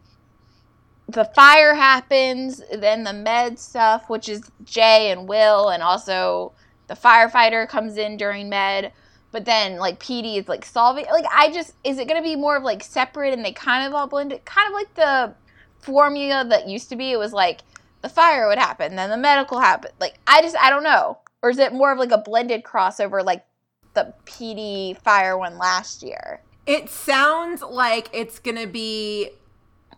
the 1.09 1.25
fire 1.25 1.73
happens, 1.73 2.61
then 2.71 3.03
the 3.03 3.13
med 3.13 3.57
stuff, 3.57 4.09
which 4.09 4.29
is 4.29 4.51
Jay 4.63 5.09
and 5.11 5.27
Will, 5.27 5.69
and 5.69 5.81
also 5.81 6.51
the 6.87 6.95
firefighter 6.95 7.67
comes 7.67 7.97
in 7.97 8.17
during 8.17 8.49
med 8.49 8.91
but 9.31 9.45
then 9.45 9.77
like 9.77 9.99
PD 9.99 10.37
is 10.37 10.47
like 10.47 10.65
solving 10.65 11.05
like 11.11 11.25
I 11.31 11.51
just 11.51 11.73
is 11.83 11.99
it 11.99 12.07
gonna 12.07 12.21
be 12.21 12.35
more 12.35 12.57
of 12.57 12.63
like 12.63 12.83
separate 12.83 13.33
and 13.33 13.43
they 13.43 13.51
kind 13.51 13.85
of 13.85 13.93
all 13.93 14.07
blend 14.07 14.31
it 14.31 14.45
kind 14.45 14.67
of 14.67 14.73
like 14.73 14.93
the 14.95 15.33
formula 15.79 16.45
that 16.49 16.67
used 16.67 16.89
to 16.89 16.95
be 16.95 17.11
it 17.11 17.17
was 17.17 17.33
like 17.33 17.61
the 18.01 18.09
fire 18.09 18.47
would 18.47 18.57
happen 18.57 18.95
then 18.95 19.09
the 19.09 19.17
medical 19.17 19.59
happened. 19.59 19.93
Like 19.99 20.19
I 20.27 20.41
just 20.41 20.55
I 20.57 20.69
don't 20.69 20.83
know. 20.83 21.17
Or 21.41 21.49
is 21.49 21.59
it 21.59 21.73
more 21.73 21.91
of 21.91 21.99
like 21.99 22.11
a 22.11 22.17
blended 22.17 22.63
crossover 22.63 23.23
like 23.23 23.45
the 23.93 24.13
PD 24.25 24.97
fire 24.97 25.37
one 25.37 25.57
last 25.57 26.03
year? 26.03 26.41
It 26.65 26.89
sounds 26.89 27.61
like 27.61 28.09
it's 28.11 28.39
going 28.39 28.57
to 28.57 28.67
be, 28.67 29.29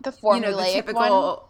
the 0.04 0.12
you 0.12 0.18
formulaic 0.18 0.42
know, 0.42 0.52
the 0.52 0.56
one? 0.56 0.74
typical. 0.74 1.49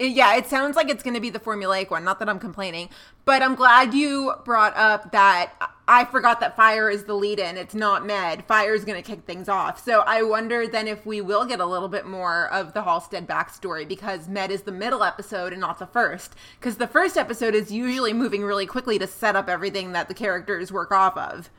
Yeah, 0.00 0.36
it 0.36 0.46
sounds 0.46 0.76
like 0.76 0.88
it's 0.88 1.02
going 1.02 1.14
to 1.14 1.20
be 1.20 1.30
the 1.30 1.40
formulaic 1.40 1.90
one. 1.90 2.04
Not 2.04 2.20
that 2.20 2.28
I'm 2.28 2.38
complaining, 2.38 2.88
but 3.24 3.42
I'm 3.42 3.56
glad 3.56 3.94
you 3.94 4.32
brought 4.44 4.76
up 4.76 5.10
that 5.10 5.52
I 5.88 6.04
forgot 6.04 6.38
that 6.38 6.54
fire 6.54 6.88
is 6.88 7.04
the 7.04 7.14
lead 7.14 7.40
in. 7.40 7.56
It's 7.56 7.74
not 7.74 8.06
med. 8.06 8.44
Fire 8.44 8.74
is 8.74 8.84
going 8.84 9.02
to 9.02 9.06
kick 9.08 9.24
things 9.24 9.48
off. 9.48 9.82
So 9.82 10.04
I 10.06 10.22
wonder 10.22 10.68
then 10.68 10.86
if 10.86 11.04
we 11.04 11.20
will 11.20 11.44
get 11.44 11.58
a 11.58 11.66
little 11.66 11.88
bit 11.88 12.06
more 12.06 12.48
of 12.52 12.74
the 12.74 12.82
Halstead 12.84 13.26
backstory 13.26 13.88
because 13.88 14.28
med 14.28 14.52
is 14.52 14.62
the 14.62 14.70
middle 14.70 15.02
episode 15.02 15.52
and 15.52 15.60
not 15.60 15.80
the 15.80 15.86
first. 15.86 16.36
Because 16.60 16.76
the 16.76 16.86
first 16.86 17.16
episode 17.16 17.56
is 17.56 17.72
usually 17.72 18.12
moving 18.12 18.44
really 18.44 18.66
quickly 18.66 19.00
to 19.00 19.06
set 19.08 19.34
up 19.34 19.48
everything 19.48 19.92
that 19.92 20.06
the 20.06 20.14
characters 20.14 20.70
work 20.70 20.92
off 20.92 21.16
of. 21.16 21.50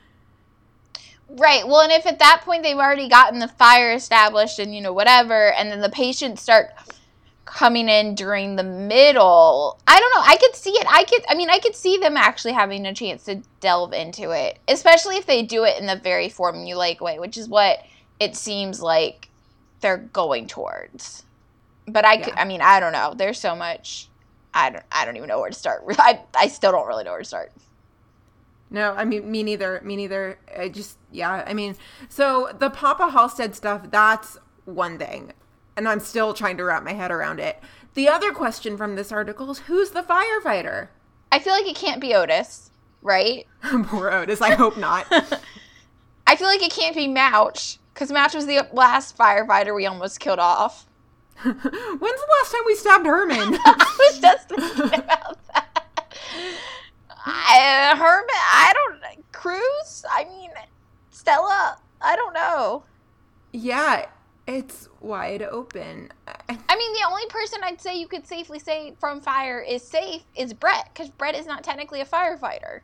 Right. 1.27 1.67
Well, 1.67 1.81
and 1.81 1.91
if 1.91 2.05
at 2.05 2.19
that 2.19 2.43
point 2.45 2.63
they've 2.63 2.77
already 2.77 3.09
gotten 3.09 3.39
the 3.39 3.49
fire 3.49 3.91
established 3.91 4.59
and 4.59 4.73
you 4.73 4.79
know 4.79 4.93
whatever, 4.93 5.51
and 5.53 5.69
then 5.69 5.81
the 5.81 5.89
patients 5.89 6.41
start 6.41 6.69
coming 7.53 7.89
in 7.89 8.15
during 8.15 8.55
the 8.55 8.63
middle. 8.63 9.79
I 9.87 9.99
don't 9.99 10.15
know. 10.15 10.23
I 10.25 10.37
could 10.37 10.55
see 10.55 10.71
it. 10.71 10.85
I 10.89 11.03
could 11.03 11.23
I 11.29 11.35
mean, 11.35 11.49
I 11.49 11.59
could 11.59 11.75
see 11.75 11.97
them 11.97 12.17
actually 12.17 12.53
having 12.53 12.85
a 12.85 12.93
chance 12.93 13.23
to 13.25 13.41
delve 13.59 13.93
into 13.93 14.31
it, 14.31 14.59
especially 14.67 15.17
if 15.17 15.25
they 15.25 15.41
do 15.41 15.63
it 15.63 15.79
in 15.79 15.87
the 15.87 15.95
very 15.95 16.29
formulaic 16.29 17.01
way, 17.01 17.19
which 17.19 17.37
is 17.37 17.47
what 17.47 17.79
it 18.19 18.35
seems 18.35 18.81
like 18.81 19.29
they're 19.81 19.97
going 19.97 20.47
towards. 20.47 21.23
But 21.87 22.05
I 22.05 22.17
could 22.17 22.33
I 22.35 22.45
mean, 22.45 22.61
I 22.61 22.79
don't 22.79 22.93
know. 22.93 23.13
There's 23.15 23.39
so 23.39 23.55
much 23.55 24.09
I 24.53 24.69
don't 24.69 24.85
I 24.91 25.05
don't 25.05 25.17
even 25.17 25.29
know 25.29 25.39
where 25.39 25.49
to 25.49 25.55
start. 25.55 25.83
I 25.89 26.21
I 26.35 26.47
still 26.47 26.71
don't 26.71 26.87
really 26.87 27.03
know 27.03 27.11
where 27.11 27.19
to 27.19 27.25
start. 27.25 27.51
No, 28.69 28.93
I 28.93 29.05
mean 29.05 29.29
me 29.29 29.43
neither. 29.43 29.81
Me 29.83 29.95
neither. 29.95 30.37
I 30.57 30.69
just 30.69 30.97
yeah. 31.11 31.43
I 31.45 31.53
mean, 31.53 31.75
so 32.07 32.51
the 32.57 32.69
Papa 32.69 33.09
Halstead 33.09 33.55
stuff. 33.55 33.89
That's 33.89 34.37
one 34.65 34.99
thing, 34.99 35.33
and 35.79 35.87
I'm 35.87 36.01
still 36.01 36.33
trying 36.33 36.57
to 36.57 36.65
wrap 36.65 36.83
my 36.83 36.91
head 36.91 37.09
around 37.09 37.39
it. 37.39 37.57
The 37.93 38.09
other 38.09 38.33
question 38.33 38.75
from 38.75 38.95
this 38.97 39.13
article 39.13 39.49
is 39.49 39.59
who's 39.59 39.91
the 39.91 40.03
firefighter? 40.03 40.89
I 41.31 41.39
feel 41.39 41.53
like 41.53 41.67
it 41.67 41.77
can't 41.77 42.01
be 42.01 42.13
Otis, 42.13 42.69
right? 43.01 43.47
Poor 43.61 44.11
Otis. 44.11 44.41
I 44.41 44.55
hope 44.55 44.75
not. 44.77 45.05
I 46.27 46.35
feel 46.35 46.47
like 46.47 46.61
it 46.61 46.73
can't 46.73 46.97
be 46.97 47.07
Mouch 47.07 47.77
because 47.93 48.11
Mouch 48.11 48.33
was 48.33 48.45
the 48.45 48.67
last 48.73 49.17
firefighter 49.17 49.73
we 49.73 49.85
almost 49.85 50.19
killed 50.19 50.37
off. 50.39 50.85
When's 51.43 51.61
the 51.61 52.27
last 52.41 52.51
time 52.51 52.61
we 52.65 52.75
stabbed 52.75 53.05
Herman? 53.05 53.57
I 53.63 53.95
was 53.99 54.19
just 54.19 54.49
thinking 54.49 54.99
about 54.99 55.47
that. 55.53 55.85
I, 57.25 57.91
uh, 57.93 57.95
Herman, 57.95 58.27
I 58.29 58.73
don't. 58.73 59.31
Cruz? 59.31 60.03
I 60.11 60.25
mean, 60.25 60.49
Stella? 61.11 61.77
I 62.01 62.17
don't 62.17 62.33
know. 62.33 62.83
yeah, 63.53 64.07
it's 64.49 64.89
wide 64.99 65.43
open. 65.43 66.11
I- 66.27 66.75
mean, 66.75 66.93
the 66.93 67.07
only 67.07 67.25
person 67.27 67.59
I'd 67.63 67.81
say 67.81 67.95
you 67.95 68.07
could 68.07 68.25
safely 68.25 68.57
say 68.57 68.95
from 68.99 69.21
fire 69.21 69.59
is 69.59 69.83
safe 69.83 70.23
is 70.35 70.53
Brett 70.53 70.89
because 70.93 71.09
Brett 71.09 71.35
is 71.35 71.45
not 71.45 71.63
technically 71.63 72.01
a 72.01 72.05
firefighter. 72.05 72.81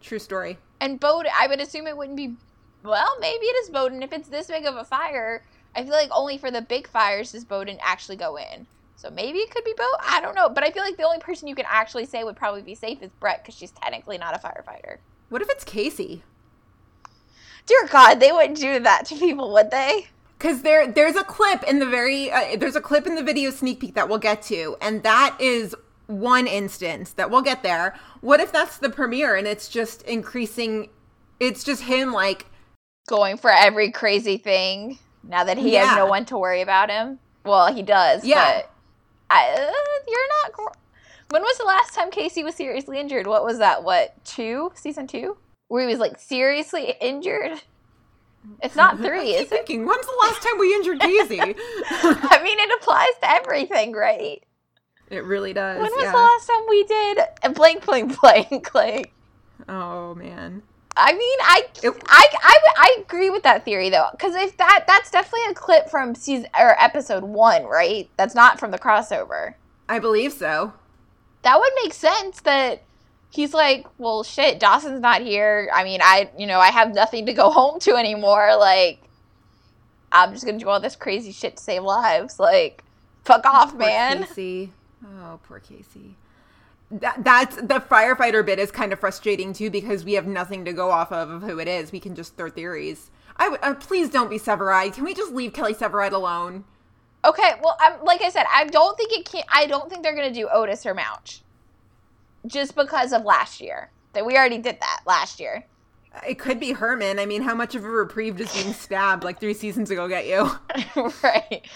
True 0.00 0.18
story. 0.18 0.58
And 0.80 1.00
Bowden, 1.00 1.32
I 1.36 1.46
would 1.46 1.60
assume 1.60 1.86
it 1.86 1.96
wouldn't 1.96 2.16
be. 2.16 2.34
Well, 2.82 3.16
maybe 3.20 3.46
it 3.46 3.56
is 3.64 3.70
Bowden. 3.70 4.02
If 4.02 4.12
it's 4.12 4.28
this 4.28 4.46
big 4.46 4.66
of 4.66 4.76
a 4.76 4.84
fire, 4.84 5.42
I 5.74 5.82
feel 5.82 5.92
like 5.92 6.10
only 6.12 6.38
for 6.38 6.50
the 6.50 6.62
big 6.62 6.86
fires 6.86 7.32
does 7.32 7.44
Bowden 7.44 7.78
actually 7.80 8.16
go 8.16 8.36
in. 8.36 8.66
So 8.96 9.10
maybe 9.10 9.38
it 9.38 9.50
could 9.50 9.64
be 9.64 9.74
Bowden. 9.76 10.00
I 10.00 10.20
don't 10.20 10.36
know. 10.36 10.48
But 10.48 10.64
I 10.64 10.70
feel 10.70 10.82
like 10.82 10.96
the 10.96 11.04
only 11.04 11.18
person 11.18 11.48
you 11.48 11.54
can 11.54 11.66
actually 11.68 12.06
say 12.06 12.22
would 12.22 12.36
probably 12.36 12.62
be 12.62 12.74
safe 12.74 13.02
is 13.02 13.10
Brett 13.18 13.42
because 13.42 13.56
she's 13.56 13.72
technically 13.72 14.18
not 14.18 14.34
a 14.34 14.38
firefighter. 14.38 14.98
What 15.30 15.42
if 15.42 15.48
it's 15.50 15.64
Casey? 15.64 16.22
Dear 17.66 17.88
God, 17.90 18.20
they 18.20 18.30
wouldn't 18.30 18.58
do 18.58 18.78
that 18.80 19.06
to 19.06 19.16
people, 19.16 19.52
would 19.54 19.70
they? 19.70 20.08
Because 20.38 20.62
there, 20.62 20.86
there's 20.90 21.16
a 21.16 21.24
clip 21.24 21.62
in 21.64 21.78
the 21.78 21.86
very, 21.86 22.30
uh, 22.30 22.56
there's 22.56 22.76
a 22.76 22.80
clip 22.80 23.06
in 23.06 23.14
the 23.14 23.22
video 23.22 23.50
sneak 23.50 23.80
peek 23.80 23.94
that 23.94 24.08
we'll 24.08 24.18
get 24.18 24.42
to, 24.42 24.76
and 24.80 25.02
that 25.02 25.36
is 25.40 25.74
one 26.06 26.46
instance 26.46 27.12
that 27.12 27.30
we'll 27.30 27.42
get 27.42 27.62
there. 27.62 27.94
What 28.20 28.40
if 28.40 28.52
that's 28.52 28.78
the 28.78 28.90
premiere 28.90 29.36
and 29.36 29.46
it's 29.46 29.68
just 29.68 30.02
increasing? 30.02 30.90
It's 31.40 31.64
just 31.64 31.82
him 31.82 32.12
like, 32.12 32.46
Going 33.06 33.36
for 33.36 33.50
every 33.50 33.90
crazy 33.90 34.36
thing 34.38 34.98
now 35.22 35.44
that 35.44 35.58
he 35.58 35.74
has 35.74 35.96
no 35.96 36.06
one 36.06 36.24
to 36.26 36.38
worry 36.38 36.62
about 36.62 36.90
him. 36.90 37.18
Well, 37.44 37.72
he 37.72 37.82
does. 37.82 38.24
Yeah. 38.24 38.62
But 38.62 38.70
I, 39.30 39.50
uh, 39.52 39.72
you're 40.08 40.28
not. 40.42 40.52
gr- 40.52 40.78
When 41.30 41.42
was 41.42 41.58
the 41.58 41.64
last 41.64 41.94
time 41.94 42.10
Casey 42.10 42.42
was 42.42 42.54
seriously 42.54 42.98
injured? 42.98 43.26
What 43.26 43.44
was 43.44 43.58
that? 43.58 43.84
What 43.84 44.22
two? 44.24 44.72
Season 44.74 45.06
two? 45.06 45.36
Where 45.68 45.86
he 45.86 45.92
was 45.92 45.98
like 46.00 46.18
seriously 46.18 46.94
injured? 47.00 47.60
It's 48.62 48.76
not 48.76 48.98
three, 48.98 49.30
is 49.34 49.42
it? 49.42 49.48
thinking, 49.50 49.86
when's 49.86 50.06
the 50.06 50.16
last 50.22 50.42
time 50.42 50.58
we 50.58 50.74
injured 50.74 51.00
Casey? 51.00 51.40
I 51.40 52.40
mean, 52.42 52.58
it 52.58 52.80
applies 52.80 53.14
to 53.22 53.30
everything, 53.30 53.92
right? 53.92 54.42
it 55.10 55.22
really 55.24 55.52
does. 55.52 55.80
When 55.80 55.90
was 55.92 56.02
yeah. 56.04 56.10
the 56.12 56.16
last 56.16 56.46
time 56.46 56.62
we 56.68 56.84
did 56.84 57.18
a 57.44 57.50
blank, 57.50 57.84
blank, 57.86 58.20
blank? 58.20 58.74
Like, 58.74 59.12
Oh 59.68 60.14
man. 60.14 60.62
I 60.96 61.12
mean, 61.12 61.38
I, 61.42 61.66
It- 61.82 62.02
I, 62.08 62.28
I, 62.42 62.58
I 62.76 62.96
agree 63.00 63.30
with 63.30 63.42
that 63.42 63.64
theory 63.64 63.90
though, 63.90 64.06
because 64.12 64.34
if 64.34 64.56
that 64.58 64.84
that's 64.86 65.10
definitely 65.10 65.50
a 65.50 65.54
clip 65.54 65.88
from 65.90 66.14
season 66.14 66.48
or 66.58 66.80
episode 66.82 67.24
one, 67.24 67.64
right? 67.64 68.08
That's 68.16 68.34
not 68.34 68.58
from 68.60 68.70
the 68.70 68.78
crossover. 68.78 69.54
I 69.88 69.98
believe 69.98 70.32
so. 70.32 70.72
That 71.42 71.58
would 71.58 71.72
make 71.82 71.92
sense. 71.92 72.40
That 72.42 72.82
he's 73.34 73.52
like, 73.52 73.86
well, 73.98 74.22
shit, 74.22 74.60
Dawson's 74.60 75.00
not 75.00 75.20
here. 75.22 75.68
I 75.74 75.84
mean, 75.84 76.00
I, 76.02 76.30
you 76.38 76.46
know, 76.46 76.60
I 76.60 76.68
have 76.68 76.94
nothing 76.94 77.26
to 77.26 77.32
go 77.32 77.50
home 77.58 77.80
to 77.80 77.96
anymore. 77.96 78.56
Like, 78.58 79.00
I'm 80.12 80.32
just 80.32 80.46
gonna 80.46 80.58
do 80.58 80.68
all 80.68 80.80
this 80.80 80.96
crazy 80.96 81.32
shit 81.32 81.56
to 81.56 81.62
save 81.62 81.82
lives. 81.82 82.38
Like, 82.38 82.84
fuck 83.24 83.44
off, 83.44 83.70
Poor 83.70 83.80
man. 83.80 84.24
Casey. 84.24 84.72
Oh, 85.04 85.40
poor 85.42 85.58
Casey. 85.58 86.16
That, 86.90 87.24
that's 87.24 87.56
the 87.56 87.80
firefighter 87.80 88.46
bit 88.46 88.58
is 88.58 88.70
kind 88.70 88.92
of 88.92 89.00
frustrating 89.00 89.52
too 89.52 89.70
because 89.70 90.04
we 90.04 90.12
have 90.12 90.26
nothing 90.26 90.64
to 90.66 90.72
go 90.72 90.90
off 90.90 91.10
of 91.10 91.30
of 91.30 91.42
who 91.42 91.58
it 91.58 91.66
is. 91.66 91.90
We 91.90 91.98
can 91.98 92.14
just 92.14 92.36
throw 92.36 92.50
theories. 92.50 93.10
I 93.36 93.48
would 93.48 93.60
uh, 93.62 93.74
please 93.74 94.10
don't 94.10 94.30
be 94.30 94.38
Severide. 94.38 94.92
Can 94.94 95.04
we 95.04 95.14
just 95.14 95.32
leave 95.32 95.52
Kelly 95.52 95.74
Severide 95.74 96.12
alone? 96.12 96.64
Okay, 97.24 97.52
well, 97.62 97.76
I'm 97.80 98.04
like 98.04 98.22
I 98.22 98.28
said, 98.28 98.44
I 98.52 98.66
don't 98.66 98.96
think 98.96 99.12
it 99.12 99.24
can. 99.24 99.42
I 99.52 99.66
don't 99.66 99.90
think 99.90 100.02
they're 100.02 100.14
gonna 100.14 100.32
do 100.32 100.48
Otis 100.52 100.86
or 100.86 100.94
Mouch, 100.94 101.42
just 102.46 102.74
because 102.74 103.12
of 103.12 103.24
last 103.24 103.60
year. 103.60 103.90
That 104.12 104.26
we 104.26 104.36
already 104.36 104.58
did 104.58 104.78
that 104.80 105.00
last 105.06 105.40
year. 105.40 105.66
It 106.26 106.38
could 106.38 106.60
be 106.60 106.72
Herman. 106.72 107.18
I 107.18 107.26
mean, 107.26 107.42
how 107.42 107.54
much 107.54 107.74
of 107.74 107.84
a 107.84 107.88
reprieve 107.90 108.36
does 108.36 108.52
being 108.52 108.72
stabbed 108.72 109.24
like 109.24 109.40
three 109.40 109.54
seasons 109.54 109.90
ago 109.90 110.08
get 110.08 110.26
you? 110.26 110.50
right. 111.22 111.66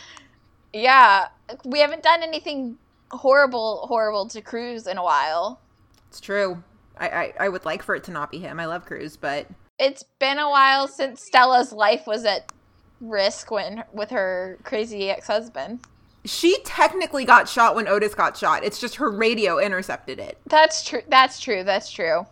Yeah, 0.72 1.28
we 1.64 1.80
haven't 1.80 2.02
done 2.02 2.22
anything 2.22 2.78
horrible, 3.10 3.86
horrible 3.88 4.28
to 4.28 4.42
Cruz 4.42 4.86
in 4.86 4.98
a 4.98 5.02
while. 5.02 5.60
It's 6.08 6.20
true. 6.20 6.62
I, 6.98 7.08
I, 7.08 7.32
I 7.40 7.48
would 7.48 7.64
like 7.64 7.82
for 7.82 7.94
it 7.94 8.04
to 8.04 8.10
not 8.12 8.30
be 8.30 8.38
him. 8.38 8.60
I 8.60 8.66
love 8.66 8.84
Cruz, 8.86 9.16
but 9.16 9.46
It's 9.78 10.02
been 10.18 10.38
a 10.38 10.50
while 10.50 10.88
since 10.88 11.22
Stella's 11.22 11.72
life 11.72 12.06
was 12.06 12.24
at 12.24 12.52
risk 13.00 13.50
when 13.50 13.84
with 13.92 14.10
her 14.10 14.58
crazy 14.64 15.10
ex-husband. 15.10 15.80
She 16.28 16.58
technically 16.64 17.24
got 17.24 17.48
shot 17.48 17.74
when 17.74 17.88
Otis 17.88 18.14
got 18.14 18.36
shot. 18.36 18.64
It's 18.64 18.80
just 18.80 18.96
her 18.96 19.10
radio 19.10 19.58
intercepted 19.58 20.18
it. 20.18 20.38
That's 20.46 20.84
true. 20.84 21.02
That's 21.08 21.40
true. 21.40 21.64
That's 21.64 21.90
true. 21.90 22.26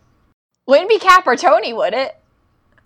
Wouldn't 0.66 0.88
be 0.88 0.98
Cap 0.98 1.26
or 1.26 1.36
Tony, 1.36 1.72
would 1.72 1.94
it? 1.94 2.16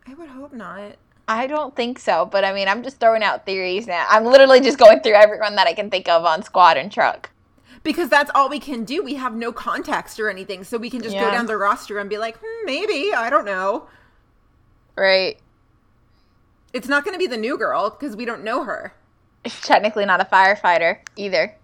I 0.06 0.14
would 0.14 0.28
hope 0.28 0.52
not. 0.52 0.96
I 1.26 1.46
don't 1.46 1.74
think 1.76 1.98
so, 1.98 2.26
but 2.26 2.44
I 2.44 2.52
mean, 2.52 2.68
I'm 2.68 2.82
just 2.82 2.98
throwing 2.98 3.22
out 3.22 3.46
theories 3.46 3.86
now. 3.86 4.04
I'm 4.08 4.24
literally 4.24 4.60
just 4.60 4.78
going 4.78 5.00
through 5.00 5.14
everyone 5.14 5.54
that 5.56 5.66
I 5.66 5.72
can 5.72 5.88
think 5.88 6.08
of 6.08 6.24
on 6.24 6.42
Squad 6.42 6.76
and 6.76 6.90
Truck. 6.90 7.30
Because 7.82 8.08
that's 8.08 8.30
all 8.34 8.48
we 8.48 8.58
can 8.58 8.84
do. 8.84 9.02
We 9.02 9.14
have 9.14 9.34
no 9.34 9.52
context 9.52 10.20
or 10.20 10.28
anything. 10.28 10.64
So 10.64 10.76
we 10.76 10.90
can 10.90 11.00
just 11.00 11.14
go 11.14 11.30
down 11.30 11.46
the 11.46 11.56
roster 11.56 11.98
and 11.98 12.10
be 12.10 12.18
like, 12.18 12.36
hmm, 12.42 12.66
maybe. 12.66 13.14
I 13.14 13.30
don't 13.30 13.44
know. 13.46 13.88
Right. 14.96 15.38
It's 16.72 16.88
not 16.88 17.04
going 17.04 17.14
to 17.14 17.18
be 17.18 17.26
the 17.26 17.38
new 17.38 17.56
girl 17.56 17.88
because 17.90 18.16
we 18.16 18.24
don't 18.24 18.44
know 18.44 18.64
her. 18.64 18.92
Technically 19.44 20.04
not 20.04 20.20
a 20.20 20.24
firefighter 20.24 20.98
either. 21.16 21.56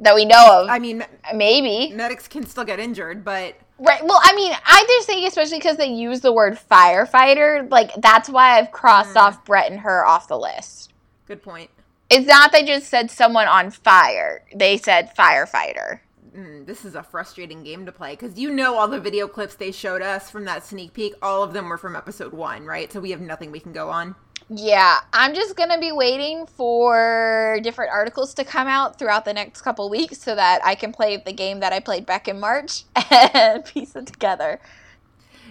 That 0.00 0.14
we 0.14 0.24
know 0.24 0.62
of. 0.62 0.68
I 0.68 0.78
mean, 0.78 1.04
Maybe. 1.32 1.94
medics 1.94 2.26
can 2.26 2.44
still 2.44 2.64
get 2.64 2.80
injured, 2.80 3.24
but 3.24 3.54
Right. 3.78 4.04
Well, 4.04 4.20
I 4.22 4.34
mean, 4.36 4.52
I 4.64 4.84
just 4.86 5.08
think, 5.08 5.26
especially 5.26 5.58
because 5.58 5.76
they 5.76 5.88
use 5.88 6.20
the 6.20 6.32
word 6.32 6.56
firefighter, 6.70 7.68
like, 7.68 7.90
that's 7.98 8.28
why 8.28 8.58
I've 8.58 8.70
crossed 8.70 9.16
off 9.16 9.44
Brett 9.44 9.72
and 9.72 9.80
her 9.80 10.06
off 10.06 10.28
the 10.28 10.38
list. 10.38 10.92
good 11.26 11.42
point. 11.42 11.68
It's 12.08 12.26
not 12.26 12.52
they 12.52 12.62
just 12.62 12.88
said 12.88 13.10
someone 13.10 13.48
on 13.48 13.70
fire, 13.70 14.44
they 14.54 14.76
said 14.76 15.10
firefighter. 15.16 16.00
Mm, 16.36 16.64
this 16.66 16.84
is 16.84 16.94
a 16.94 17.02
frustrating 17.02 17.64
game 17.64 17.84
to 17.86 17.92
play 17.92 18.12
because 18.12 18.38
you 18.38 18.50
know 18.50 18.76
all 18.76 18.86
the 18.86 19.00
video 19.00 19.26
clips 19.26 19.54
they 19.54 19.72
showed 19.72 20.02
us 20.02 20.30
from 20.30 20.44
that 20.44 20.64
sneak 20.64 20.92
peek, 20.92 21.14
all 21.20 21.42
of 21.42 21.52
them 21.52 21.68
were 21.68 21.78
from 21.78 21.96
episode 21.96 22.32
one, 22.32 22.64
right? 22.64 22.92
So 22.92 23.00
we 23.00 23.10
have 23.10 23.20
nothing 23.20 23.50
we 23.50 23.60
can 23.60 23.72
go 23.72 23.90
on. 23.90 24.14
Yeah, 24.48 24.98
I'm 25.12 25.34
just 25.34 25.56
gonna 25.56 25.78
be 25.78 25.92
waiting 25.92 26.46
for 26.46 27.58
different 27.62 27.90
articles 27.92 28.34
to 28.34 28.44
come 28.44 28.66
out 28.66 28.98
throughout 28.98 29.24
the 29.24 29.32
next 29.32 29.62
couple 29.62 29.88
weeks 29.88 30.18
so 30.18 30.34
that 30.34 30.60
I 30.64 30.74
can 30.74 30.92
play 30.92 31.16
the 31.16 31.32
game 31.32 31.60
that 31.60 31.72
I 31.72 31.80
played 31.80 32.06
back 32.06 32.28
in 32.28 32.38
March 32.40 32.84
and 33.10 33.64
piece 33.64 33.96
it 33.96 34.06
together. 34.06 34.60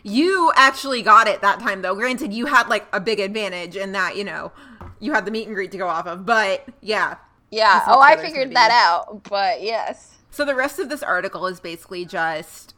You 0.04 0.51
actually 0.56 1.01
got 1.01 1.27
it 1.27 1.41
that 1.41 1.60
time, 1.60 1.82
though. 1.82 1.95
Granted, 1.95 2.34
you 2.34 2.47
had 2.47 2.67
like 2.67 2.88
a 2.91 2.99
big 2.99 3.19
advantage 3.19 3.75
in 3.75 3.91
that, 3.91 4.17
you 4.17 4.23
know, 4.23 4.51
you 4.99 5.13
had 5.13 5.25
the 5.25 5.32
meet 5.32 5.47
and 5.47 5.56
greet 5.56 5.71
to 5.71 5.77
go 5.77 5.88
off 5.88 6.08
of, 6.08 6.25
but 6.25 6.65
yeah. 6.82 7.17
Yeah, 7.51 7.84
oh, 7.88 7.99
I 7.99 8.15
figured 8.15 8.54
that 8.56 8.71
out, 8.71 9.23
but 9.23 9.62
yes. 9.62 10.17
So 10.30 10.45
the 10.45 10.56
rest 10.56 10.80
of 10.80 10.88
this 10.88 11.04
article 11.04 11.45
is 11.47 11.60
basically 11.60 12.06
just, 12.06 12.73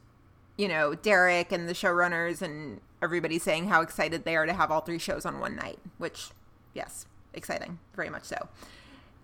you 0.58 0.68
know, 0.68 0.96
Derek 0.96 1.52
and 1.52 1.70
the 1.70 1.74
showrunners 1.74 2.42
and 2.42 2.82
everybody 3.04 3.38
saying 3.38 3.68
how 3.68 3.82
excited 3.82 4.26
they 4.26 4.36
are 4.36 4.46
to 4.46 4.54
have 4.54 4.72
all 4.72 4.82
three 4.82 4.98
shows 4.98 5.26
on 5.26 5.40
one 5.40 5.56
night, 5.56 5.80
which, 5.98 6.30
yes, 6.74 7.06
exciting, 7.34 7.80
very 7.96 8.10
much 8.10 8.24
so. 8.24 8.48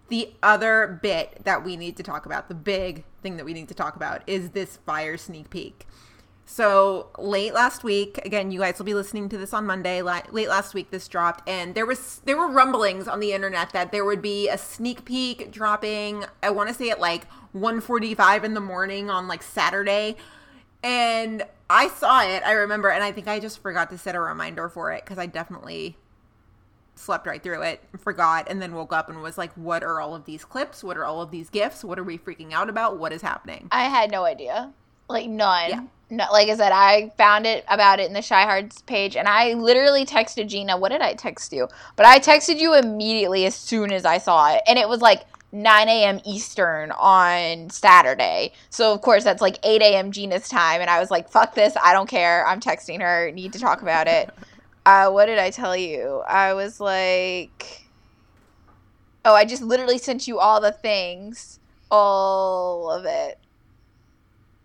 The 0.10 0.34
other 0.44 1.00
bit 1.02 1.44
that 1.46 1.64
we 1.64 1.78
need 1.78 1.96
to 1.98 2.04
talk 2.04 2.26
about, 2.26 2.50
the 2.50 2.56
big 2.56 3.06
thing 3.22 3.38
that 3.38 3.46
we 3.46 3.54
need 3.54 3.68
to 3.70 3.74
talk 3.74 3.96
about, 3.96 4.22
is 4.28 4.50
this 4.52 4.78
fire 4.78 5.18
sneak 5.18 5.50
peek. 5.50 5.88
So 6.52 7.10
late 7.20 7.54
last 7.54 7.84
week, 7.84 8.20
again, 8.26 8.50
you 8.50 8.60
guys 8.60 8.80
will 8.80 8.86
be 8.88 8.96
listening 8.96 9.30
to 9.30 9.38
this 9.38 9.54
on 9.54 9.68
Monday. 9.68 10.02
Late 10.02 10.50
last 10.50 10.74
week, 10.74 10.90
this 10.90 11.08
dropped, 11.08 11.48
and 11.48 11.76
there 11.76 11.86
was 11.86 12.22
there 12.26 12.36
were 12.36 12.50
rumblings 12.50 13.08
on 13.08 13.20
the 13.20 13.34
internet 13.34 13.72
that 13.74 13.92
there 13.92 14.04
would 14.04 14.20
be 14.20 14.50
a 14.50 14.58
sneak 14.58 15.06
peek 15.06 15.52
dropping. 15.52 16.26
I 16.42 16.50
want 16.50 16.70
to 16.70 16.74
say 16.74 16.90
at 16.90 17.00
like 17.00 17.28
1:45 17.54 18.44
in 18.44 18.56
the 18.56 18.62
morning 18.62 19.12
on 19.12 19.28
like 19.28 19.44
Saturday, 19.44 20.16
and 20.82 21.44
I 21.70 21.88
saw 21.90 22.24
it. 22.24 22.42
I 22.44 22.54
remember, 22.54 22.90
and 22.90 23.04
I 23.04 23.12
think 23.12 23.28
I 23.28 23.40
just 23.40 23.62
forgot 23.62 23.90
to 23.92 23.98
set 23.98 24.16
a 24.16 24.20
reminder 24.20 24.70
for 24.70 24.92
it 24.92 25.04
because 25.04 25.18
I 25.18 25.28
definitely 25.28 25.98
slept 26.96 27.28
right 27.28 27.42
through 27.42 27.62
it, 27.62 27.82
forgot, 27.98 28.48
and 28.50 28.62
then 28.62 28.74
woke 28.74 28.92
up 28.92 29.08
and 29.08 29.22
was 29.22 29.38
like, 29.38 29.54
"What 29.54 29.84
are 29.84 30.02
all 30.02 30.16
of 30.16 30.26
these 30.26 30.44
clips? 30.44 30.84
What 30.84 30.98
are 30.98 31.06
all 31.06 31.22
of 31.22 31.32
these 31.32 31.50
gifts? 31.50 31.84
What 31.84 32.00
are 32.00 32.04
we 32.04 32.18
freaking 32.18 32.52
out 32.54 32.70
about? 32.70 32.98
What 32.98 33.14
is 33.14 33.22
happening?" 33.22 33.68
I 33.72 33.84
had 33.84 34.12
no 34.12 34.26
idea. 34.26 34.74
Like 35.08 35.30
none. 35.30 35.70
Yeah. 35.70 35.82
No, 36.12 36.26
like 36.32 36.50
I 36.50 36.56
said, 36.56 36.72
I 36.72 37.12
found 37.18 37.46
it 37.46 37.64
about 37.68 38.00
it 38.00 38.08
in 38.08 38.14
the 38.14 38.24
Chi-Hards 38.24 38.82
page, 38.82 39.16
and 39.16 39.28
I 39.28 39.54
literally 39.54 40.06
texted 40.06 40.48
Gina. 40.48 40.76
What 40.76 40.90
did 40.90 41.02
I 41.02 41.14
text 41.14 41.54
you? 41.54 41.68
But 41.96 42.08
I 42.08 42.18
texted 42.20 42.60
you 42.60 42.74
immediately 42.74 43.46
as 43.46 43.54
soon 43.54 43.92
as 43.92 44.06
I 44.06 44.18
saw 44.18 44.52
it, 44.54 44.62
and 44.68 44.80
it 44.80 44.90
was 44.90 45.02
like 45.02 45.26
9 45.52 45.90
a.m. 45.90 46.20
Eastern 46.26 46.92
on 46.92 47.70
Saturday. 47.70 48.54
So 48.70 48.94
of 48.94 49.02
course 49.02 49.24
that's 49.24 49.42
like 49.42 49.58
8 49.64 49.82
a.m. 49.82 50.12
Gina's 50.12 50.48
time, 50.48 50.82
and 50.82 50.90
I 50.90 51.00
was 51.00 51.12
like, 51.12 51.30
"Fuck 51.30 51.56
this! 51.56 51.76
I 51.82 51.94
don't 51.94 52.10
care. 52.10 52.46
I'm 52.48 52.60
texting 52.60 53.02
her. 53.02 53.32
Need 53.32 53.54
to 53.54 53.60
talk 53.60 53.82
about 53.82 54.08
it." 54.08 54.30
uh, 54.86 55.10
what 55.10 55.26
did 55.26 55.40
I 55.40 55.50
tell 55.52 55.76
you? 55.76 56.24
I 56.28 56.54
was 56.54 56.80
like, 56.80 57.86
"Oh, 59.26 59.34
I 59.34 59.46
just 59.46 59.64
literally 59.64 59.98
sent 59.98 60.28
you 60.28 60.40
all 60.40 60.62
the 60.62 60.72
things, 60.72 61.60
all 61.90 62.92
of 62.92 63.06
it." 63.06 63.40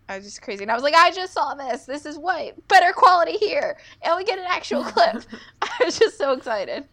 I 0.09 0.16
was 0.16 0.27
just 0.27 0.42
crazy. 0.42 0.62
And 0.62 0.70
I 0.70 0.75
was 0.75 0.83
like, 0.83 0.94
I 0.94 1.11
just 1.11 1.33
saw 1.33 1.55
this. 1.55 1.87
This 1.87 2.05
is 2.05 2.18
what 2.18 2.68
better 2.68 2.92
quality 2.92 3.38
here. 3.38 3.79
And 4.03 4.16
we 4.16 4.25
get 4.25 4.38
an 4.38 4.44
actual 4.49 4.85
clip. 4.85 5.23
I 5.62 5.85
was 5.85 5.99
just 5.99 6.18
so 6.18 6.33
excited. 6.33 6.85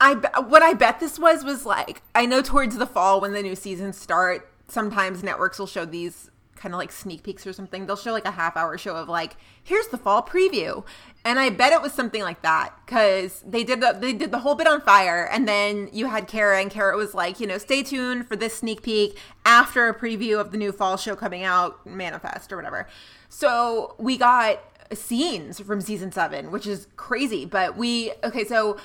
I 0.00 0.14
what 0.40 0.62
I 0.62 0.74
bet 0.74 1.00
this 1.00 1.18
was 1.18 1.44
was 1.44 1.64
like 1.64 2.02
I 2.14 2.26
know 2.26 2.42
towards 2.42 2.76
the 2.76 2.86
fall 2.86 3.20
when 3.20 3.32
the 3.32 3.42
new 3.42 3.56
seasons 3.56 3.98
start, 3.98 4.50
sometimes 4.68 5.22
networks 5.22 5.58
will 5.58 5.66
show 5.66 5.84
these 5.84 6.30
kind 6.56 6.74
of 6.74 6.78
like 6.78 6.90
sneak 6.90 7.22
peeks 7.22 7.46
or 7.46 7.52
something. 7.52 7.86
They'll 7.86 7.96
show 7.96 8.12
like 8.12 8.24
a 8.24 8.30
half 8.32 8.56
hour 8.56 8.76
show 8.76 8.96
of 8.96 9.08
like 9.08 9.36
here's 9.62 9.88
the 9.88 9.98
fall 9.98 10.22
preview, 10.22 10.84
and 11.24 11.38
I 11.38 11.50
bet 11.50 11.72
it 11.72 11.80
was 11.80 11.92
something 11.92 12.22
like 12.22 12.42
that 12.42 12.74
because 12.84 13.42
they 13.46 13.62
did 13.62 13.80
the 13.80 13.96
they 13.98 14.12
did 14.12 14.32
the 14.32 14.40
whole 14.40 14.54
bit 14.54 14.66
on 14.66 14.80
fire, 14.80 15.28
and 15.30 15.46
then 15.46 15.88
you 15.92 16.06
had 16.06 16.26
Kara, 16.26 16.60
and 16.60 16.70
Kara 16.70 16.96
was 16.96 17.14
like, 17.14 17.40
you 17.40 17.46
know, 17.46 17.58
stay 17.58 17.82
tuned 17.82 18.26
for 18.26 18.36
this 18.36 18.56
sneak 18.56 18.82
peek 18.82 19.18
after 19.44 19.88
a 19.88 19.94
preview 19.94 20.40
of 20.40 20.50
the 20.50 20.58
new 20.58 20.72
fall 20.72 20.96
show 20.96 21.14
coming 21.14 21.44
out, 21.44 21.86
Manifest 21.86 22.52
or 22.52 22.56
whatever. 22.56 22.88
So 23.28 23.94
we 23.98 24.16
got 24.16 24.60
scenes 24.92 25.60
from 25.60 25.80
season 25.80 26.12
seven, 26.12 26.50
which 26.50 26.66
is 26.66 26.86
crazy. 26.96 27.44
But 27.44 27.76
we 27.76 28.12
okay, 28.24 28.44
so 28.44 28.78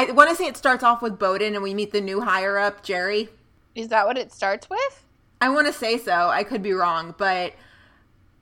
I 0.00 0.12
want 0.12 0.30
to 0.30 0.36
say 0.36 0.46
it 0.46 0.56
starts 0.56 0.82
off 0.82 1.02
with 1.02 1.18
Bowden, 1.18 1.54
and 1.54 1.62
we 1.62 1.74
meet 1.74 1.92
the 1.92 2.00
new 2.00 2.22
higher 2.22 2.56
up, 2.56 2.82
Jerry. 2.82 3.28
Is 3.74 3.88
that 3.88 4.06
what 4.06 4.16
it 4.16 4.32
starts 4.32 4.70
with? 4.70 5.04
I 5.42 5.50
want 5.50 5.66
to 5.66 5.74
say 5.74 5.98
so. 5.98 6.30
I 6.30 6.42
could 6.42 6.62
be 6.62 6.72
wrong, 6.72 7.14
but 7.18 7.52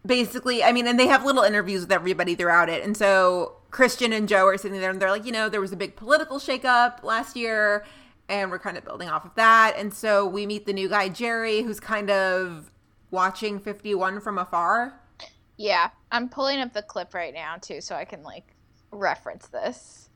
basically, 0.07 0.63
I 0.63 0.71
mean, 0.71 0.87
and 0.87 1.01
they 1.01 1.09
have 1.09 1.25
little 1.25 1.43
interviews 1.43 1.81
with 1.81 1.91
everybody 1.91 2.37
throughout 2.37 2.69
it. 2.69 2.85
And 2.85 2.97
so 2.97 3.57
Christian 3.73 4.13
and 4.13 4.29
Joe 4.29 4.47
are 4.47 4.57
sitting 4.57 4.79
there 4.81 4.91
and 4.91 5.03
they're 5.03 5.11
like, 5.11 5.27
you 5.27 5.33
know, 5.33 5.49
there 5.49 5.61
was 5.61 5.73
a 5.73 5.77
big 5.77 5.97
political 5.97 6.39
shakeup 6.39 7.03
last 7.03 7.35
year, 7.35 7.85
and 8.29 8.53
we're 8.53 8.61
kind 8.61 8.79
of 8.79 8.85
building 8.85 9.09
off 9.09 9.25
of 9.25 9.35
that. 9.35 9.75
And 9.77 9.93
so 9.93 10.25
we 10.25 10.47
meet 10.47 10.65
the 10.65 10.73
new 10.73 10.89
guy, 10.89 11.09
Jerry, 11.09 11.63
who's 11.63 11.81
kind 11.81 12.09
of 12.09 12.71
watching 13.11 13.59
51 13.59 14.21
from 14.21 14.39
afar. 14.39 14.95
Yeah. 15.57 15.91
I'm 16.13 16.29
pulling 16.29 16.61
up 16.61 16.73
the 16.73 16.83
clip 16.83 17.15
right 17.15 17.35
now, 17.35 17.57
too, 17.57 17.81
so 17.81 17.97
I 17.97 18.05
can, 18.05 18.23
like, 18.23 18.55
reference 18.93 19.49
this. 19.49 20.08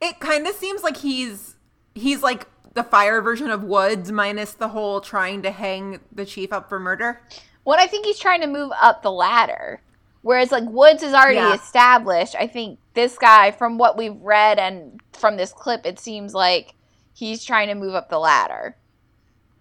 It 0.00 0.20
kind 0.20 0.46
of 0.46 0.54
seems 0.54 0.82
like 0.82 0.98
he's 0.98 1.56
he's 1.94 2.22
like 2.22 2.46
the 2.74 2.84
fire 2.84 3.20
version 3.20 3.50
of 3.50 3.64
Woods 3.64 4.12
minus 4.12 4.52
the 4.52 4.68
whole 4.68 5.00
trying 5.00 5.42
to 5.42 5.50
hang 5.50 6.00
the 6.12 6.24
chief 6.24 6.52
up 6.52 6.68
for 6.68 6.78
murder. 6.78 7.20
Well, 7.64 7.78
I 7.78 7.86
think 7.86 8.06
he's 8.06 8.18
trying 8.18 8.40
to 8.42 8.46
move 8.46 8.72
up 8.80 9.02
the 9.02 9.10
ladder. 9.10 9.82
Whereas, 10.22 10.50
like, 10.50 10.64
Woods 10.64 11.02
is 11.02 11.14
already 11.14 11.36
Yeah. 11.36 11.54
established. 11.54 12.34
I 12.34 12.46
think 12.46 12.80
this 12.94 13.16
guy, 13.16 13.50
from 13.52 13.78
what 13.78 13.96
we've 13.96 14.20
read 14.20 14.58
and 14.58 15.00
from 15.12 15.36
this 15.36 15.52
clip, 15.52 15.86
it 15.86 15.98
seems 15.98 16.34
like 16.34 16.74
he's 17.14 17.44
trying 17.44 17.68
to 17.68 17.74
move 17.74 17.94
up 17.94 18.08
the 18.08 18.18
ladder. 18.18 18.76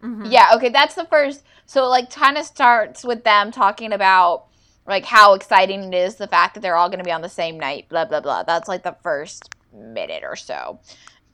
Mm-hmm. 0.02 0.26
Yeah, 0.26 0.52
okay, 0.56 0.70
that's 0.70 0.96
the 0.96 1.06
first. 1.06 1.44
So, 1.68 1.88
like, 1.88 2.12
kind 2.12 2.38
of 2.38 2.46
starts 2.46 3.04
with 3.04 3.24
them 3.24 3.52
talking 3.52 3.94
about, 3.94 4.46
like, 4.88 5.06
how 5.06 5.36
exciting 5.36 5.84
it 5.84 5.94
is 5.94 6.16
the 6.16 6.28
fact 6.28 6.56
that 6.56 6.62
they're 6.62 6.76
all 6.76 6.90
going 6.90 7.00
to 7.00 7.06
be 7.06 7.12
on 7.12 7.22
the 7.22 7.30
same 7.30 7.60
night, 7.60 7.88
blah, 7.88 8.06
blah, 8.06 8.22
blah. 8.22 8.44
That's, 8.44 8.68
like, 8.68 8.84
the 8.84 8.98
first 9.04 9.50
minute 9.74 10.24
or 10.24 10.36
so. 10.36 10.80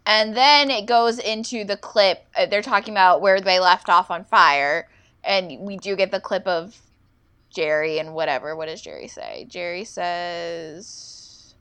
And 0.05 0.35
then 0.35 0.69
it 0.69 0.85
goes 0.85 1.17
into 1.19 1.63
the 1.63 1.77
clip. 1.77 2.25
uh, 2.35 2.45
They're 2.45 2.61
talking 2.61 2.93
about 2.93 3.21
where 3.21 3.39
they 3.39 3.59
left 3.59 3.89
off 3.89 4.11
on 4.11 4.25
fire. 4.25 4.89
And 5.23 5.59
we 5.61 5.77
do 5.77 5.95
get 5.95 6.11
the 6.11 6.19
clip 6.19 6.45
of 6.45 6.75
Jerry 7.49 7.99
and 7.99 8.13
whatever. 8.13 8.55
What 8.55 8.67
does 8.67 8.81
Jerry 8.81 9.07
say? 9.07 9.45
Jerry 9.49 9.85
says. 9.85 11.55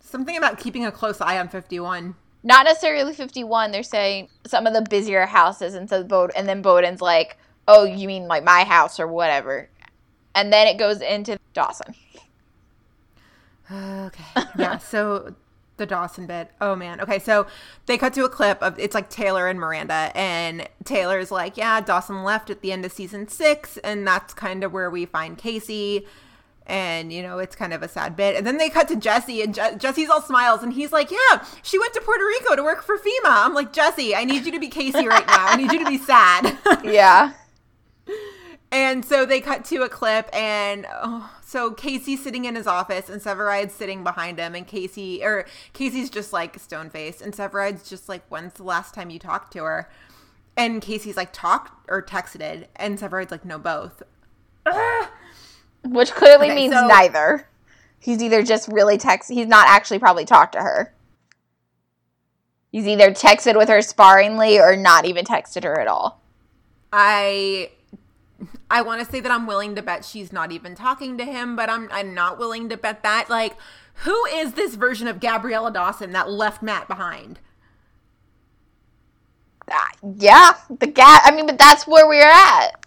Something 0.00 0.36
about 0.36 0.58
keeping 0.58 0.84
a 0.86 0.92
close 0.92 1.20
eye 1.20 1.38
on 1.38 1.48
51. 1.48 2.14
Not 2.44 2.64
necessarily 2.66 3.14
51. 3.14 3.72
They're 3.72 3.82
saying 3.82 4.28
some 4.46 4.66
of 4.66 4.74
the 4.74 4.82
busier 4.82 5.26
houses. 5.26 5.74
And, 5.74 5.88
so 5.88 6.04
Bod- 6.04 6.32
and 6.36 6.48
then 6.48 6.62
Bowden's 6.62 7.00
like, 7.00 7.36
oh, 7.66 7.84
you 7.84 8.06
mean 8.06 8.28
like 8.28 8.44
my 8.44 8.62
house 8.64 9.00
or 9.00 9.08
whatever. 9.08 9.68
And 10.34 10.52
then 10.52 10.66
it 10.68 10.78
goes 10.78 11.00
into 11.00 11.38
Dawson. 11.54 11.94
Okay. 13.70 14.24
Yeah. 14.58 14.76
so 14.78 15.34
the 15.82 15.86
Dawson 15.86 16.26
bit. 16.26 16.50
Oh 16.60 16.74
man. 16.76 17.00
Okay. 17.00 17.18
So 17.18 17.46
they 17.86 17.98
cut 17.98 18.14
to 18.14 18.24
a 18.24 18.28
clip 18.28 18.62
of 18.62 18.78
it's 18.78 18.94
like 18.94 19.10
Taylor 19.10 19.48
and 19.48 19.58
Miranda, 19.58 20.12
and 20.14 20.68
Taylor's 20.84 21.30
like, 21.30 21.56
"Yeah, 21.56 21.80
Dawson 21.80 22.22
left 22.22 22.48
at 22.50 22.60
the 22.62 22.70
end 22.72 22.84
of 22.84 22.92
season 22.92 23.28
six, 23.28 23.76
and 23.78 24.06
that's 24.06 24.32
kind 24.32 24.62
of 24.64 24.72
where 24.72 24.90
we 24.90 25.04
find 25.04 25.36
Casey." 25.36 26.06
And 26.64 27.12
you 27.12 27.22
know 27.22 27.38
it's 27.40 27.56
kind 27.56 27.72
of 27.72 27.82
a 27.82 27.88
sad 27.88 28.14
bit, 28.14 28.36
and 28.36 28.46
then 28.46 28.56
they 28.56 28.70
cut 28.70 28.86
to 28.88 28.96
Jesse, 28.96 29.42
and 29.42 29.52
Je- 29.52 29.76
Jesse's 29.78 30.08
all 30.08 30.22
smiles, 30.22 30.62
and 30.62 30.72
he's 30.72 30.92
like, 30.92 31.10
"Yeah, 31.10 31.44
she 31.62 31.76
went 31.78 31.92
to 31.94 32.00
Puerto 32.00 32.24
Rico 32.24 32.54
to 32.54 32.62
work 32.62 32.84
for 32.84 32.96
FEMA." 32.96 33.44
I'm 33.44 33.52
like, 33.52 33.72
Jesse, 33.72 34.14
I 34.14 34.22
need 34.24 34.46
you 34.46 34.52
to 34.52 34.60
be 34.60 34.68
Casey 34.68 35.06
right 35.08 35.26
now. 35.26 35.46
I 35.48 35.56
need 35.56 35.72
you 35.72 35.80
to 35.84 35.90
be 35.90 35.98
sad. 35.98 36.56
Yeah. 36.84 37.32
And 38.70 39.04
so 39.04 39.26
they 39.26 39.40
cut 39.40 39.64
to 39.66 39.82
a 39.82 39.88
clip, 39.88 40.30
and 40.32 40.86
oh, 41.02 41.30
so 41.52 41.70
Casey's 41.72 42.22
sitting 42.22 42.46
in 42.46 42.54
his 42.54 42.66
office, 42.66 43.10
and 43.10 43.20
Severide's 43.20 43.74
sitting 43.74 44.02
behind 44.02 44.38
him, 44.38 44.54
and 44.54 44.66
Casey 44.66 45.22
or 45.22 45.44
Casey's 45.74 46.08
just 46.08 46.32
like 46.32 46.58
stone 46.58 46.88
faced, 46.88 47.20
and 47.20 47.34
Severide's 47.34 47.86
just 47.90 48.08
like, 48.08 48.22
"When's 48.30 48.54
the 48.54 48.62
last 48.62 48.94
time 48.94 49.10
you 49.10 49.18
talked 49.18 49.52
to 49.52 49.64
her?" 49.64 49.90
And 50.56 50.80
Casey's 50.80 51.16
like, 51.18 51.30
"Talked 51.34 51.90
or 51.90 52.00
texted?" 52.00 52.68
And 52.76 52.98
Severide's 52.98 53.30
like, 53.30 53.44
"No, 53.44 53.58
both." 53.58 54.02
Which 55.84 56.12
clearly 56.12 56.46
Okay, 56.46 56.54
means 56.54 56.72
so- 56.74 56.86
neither. 56.86 57.46
He's 57.98 58.22
either 58.22 58.42
just 58.42 58.68
really 58.68 58.96
text. 58.96 59.30
He's 59.30 59.46
not 59.46 59.68
actually 59.68 59.98
probably 59.98 60.24
talked 60.24 60.54
to 60.54 60.60
her. 60.60 60.94
He's 62.70 62.86
either 62.88 63.10
texted 63.12 63.58
with 63.58 63.68
her 63.68 63.82
sparingly 63.82 64.58
or 64.58 64.74
not 64.74 65.04
even 65.04 65.26
texted 65.26 65.64
her 65.64 65.78
at 65.78 65.86
all. 65.86 66.22
I 66.94 67.70
I 68.72 68.80
want 68.80 69.04
to 69.04 69.12
say 69.12 69.20
that 69.20 69.30
I'm 69.30 69.46
willing 69.46 69.74
to 69.74 69.82
bet 69.82 70.02
she's 70.02 70.32
not 70.32 70.50
even 70.50 70.74
talking 70.74 71.18
to 71.18 71.24
him, 71.26 71.54
but 71.56 71.68
I'm 71.68 71.90
I'm 71.92 72.14
not 72.14 72.38
willing 72.38 72.70
to 72.70 72.78
bet 72.78 73.02
that. 73.02 73.28
Like, 73.28 73.54
who 73.96 74.24
is 74.26 74.54
this 74.54 74.76
version 74.76 75.06
of 75.06 75.20
Gabriella 75.20 75.70
Dawson 75.70 76.12
that 76.12 76.30
left 76.30 76.62
Matt 76.62 76.88
behind? 76.88 77.38
Ah, 79.70 79.90
yeah, 80.16 80.54
the 80.70 80.86
gap. 80.86 81.20
I 81.26 81.32
mean, 81.32 81.46
but 81.46 81.58
that's 81.58 81.86
where 81.86 82.08
we're 82.08 82.22
at. 82.22 82.86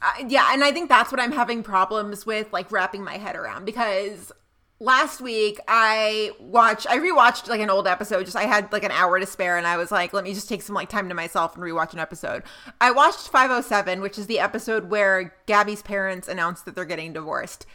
Uh, 0.00 0.24
yeah, 0.26 0.54
and 0.54 0.64
I 0.64 0.72
think 0.72 0.88
that's 0.88 1.12
what 1.12 1.20
I'm 1.20 1.32
having 1.32 1.62
problems 1.62 2.24
with, 2.24 2.50
like 2.50 2.72
wrapping 2.72 3.04
my 3.04 3.18
head 3.18 3.36
around 3.36 3.66
because 3.66 4.32
last 4.80 5.20
week 5.20 5.60
I 5.68 6.32
watched, 6.40 6.88
I 6.88 6.98
rewatched 6.98 7.48
like 7.48 7.60
an 7.60 7.70
old 7.70 7.86
episode. 7.86 8.24
Just 8.24 8.36
I 8.36 8.44
had 8.44 8.72
like 8.72 8.82
an 8.82 8.90
hour 8.90 9.20
to 9.20 9.26
spare, 9.26 9.56
and 9.56 9.66
I 9.66 9.76
was 9.76 9.92
like, 9.92 10.12
let 10.12 10.24
me 10.24 10.34
just 10.34 10.48
take 10.48 10.62
some 10.62 10.74
like 10.74 10.88
time 10.88 11.08
to 11.08 11.14
myself 11.14 11.54
and 11.54 11.62
rewatch 11.62 11.92
an 11.92 11.98
episode. 12.00 12.42
I 12.80 12.90
watched 12.90 13.28
507, 13.28 14.00
which 14.00 14.18
is 14.18 14.26
the 14.26 14.40
episode 14.40 14.90
where 14.90 15.34
Gabby's 15.46 15.82
parents 15.82 16.26
announced 16.26 16.64
that 16.64 16.74
they're 16.74 16.84
getting 16.84 17.12
divorced, 17.12 17.66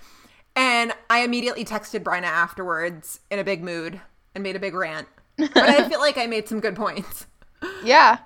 and 0.56 0.94
I 1.10 1.20
immediately 1.22 1.64
texted 1.64 2.04
Bryna 2.04 2.24
afterwards 2.24 3.22
in 3.32 3.40
a 3.40 3.44
big 3.44 3.64
mood 3.64 4.02
and 4.34 4.44
made 4.44 4.56
a 4.56 4.60
big 4.60 4.74
rant. 4.74 5.08
But 5.38 5.58
I 5.58 5.88
feel 5.88 6.00
like 6.00 6.18
I 6.18 6.26
made 6.26 6.50
some 6.50 6.60
good 6.60 6.76
points. 6.76 7.28
Yeah. 7.84 8.18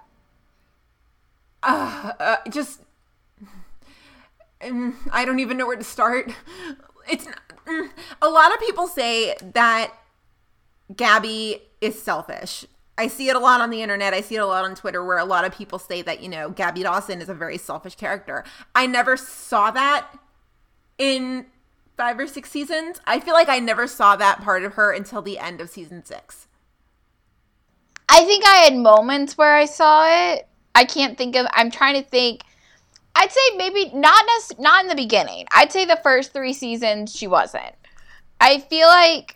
uh, 1.63 2.37
just 2.49 2.81
mm, 4.61 4.93
I 5.11 5.25
don't 5.25 5.39
even 5.39 5.57
know 5.57 5.67
where 5.67 5.75
to 5.75 5.83
start. 5.83 6.31
It's 7.09 7.27
a 8.21 8.29
lot 8.29 8.53
of 8.53 8.59
people 8.59 8.87
say 8.87 9.35
that 9.53 9.93
Gabby 10.95 11.61
is 11.81 12.01
selfish. 12.01 12.65
I 12.97 13.07
see 13.07 13.29
it 13.29 13.35
a 13.35 13.39
lot 13.39 13.61
on 13.61 13.69
the 13.69 13.81
internet. 13.81 14.13
I 14.13 14.21
see 14.21 14.35
it 14.35 14.39
a 14.39 14.45
lot 14.45 14.65
on 14.65 14.75
Twitter 14.75 15.03
where 15.03 15.17
a 15.17 15.25
lot 15.25 15.45
of 15.45 15.55
people 15.55 15.79
say 15.79 16.01
that, 16.01 16.21
you 16.21 16.27
know, 16.27 16.49
Gabby 16.49 16.83
Dawson 16.83 17.21
is 17.21 17.29
a 17.29 17.33
very 17.33 17.57
selfish 17.57 17.95
character. 17.95 18.43
I 18.75 18.87
never 18.87 19.15
saw 19.15 19.71
that 19.71 20.07
in 20.97 21.45
five 21.95 22.19
or 22.19 22.27
six 22.27 22.51
seasons. 22.51 22.99
I 23.05 23.19
feel 23.19 23.33
like 23.33 23.49
I 23.49 23.59
never 23.59 23.87
saw 23.87 24.15
that 24.17 24.41
part 24.41 24.63
of 24.63 24.73
her 24.73 24.91
until 24.91 25.21
the 25.21 25.39
end 25.39 25.61
of 25.61 25.69
season 25.69 26.03
six. 26.03 26.47
I 28.09 28.25
think 28.25 28.45
I 28.45 28.55
had 28.55 28.75
moments 28.75 29.37
where 29.37 29.55
I 29.55 29.65
saw 29.65 30.05
it. 30.33 30.47
I 30.75 30.83
can't 30.83 31.17
think 31.17 31.35
of. 31.35 31.45
I'm 31.53 31.71
trying 31.71 32.01
to 32.01 32.09
think. 32.09 32.43
I'd 33.19 33.33
say 33.33 33.57
maybe 33.57 33.91
not 33.93 34.25
nec- 34.25 34.59
not 34.59 34.83
in 34.83 34.87
the 34.87 34.95
beginning. 34.95 35.45
I'd 35.51 35.73
say 35.73 35.83
the 35.83 35.99
first 36.01 36.31
three 36.31 36.53
seasons 36.53 37.13
she 37.13 37.27
wasn't. 37.27 37.75
I 38.39 38.59
feel 38.59 38.87
like 38.87 39.35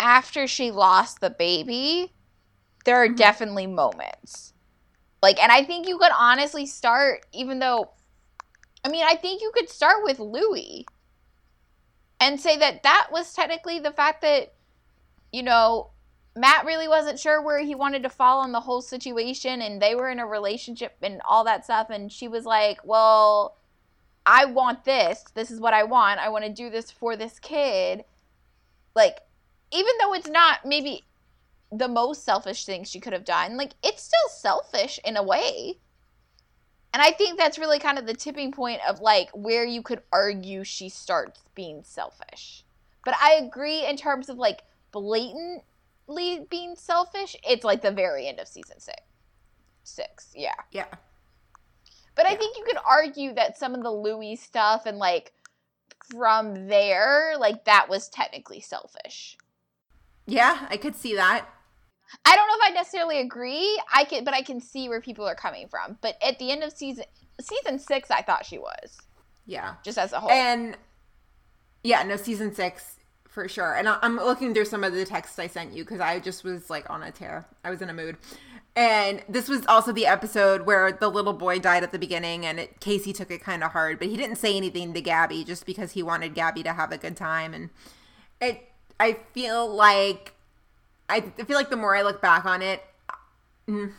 after 0.00 0.48
she 0.48 0.72
lost 0.72 1.20
the 1.20 1.30
baby, 1.30 2.12
there 2.84 3.00
are 3.00 3.06
mm-hmm. 3.06 3.14
definitely 3.14 3.68
moments. 3.68 4.52
Like, 5.22 5.40
and 5.40 5.52
I 5.52 5.62
think 5.62 5.86
you 5.86 5.96
could 5.96 6.10
honestly 6.18 6.66
start, 6.66 7.24
even 7.32 7.60
though, 7.60 7.90
I 8.84 8.88
mean, 8.88 9.04
I 9.08 9.14
think 9.14 9.40
you 9.40 9.52
could 9.54 9.68
start 9.68 10.02
with 10.02 10.18
Louis 10.18 10.86
and 12.18 12.40
say 12.40 12.56
that 12.58 12.82
that 12.82 13.08
was 13.12 13.32
technically 13.32 13.78
the 13.78 13.92
fact 13.92 14.22
that, 14.22 14.54
you 15.32 15.44
know, 15.44 15.90
Matt 16.38 16.64
really 16.64 16.86
wasn't 16.86 17.18
sure 17.18 17.42
where 17.42 17.58
he 17.58 17.74
wanted 17.74 18.04
to 18.04 18.08
fall 18.08 18.40
on 18.40 18.52
the 18.52 18.60
whole 18.60 18.80
situation, 18.80 19.60
and 19.60 19.82
they 19.82 19.94
were 19.94 20.08
in 20.08 20.20
a 20.20 20.26
relationship 20.26 20.96
and 21.02 21.20
all 21.28 21.42
that 21.44 21.64
stuff. 21.64 21.90
And 21.90 22.12
she 22.12 22.28
was 22.28 22.44
like, 22.44 22.78
Well, 22.84 23.56
I 24.24 24.44
want 24.44 24.84
this. 24.84 25.24
This 25.34 25.50
is 25.50 25.60
what 25.60 25.74
I 25.74 25.84
want. 25.84 26.20
I 26.20 26.28
want 26.28 26.44
to 26.44 26.52
do 26.52 26.70
this 26.70 26.90
for 26.90 27.16
this 27.16 27.40
kid. 27.40 28.04
Like, 28.94 29.18
even 29.72 29.92
though 30.00 30.14
it's 30.14 30.28
not 30.28 30.64
maybe 30.64 31.04
the 31.72 31.88
most 31.88 32.24
selfish 32.24 32.64
thing 32.64 32.84
she 32.84 33.00
could 33.00 33.12
have 33.12 33.24
done, 33.24 33.56
like, 33.56 33.72
it's 33.82 34.02
still 34.02 34.28
selfish 34.30 35.00
in 35.04 35.16
a 35.16 35.22
way. 35.22 35.78
And 36.94 37.02
I 37.02 37.10
think 37.10 37.38
that's 37.38 37.58
really 37.58 37.78
kind 37.78 37.98
of 37.98 38.06
the 38.06 38.14
tipping 38.14 38.52
point 38.52 38.80
of 38.88 39.00
like 39.00 39.30
where 39.34 39.64
you 39.64 39.82
could 39.82 40.02
argue 40.12 40.64
she 40.64 40.88
starts 40.88 41.40
being 41.54 41.82
selfish. 41.82 42.64
But 43.04 43.14
I 43.20 43.34
agree 43.34 43.86
in 43.86 43.96
terms 43.96 44.28
of 44.28 44.38
like 44.38 44.62
blatant 44.90 45.64
being 46.50 46.74
selfish, 46.76 47.36
it's 47.46 47.64
like 47.64 47.82
the 47.82 47.90
very 47.90 48.26
end 48.26 48.40
of 48.40 48.48
season 48.48 48.80
six. 48.80 49.00
Six, 49.84 50.32
yeah. 50.34 50.54
Yeah. 50.72 50.86
But 52.14 52.26
I 52.26 52.34
think 52.34 52.56
you 52.56 52.64
could 52.64 52.78
argue 52.86 53.32
that 53.34 53.58
some 53.58 53.74
of 53.74 53.82
the 53.82 53.92
Louis 53.92 54.36
stuff 54.36 54.86
and 54.86 54.98
like 54.98 55.32
from 56.10 56.66
there, 56.68 57.34
like 57.38 57.64
that 57.66 57.88
was 57.88 58.08
technically 58.08 58.60
selfish. 58.60 59.36
Yeah, 60.26 60.66
I 60.68 60.76
could 60.76 60.96
see 60.96 61.14
that. 61.14 61.46
I 62.24 62.36
don't 62.36 62.48
know 62.48 62.54
if 62.64 62.70
I 62.70 62.74
necessarily 62.74 63.20
agree. 63.20 63.80
I 63.92 64.04
can, 64.04 64.24
but 64.24 64.34
I 64.34 64.42
can 64.42 64.60
see 64.60 64.88
where 64.88 65.00
people 65.00 65.26
are 65.26 65.34
coming 65.34 65.68
from. 65.68 65.98
But 66.00 66.16
at 66.22 66.38
the 66.38 66.50
end 66.50 66.62
of 66.62 66.72
season 66.72 67.04
season 67.40 67.78
six, 67.78 68.10
I 68.10 68.22
thought 68.22 68.44
she 68.44 68.58
was. 68.58 68.98
Yeah. 69.46 69.74
Just 69.84 69.98
as 69.98 70.12
a 70.12 70.20
whole. 70.20 70.30
And 70.30 70.76
yeah, 71.82 72.02
no, 72.02 72.16
season 72.16 72.54
six 72.54 72.97
for 73.28 73.48
sure. 73.48 73.74
And 73.74 73.88
I'm 73.88 74.16
looking 74.16 74.54
through 74.54 74.64
some 74.64 74.82
of 74.82 74.92
the 74.92 75.04
texts 75.04 75.38
I 75.38 75.46
sent 75.46 75.72
you 75.72 75.84
because 75.84 76.00
I 76.00 76.18
just 76.18 76.44
was 76.44 76.70
like 76.70 76.88
on 76.90 77.02
a 77.02 77.12
tear. 77.12 77.46
I 77.62 77.70
was 77.70 77.80
in 77.82 77.90
a 77.90 77.94
mood. 77.94 78.16
And 78.74 79.22
this 79.28 79.48
was 79.48 79.66
also 79.66 79.90
the 79.90 80.06
episode 80.06 80.62
where 80.62 80.92
the 80.92 81.08
little 81.08 81.32
boy 81.32 81.58
died 81.58 81.82
at 81.82 81.90
the 81.90 81.98
beginning, 81.98 82.46
and 82.46 82.60
it, 82.60 82.78
Casey 82.78 83.12
took 83.12 83.28
it 83.28 83.42
kind 83.42 83.64
of 83.64 83.72
hard, 83.72 83.98
but 83.98 84.06
he 84.06 84.16
didn't 84.16 84.36
say 84.36 84.56
anything 84.56 84.94
to 84.94 85.00
Gabby 85.00 85.42
just 85.42 85.66
because 85.66 85.92
he 85.92 86.02
wanted 86.02 86.34
Gabby 86.34 86.62
to 86.62 86.72
have 86.72 86.92
a 86.92 86.98
good 86.98 87.16
time. 87.16 87.54
And 87.54 87.70
it, 88.40 88.68
I 89.00 89.18
feel 89.32 89.68
like, 89.68 90.34
I 91.08 91.22
feel 91.22 91.56
like 91.56 91.70
the 91.70 91.76
more 91.76 91.96
I 91.96 92.02
look 92.02 92.22
back 92.22 92.44
on 92.44 92.62
it, 92.62 92.84
mm, 93.68 93.92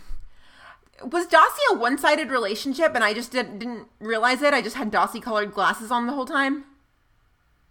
was 1.03 1.27
Dawsey 1.27 1.59
a 1.71 1.75
one-sided 1.75 2.29
relationship, 2.29 2.95
and 2.95 3.03
I 3.03 3.13
just 3.13 3.33
didn't, 3.33 3.59
didn't 3.59 3.87
realize 3.99 4.41
it. 4.41 4.53
I 4.53 4.61
just 4.61 4.77
had 4.77 4.91
Dawsey 4.91 5.21
colored 5.21 5.53
glasses 5.53 5.91
on 5.91 6.07
the 6.07 6.13
whole 6.13 6.25
time. 6.25 6.63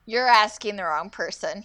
You're 0.08 0.26
asking 0.26 0.76
the 0.76 0.84
wrong 0.84 1.10
person. 1.10 1.64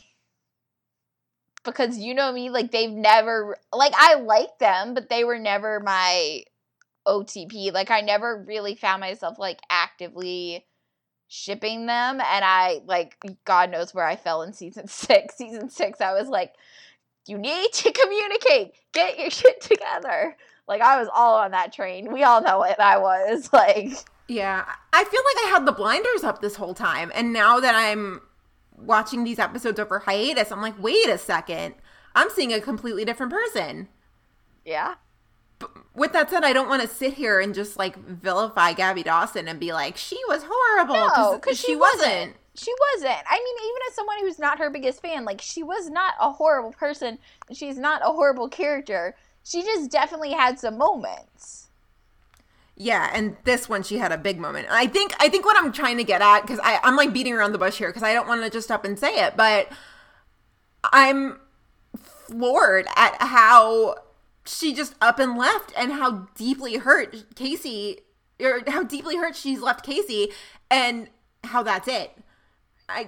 Because 1.63 1.97
you 1.97 2.13
know 2.13 2.29
me, 2.33 2.49
like 2.49 2.71
they've 2.71 2.91
never 2.91 3.55
like 3.71 3.93
I 3.95 4.15
like 4.15 4.59
them, 4.59 4.93
but 4.93 5.07
they 5.07 5.23
were 5.23 5.39
never 5.39 5.79
my 5.79 6.43
OTP. 7.07 7.71
Like 7.71 7.89
I 7.89 8.01
never 8.01 8.43
really 8.45 8.75
found 8.75 8.99
myself 8.99 9.39
like 9.39 9.61
actively 9.69 10.65
shipping 11.29 11.85
them 11.85 12.19
and 12.19 12.43
I 12.43 12.81
like 12.85 13.15
God 13.45 13.71
knows 13.71 13.93
where 13.93 14.05
I 14.05 14.17
fell 14.17 14.41
in 14.41 14.51
season 14.51 14.87
6. 14.89 15.35
Season 15.37 15.69
6 15.69 16.01
I 16.01 16.11
was 16.11 16.27
like 16.27 16.51
you 17.25 17.37
need 17.37 17.71
to 17.71 17.93
communicate. 17.93 18.73
Get 18.91 19.19
your 19.19 19.29
shit 19.31 19.61
together. 19.61 20.35
Like 20.67 20.81
I 20.81 20.99
was 20.99 21.07
all 21.15 21.37
on 21.37 21.51
that 21.51 21.71
train. 21.71 22.11
We 22.11 22.23
all 22.23 22.41
know 22.41 22.57
what 22.57 22.77
I 22.77 22.97
was 22.97 23.49
like 23.53 23.93
Yeah, 24.27 24.65
I 24.91 25.03
feel 25.05 25.21
like 25.21 25.45
I 25.45 25.49
had 25.49 25.65
the 25.65 25.71
blinders 25.71 26.25
up 26.25 26.41
this 26.41 26.57
whole 26.57 26.73
time, 26.73 27.09
and 27.15 27.31
now 27.31 27.61
that 27.61 27.73
I'm 27.73 28.19
watching 28.85 29.23
these 29.23 29.39
episodes 29.39 29.79
over 29.79 29.99
hiatus, 29.99 30.51
I'm 30.51 30.61
like, 30.61 30.81
wait 30.81 31.09
a 31.09 31.17
second, 31.17 31.75
I'm 32.15 32.29
seeing 32.29 32.53
a 32.53 32.61
completely 32.61 33.05
different 33.05 33.31
person. 33.31 33.87
Yeah. 34.65 34.95
With 35.95 36.13
that 36.13 36.29
said, 36.29 36.43
I 36.43 36.53
don't 36.53 36.69
want 36.69 36.81
to 36.81 36.87
sit 36.87 37.13
here 37.13 37.39
and 37.39 37.53
just 37.53 37.77
like 37.77 37.97
vilify 37.97 38.73
Gabby 38.73 39.03
Dawson 39.03 39.47
and 39.47 39.59
be 39.59 39.71
like, 39.73 39.97
she 39.97 40.19
was 40.27 40.43
horrible. 40.47 40.95
No, 40.95 41.39
because 41.39 41.59
she, 41.59 41.75
wasn't. 41.75 42.35
She 42.55 42.71
wasn't. 42.93 43.23
I 43.29 43.35
mean, 43.35 43.55
even 43.67 43.81
as 43.87 43.95
someone 43.95 44.19
who's 44.19 44.39
not 44.39 44.59
her 44.59 44.69
biggest 44.69 45.01
fan, 45.01 45.25
like 45.25 45.41
she 45.41 45.63
was 45.63 45.89
not 45.89 46.15
a 46.19 46.31
horrible 46.31 46.71
person. 46.71 47.19
She's 47.51 47.77
not 47.77 48.01
a 48.01 48.11
horrible 48.11 48.49
character. 48.49 49.15
She 49.43 49.61
just 49.61 49.91
definitely 49.91 50.31
had 50.31 50.59
some 50.59 50.77
moments. 50.77 51.62
Yeah, 52.75 53.11
and 53.13 53.37
this 53.43 53.69
one 53.69 53.83
she 53.83 53.97
had 53.97 54.11
a 54.11 54.17
big 54.17 54.39
moment. 54.39 54.67
I 54.71 54.87
think 54.87 55.13
I 55.19 55.29
think 55.29 55.45
what 55.45 55.57
I'm 55.57 55.71
trying 55.71 55.97
to 55.97 56.03
get 56.03 56.21
at 56.21 56.41
because 56.41 56.59
I'm 56.63 56.95
like 56.95 57.13
beating 57.13 57.33
around 57.33 57.51
the 57.51 57.59
bush 57.59 57.77
here 57.77 57.89
because 57.89 58.03
I 58.03 58.13
don't 58.13 58.27
want 58.27 58.43
to 58.43 58.49
just 58.49 58.71
up 58.71 58.83
and 58.83 58.97
say 58.97 59.23
it, 59.25 59.37
but 59.37 59.71
I'm 60.91 61.39
floored 61.95 62.87
at 62.95 63.15
how 63.21 63.95
she 64.45 64.73
just 64.73 64.95
up 65.01 65.19
and 65.19 65.37
left 65.37 65.71
and 65.77 65.91
how 65.91 66.27
deeply 66.35 66.77
hurt 66.77 67.35
Casey 67.35 67.99
or 68.41 68.61
how 68.67 68.83
deeply 68.83 69.17
hurt 69.17 69.35
she's 69.35 69.61
left 69.61 69.85
Casey 69.85 70.31
and 70.71 71.09
how 71.43 71.61
that's 71.63 71.87
it. 71.87 72.17
I 72.89 73.07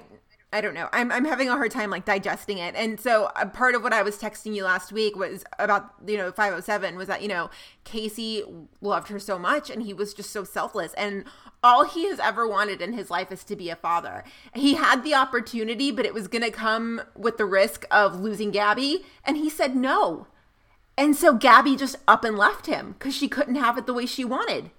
I 0.55 0.61
don't 0.61 0.73
know. 0.73 0.87
I'm 0.93 1.11
I'm 1.11 1.25
having 1.25 1.49
a 1.49 1.51
hard 1.51 1.69
time 1.69 1.89
like 1.89 2.05
digesting 2.05 2.59
it. 2.59 2.75
And 2.75 2.97
so 2.97 3.29
a 3.35 3.45
part 3.45 3.75
of 3.75 3.83
what 3.83 3.91
I 3.91 4.03
was 4.03 4.17
texting 4.17 4.55
you 4.55 4.63
last 4.63 4.93
week 4.93 5.17
was 5.17 5.43
about, 5.59 5.93
you 6.07 6.15
know, 6.15 6.31
507 6.31 6.95
was 6.95 7.09
that, 7.09 7.21
you 7.21 7.27
know, 7.27 7.49
Casey 7.83 8.41
loved 8.79 9.09
her 9.09 9.19
so 9.19 9.37
much 9.37 9.69
and 9.69 9.83
he 9.83 9.93
was 9.93 10.13
just 10.13 10.29
so 10.29 10.45
selfless 10.45 10.93
and 10.93 11.25
all 11.61 11.83
he 11.83 12.05
has 12.05 12.21
ever 12.21 12.47
wanted 12.47 12.81
in 12.81 12.93
his 12.93 13.09
life 13.11 13.33
is 13.33 13.43
to 13.43 13.57
be 13.57 13.69
a 13.69 13.75
father. 13.75 14.23
He 14.53 14.75
had 14.75 15.03
the 15.03 15.13
opportunity, 15.13 15.91
but 15.91 16.05
it 16.05 16.13
was 16.13 16.29
going 16.29 16.43
to 16.43 16.51
come 16.51 17.01
with 17.17 17.37
the 17.37 17.45
risk 17.45 17.85
of 17.91 18.21
losing 18.21 18.51
Gabby, 18.51 19.03
and 19.25 19.35
he 19.35 19.49
said 19.49 19.75
no. 19.75 20.27
And 20.97 21.17
so 21.17 21.33
Gabby 21.33 21.75
just 21.75 21.97
up 22.07 22.23
and 22.23 22.37
left 22.37 22.67
him 22.67 22.95
cuz 22.99 23.13
she 23.13 23.27
couldn't 23.27 23.55
have 23.55 23.77
it 23.77 23.87
the 23.87 23.93
way 23.93 24.05
she 24.05 24.23
wanted. 24.23 24.71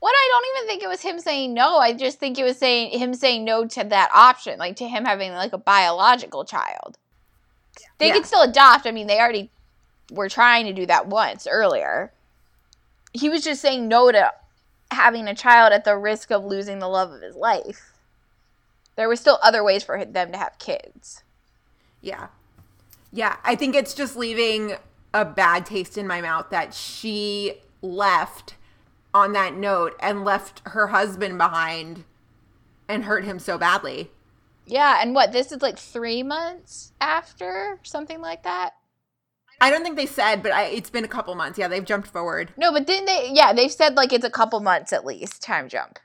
What 0.00 0.14
I 0.14 0.28
don't 0.30 0.56
even 0.56 0.68
think 0.68 0.82
it 0.82 0.88
was 0.88 1.00
him 1.00 1.18
saying 1.18 1.54
no. 1.54 1.78
I 1.78 1.92
just 1.92 2.18
think 2.18 2.38
it 2.38 2.44
was 2.44 2.56
saying 2.56 2.98
him 2.98 3.14
saying 3.14 3.44
no 3.44 3.66
to 3.66 3.84
that 3.84 4.10
option, 4.14 4.58
like 4.58 4.76
to 4.76 4.88
him 4.88 5.04
having 5.04 5.32
like 5.32 5.52
a 5.52 5.58
biological 5.58 6.44
child. 6.44 6.98
They 7.98 8.08
Yeah. 8.08 8.14
could 8.14 8.26
still 8.26 8.42
adopt. 8.42 8.86
I 8.86 8.90
mean, 8.90 9.06
they 9.06 9.18
already 9.18 9.50
were 10.10 10.28
trying 10.28 10.66
to 10.66 10.72
do 10.72 10.86
that 10.86 11.06
once 11.06 11.46
earlier. 11.46 12.12
He 13.12 13.28
was 13.28 13.42
just 13.42 13.60
saying 13.60 13.88
no 13.88 14.12
to 14.12 14.32
having 14.90 15.26
a 15.26 15.34
child 15.34 15.72
at 15.72 15.84
the 15.84 15.96
risk 15.96 16.30
of 16.30 16.44
losing 16.44 16.78
the 16.78 16.88
love 16.88 17.10
of 17.12 17.22
his 17.22 17.34
life. 17.36 17.92
There 18.96 19.08
were 19.08 19.16
still 19.16 19.38
other 19.42 19.64
ways 19.64 19.82
for 19.82 20.04
them 20.04 20.32
to 20.32 20.38
have 20.38 20.58
kids. 20.58 21.22
Yeah. 22.00 22.28
Yeah, 23.10 23.36
I 23.44 23.54
think 23.54 23.74
it's 23.74 23.94
just 23.94 24.16
leaving 24.16 24.76
a 25.14 25.24
bad 25.24 25.66
taste 25.66 25.96
in 25.98 26.06
my 26.06 26.20
mouth 26.20 26.46
that 26.50 26.74
she 26.74 27.54
left 27.80 28.54
on 29.14 29.32
that 29.32 29.54
note 29.54 29.94
and 30.00 30.24
left 30.24 30.62
her 30.66 30.88
husband 30.88 31.38
behind 31.38 32.04
and 32.88 33.04
hurt 33.04 33.24
him 33.24 33.38
so 33.38 33.58
badly. 33.58 34.10
Yeah, 34.66 35.00
and 35.00 35.14
what 35.14 35.32
this 35.32 35.52
is 35.52 35.62
like 35.62 35.78
three 35.78 36.22
months 36.22 36.92
after 37.00 37.78
something 37.82 38.20
like 38.20 38.44
that. 38.44 38.74
I 39.60 39.70
don't 39.70 39.82
think 39.82 39.96
they 39.96 40.06
said, 40.06 40.42
but 40.42 40.52
I, 40.52 40.64
it's 40.64 40.90
been 40.90 41.04
a 41.04 41.08
couple 41.08 41.34
months. 41.34 41.58
Yeah, 41.58 41.68
they've 41.68 41.84
jumped 41.84 42.08
forward. 42.08 42.52
No, 42.56 42.72
but 42.72 42.86
didn't 42.86 43.06
they? 43.06 43.30
Yeah, 43.32 43.52
they've 43.52 43.70
said 43.70 43.94
like 43.94 44.12
it's 44.12 44.24
a 44.24 44.30
couple 44.30 44.60
months 44.60 44.92
at 44.92 45.04
least 45.04 45.42
time 45.42 45.68
jump. 45.68 45.98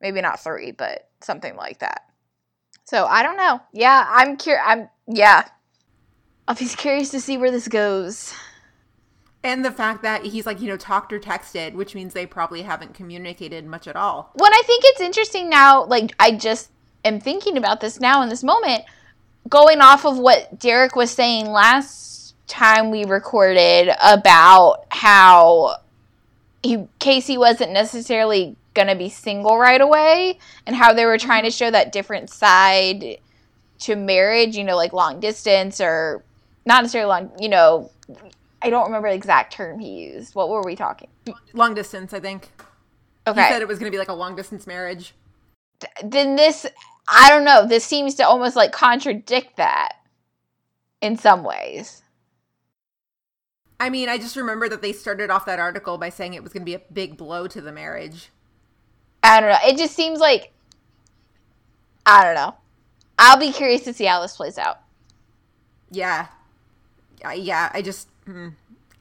Maybe 0.00 0.20
not 0.20 0.40
three, 0.40 0.72
but 0.72 1.08
something 1.22 1.56
like 1.56 1.78
that. 1.78 2.02
So 2.84 3.06
I 3.06 3.22
don't 3.22 3.36
know. 3.36 3.60
Yeah, 3.72 4.06
I'm 4.08 4.36
curious. 4.36 4.64
I'm 4.66 4.88
yeah. 5.06 5.48
I'll 6.48 6.54
be 6.54 6.66
curious 6.66 7.10
to 7.10 7.20
see 7.20 7.38
where 7.38 7.50
this 7.50 7.66
goes. 7.66 8.32
And 9.46 9.64
the 9.64 9.70
fact 9.70 10.02
that 10.02 10.24
he's 10.24 10.44
like, 10.44 10.60
you 10.60 10.66
know, 10.66 10.76
talked 10.76 11.12
or 11.12 11.20
texted, 11.20 11.74
which 11.74 11.94
means 11.94 12.12
they 12.12 12.26
probably 12.26 12.62
haven't 12.62 12.94
communicated 12.94 13.64
much 13.64 13.86
at 13.86 13.94
all. 13.94 14.32
What 14.34 14.52
I 14.52 14.60
think 14.66 14.82
it's 14.86 15.00
interesting 15.00 15.48
now, 15.48 15.84
like 15.84 16.12
I 16.18 16.32
just 16.32 16.68
am 17.04 17.20
thinking 17.20 17.56
about 17.56 17.80
this 17.80 18.00
now 18.00 18.22
in 18.22 18.28
this 18.28 18.42
moment, 18.42 18.82
going 19.48 19.80
off 19.80 20.04
of 20.04 20.18
what 20.18 20.58
Derek 20.58 20.96
was 20.96 21.12
saying 21.12 21.46
last 21.46 22.34
time 22.48 22.90
we 22.90 23.04
recorded 23.04 23.88
about 24.02 24.84
how 24.88 25.76
he 26.64 26.88
Casey 26.98 27.38
wasn't 27.38 27.70
necessarily 27.70 28.56
going 28.74 28.88
to 28.88 28.96
be 28.96 29.08
single 29.08 29.58
right 29.58 29.80
away 29.80 30.40
and 30.66 30.74
how 30.74 30.92
they 30.92 31.06
were 31.06 31.18
trying 31.18 31.44
to 31.44 31.52
show 31.52 31.70
that 31.70 31.92
different 31.92 32.30
side 32.30 33.18
to 33.78 33.94
marriage, 33.94 34.56
you 34.56 34.64
know, 34.64 34.74
like 34.74 34.92
long 34.92 35.20
distance 35.20 35.80
or 35.80 36.24
not 36.64 36.82
necessarily 36.82 37.08
long, 37.08 37.30
you 37.38 37.48
know, 37.48 37.92
I 38.66 38.70
don't 38.70 38.86
remember 38.86 39.08
the 39.08 39.14
exact 39.14 39.52
term 39.52 39.78
he 39.78 40.10
used. 40.10 40.34
What 40.34 40.48
were 40.48 40.62
we 40.62 40.74
talking? 40.74 41.08
Long 41.52 41.74
distance, 41.74 42.12
I 42.12 42.20
think. 42.20 42.50
Okay. 43.26 43.42
He 43.42 43.48
said 43.48 43.62
it 43.62 43.68
was 43.68 43.78
going 43.78 43.90
to 43.90 43.94
be 43.94 43.98
like 43.98 44.08
a 44.08 44.14
long 44.14 44.34
distance 44.34 44.66
marriage. 44.66 45.14
then 46.04 46.36
this 46.36 46.66
I 47.08 47.28
don't 47.30 47.44
know, 47.44 47.66
this 47.66 47.84
seems 47.84 48.16
to 48.16 48.26
almost 48.26 48.56
like 48.56 48.72
contradict 48.72 49.56
that 49.56 49.92
in 51.00 51.16
some 51.16 51.44
ways. 51.44 52.02
I 53.78 53.90
mean, 53.90 54.08
I 54.08 54.18
just 54.18 54.36
remember 54.36 54.68
that 54.68 54.82
they 54.82 54.92
started 54.92 55.30
off 55.30 55.46
that 55.46 55.60
article 55.60 55.98
by 55.98 56.08
saying 56.08 56.34
it 56.34 56.42
was 56.42 56.52
going 56.52 56.62
to 56.62 56.66
be 56.66 56.74
a 56.74 56.82
big 56.92 57.16
blow 57.16 57.46
to 57.46 57.60
the 57.60 57.72
marriage. 57.72 58.30
I 59.22 59.40
don't 59.40 59.50
know. 59.50 59.58
It 59.64 59.76
just 59.76 59.94
seems 59.94 60.18
like 60.18 60.52
I 62.04 62.24
don't 62.24 62.34
know. 62.34 62.56
I'll 63.18 63.38
be 63.38 63.52
curious 63.52 63.82
to 63.84 63.92
see 63.92 64.04
how 64.04 64.20
this 64.22 64.36
plays 64.36 64.58
out. 64.58 64.80
Yeah. 65.90 66.26
Yeah, 67.34 67.70
I 67.72 67.82
just 67.82 68.08
mm, 68.26 68.54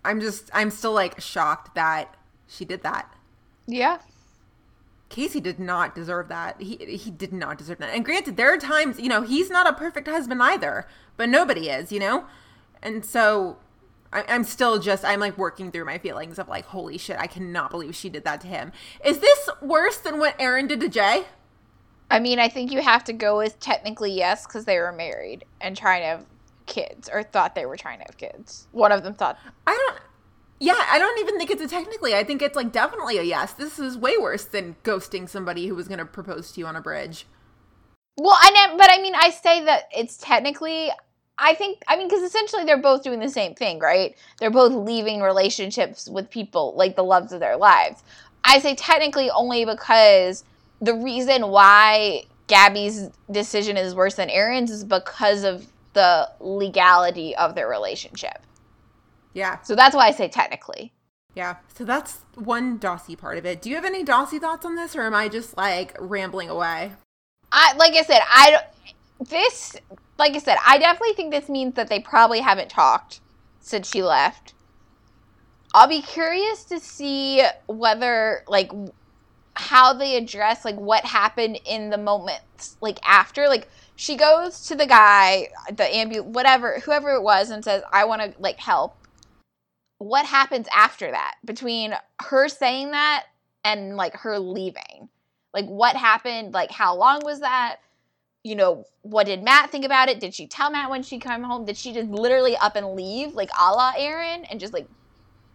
I'm 0.03 0.21
just 0.21 0.49
I'm 0.53 0.69
still 0.69 0.93
like 0.93 1.19
shocked 1.19 1.75
that 1.75 2.15
she 2.47 2.65
did 2.65 2.83
that. 2.83 3.13
Yeah. 3.67 3.99
Casey 5.09 5.39
did 5.39 5.59
not 5.59 5.95
deserve 5.95 6.27
that. 6.29 6.61
He 6.61 6.77
he 6.77 7.11
did 7.11 7.33
not 7.33 7.57
deserve 7.57 7.77
that. 7.79 7.93
And 7.93 8.03
granted, 8.03 8.37
there 8.37 8.53
are 8.53 8.57
times, 8.57 8.99
you 8.99 9.09
know, 9.09 9.21
he's 9.21 9.49
not 9.49 9.67
a 9.67 9.73
perfect 9.73 10.07
husband 10.07 10.41
either, 10.41 10.87
but 11.17 11.29
nobody 11.29 11.69
is, 11.69 11.91
you 11.91 11.99
know? 11.99 12.25
And 12.81 13.05
so 13.05 13.57
I, 14.11 14.23
I'm 14.27 14.43
still 14.43 14.79
just 14.79 15.05
I'm 15.05 15.19
like 15.19 15.37
working 15.37 15.71
through 15.71 15.85
my 15.85 15.97
feelings 15.97 16.39
of 16.39 16.47
like, 16.47 16.65
holy 16.65 16.97
shit, 16.97 17.17
I 17.19 17.27
cannot 17.27 17.71
believe 17.71 17.95
she 17.95 18.09
did 18.09 18.23
that 18.23 18.41
to 18.41 18.47
him. 18.47 18.71
Is 19.03 19.19
this 19.19 19.49
worse 19.61 19.97
than 19.97 20.19
what 20.19 20.35
Aaron 20.39 20.67
did 20.67 20.79
to 20.81 20.89
Jay? 20.89 21.25
I 22.09 22.19
mean, 22.19 22.39
I 22.39 22.49
think 22.49 22.71
you 22.71 22.81
have 22.81 23.03
to 23.05 23.13
go 23.13 23.37
with 23.37 23.59
technically 23.59 24.11
yes 24.11 24.45
because 24.45 24.65
they 24.65 24.77
were 24.77 24.91
married 24.91 25.43
and 25.59 25.75
trying 25.75 26.19
to 26.19 26.25
kids 26.65 27.09
or 27.11 27.23
thought 27.23 27.55
they 27.55 27.65
were 27.65 27.77
trying 27.77 27.99
to 27.99 28.05
have 28.05 28.17
kids. 28.17 28.67
One 28.71 28.91
of 28.91 29.03
them 29.03 29.13
thought. 29.13 29.37
I 29.65 29.73
don't. 29.73 30.01
Yeah, 30.59 30.81
I 30.89 30.97
don't 30.97 31.19
even 31.19 31.37
think 31.37 31.51
it's 31.51 31.61
a 31.61 31.67
technically. 31.67 32.15
I 32.15 32.23
think 32.23 32.41
it's 32.41 32.55
like 32.55 32.71
definitely 32.71 33.17
a 33.17 33.23
yes. 33.23 33.53
This 33.53 33.77
is 33.77 33.97
way 33.97 34.17
worse 34.17 34.45
than 34.45 34.75
ghosting 34.83 35.27
somebody 35.27 35.67
who 35.67 35.75
was 35.75 35.87
going 35.87 35.99
to 35.99 36.05
propose 36.05 36.51
to 36.53 36.59
you 36.59 36.67
on 36.67 36.75
a 36.75 36.81
bridge. 36.81 37.25
Well, 38.17 38.37
I 38.39 38.49
ne- 38.51 38.77
but 38.77 38.89
I 38.89 39.01
mean, 39.01 39.13
I 39.15 39.29
say 39.29 39.63
that 39.65 39.83
it's 39.95 40.17
technically. 40.17 40.89
I 41.37 41.53
think 41.53 41.81
I 41.89 41.97
mean 41.97 42.07
because 42.07 42.23
essentially 42.23 42.63
they're 42.63 42.81
both 42.81 43.03
doing 43.03 43.19
the 43.19 43.29
same 43.29 43.55
thing, 43.55 43.79
right? 43.79 44.15
They're 44.39 44.51
both 44.51 44.71
leaving 44.71 45.19
relationships 45.19 46.07
with 46.09 46.29
people 46.29 46.73
like 46.77 46.95
the 46.95 47.03
loves 47.03 47.33
of 47.33 47.41
their 47.41 47.57
lives. 47.57 48.03
I 48.45 48.59
say 48.59 48.75
technically 48.75 49.29
only 49.29 49.65
because 49.65 50.45
the 50.79 50.93
reason 50.93 51.49
why 51.49 52.23
Gabby's 52.47 53.09
decision 53.29 53.75
is 53.75 53.95
worse 53.95 54.15
than 54.15 54.29
Aaron's 54.29 54.71
is 54.71 54.83
because 54.85 55.43
of 55.43 55.67
the 55.95 56.29
legality 56.39 57.35
of 57.35 57.55
their 57.55 57.67
relationship. 57.67 58.45
Yeah, 59.33 59.59
So 59.63 59.75
that's 59.75 59.95
why 59.95 60.07
I 60.07 60.11
say 60.11 60.29
technically. 60.29 60.93
yeah. 61.35 61.57
So 61.73 61.83
that's 61.83 62.19
one 62.35 62.79
Dawsey 62.79 63.17
part 63.17 63.37
of 63.37 63.45
it. 63.45 63.61
Do 63.61 63.69
you 63.69 63.75
have 63.75 63.85
any 63.85 64.03
Dawsey 64.05 64.39
thoughts 64.39 64.65
on 64.65 64.75
this, 64.75 64.95
or 64.95 65.01
am 65.03 65.13
I 65.15 65.27
just 65.27 65.57
like 65.57 65.95
rambling 65.99 66.49
away? 66.49 66.93
I 67.51 67.73
like 67.75 67.93
I 67.93 68.03
said, 68.03 68.21
I 68.27 68.59
this 69.19 69.75
like 70.17 70.35
I 70.35 70.39
said, 70.39 70.57
I 70.65 70.77
definitely 70.77 71.13
think 71.15 71.31
this 71.31 71.49
means 71.49 71.75
that 71.75 71.89
they 71.89 71.99
probably 71.99 72.39
haven't 72.39 72.69
talked 72.69 73.21
since 73.59 73.89
she 73.89 74.03
left. 74.03 74.53
I'll 75.73 75.89
be 75.89 76.01
curious 76.01 76.63
to 76.65 76.79
see 76.79 77.43
whether 77.67 78.43
like 78.47 78.71
how 79.55 79.93
they 79.93 80.17
address 80.17 80.65
like 80.65 80.75
what 80.77 81.05
happened 81.05 81.59
in 81.65 81.89
the 81.89 81.97
moments 81.97 82.77
like 82.81 82.99
after 83.07 83.47
like 83.49 83.67
she 83.95 84.15
goes 84.17 84.65
to 84.67 84.75
the 84.75 84.85
guy 84.85 85.47
the 85.69 85.83
ambu 85.83 86.23
whatever 86.23 86.79
whoever 86.81 87.11
it 87.13 87.23
was 87.23 87.49
and 87.49 87.63
says 87.63 87.81
i 87.91 88.03
want 88.05 88.21
to 88.21 88.33
like 88.39 88.59
help. 88.59 88.97
What 89.97 90.25
happens 90.25 90.67
after 90.75 91.09
that? 91.09 91.35
Between 91.45 91.95
her 92.21 92.49
saying 92.49 92.91
that 92.91 93.25
and 93.63 93.95
like 93.95 94.13
her 94.13 94.37
leaving. 94.39 95.09
Like 95.53 95.65
what 95.67 95.95
happened? 95.95 96.53
Like 96.53 96.71
how 96.71 96.95
long 96.95 97.21
was 97.23 97.39
that? 97.39 97.77
You 98.43 98.55
know 98.55 98.85
what 99.01 99.25
did 99.25 99.41
matt 99.41 99.71
think 99.71 99.85
about 99.85 100.09
it? 100.09 100.19
Did 100.19 100.33
she 100.33 100.47
tell 100.47 100.69
matt 100.69 100.89
when 100.89 101.01
she 101.01 101.17
came 101.17 101.43
home? 101.43 101.65
Did 101.65 101.77
she 101.77 101.93
just 101.93 102.09
literally 102.09 102.57
up 102.57 102.75
and 102.75 102.93
leave 102.93 103.33
like 103.33 103.49
a 103.57 103.71
la 103.71 103.93
aaron 103.97 104.43
and 104.45 104.59
just 104.59 104.73
like 104.73 104.87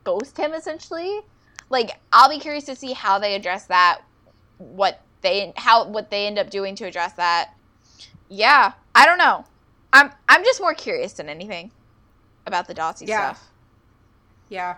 ghost 0.05 0.36
him 0.36 0.55
essentially? 0.55 1.20
Like 1.68 2.01
i'll 2.12 2.30
be 2.30 2.41
curious 2.41 2.64
to 2.64 2.74
see 2.74 2.95
how 2.95 3.18
they 3.18 3.34
address 3.34 3.66
that 3.66 4.01
what 4.57 5.03
they 5.20 5.53
how 5.57 5.86
what 5.88 6.11
they 6.11 6.26
end 6.26 6.38
up 6.38 6.49
doing 6.49 6.74
to 6.76 6.86
address 6.86 7.12
that 7.12 7.51
yeah 8.31 8.72
i 8.95 9.05
don't 9.05 9.18
know 9.18 9.45
i'm 9.93 10.11
i'm 10.28 10.43
just 10.45 10.61
more 10.61 10.72
curious 10.72 11.12
than 11.12 11.28
anything 11.28 11.70
about 12.47 12.66
the 12.68 12.74
Dawsey 12.74 13.07
Yeah. 13.07 13.33
stuff 13.35 13.51
Yeah. 14.49 14.76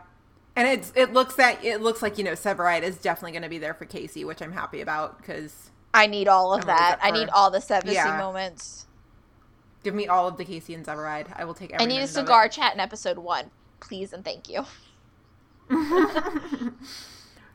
And 0.56 0.68
it's 0.68 0.92
it 0.96 1.12
looks 1.14 1.34
that 1.36 1.64
it 1.64 1.80
looks 1.80 2.02
like 2.02 2.18
you 2.18 2.24
know 2.24 2.32
Severide 2.32 2.82
is 2.82 2.96
definitely 2.98 3.32
going 3.32 3.42
to 3.44 3.48
be 3.48 3.56
there 3.58 3.72
for 3.72 3.86
Casey, 3.86 4.22
which 4.24 4.42
I'm 4.42 4.52
happy 4.52 4.80
about 4.82 5.16
because 5.18 5.70
i 5.94 6.06
need 6.06 6.26
all 6.28 6.52
of 6.54 6.64
that 6.66 6.98
i 7.02 7.10
need 7.10 7.28
all 7.30 7.50
the 7.50 7.58
Severcy 7.58 7.92
Yeah. 7.94 8.18
moments 8.18 8.86
give 9.84 9.94
me 9.94 10.08
all 10.08 10.26
of 10.28 10.36
the 10.38 10.44
Casey 10.44 10.74
and 10.74 10.84
Severide. 10.84 11.26
I 11.36 11.44
will 11.44 11.54
take. 11.54 11.72
i 11.74 11.78
need 11.78 11.84
a 11.84 11.88
minute 11.88 12.04
of 12.04 12.10
it. 12.10 12.12
cigar 12.12 12.48
chat 12.48 12.74
in 12.74 12.80
episode 12.80 13.16
one 13.18 13.50
please 13.80 14.12
and 14.12 14.24
thank 14.24 14.48
you 14.48 14.64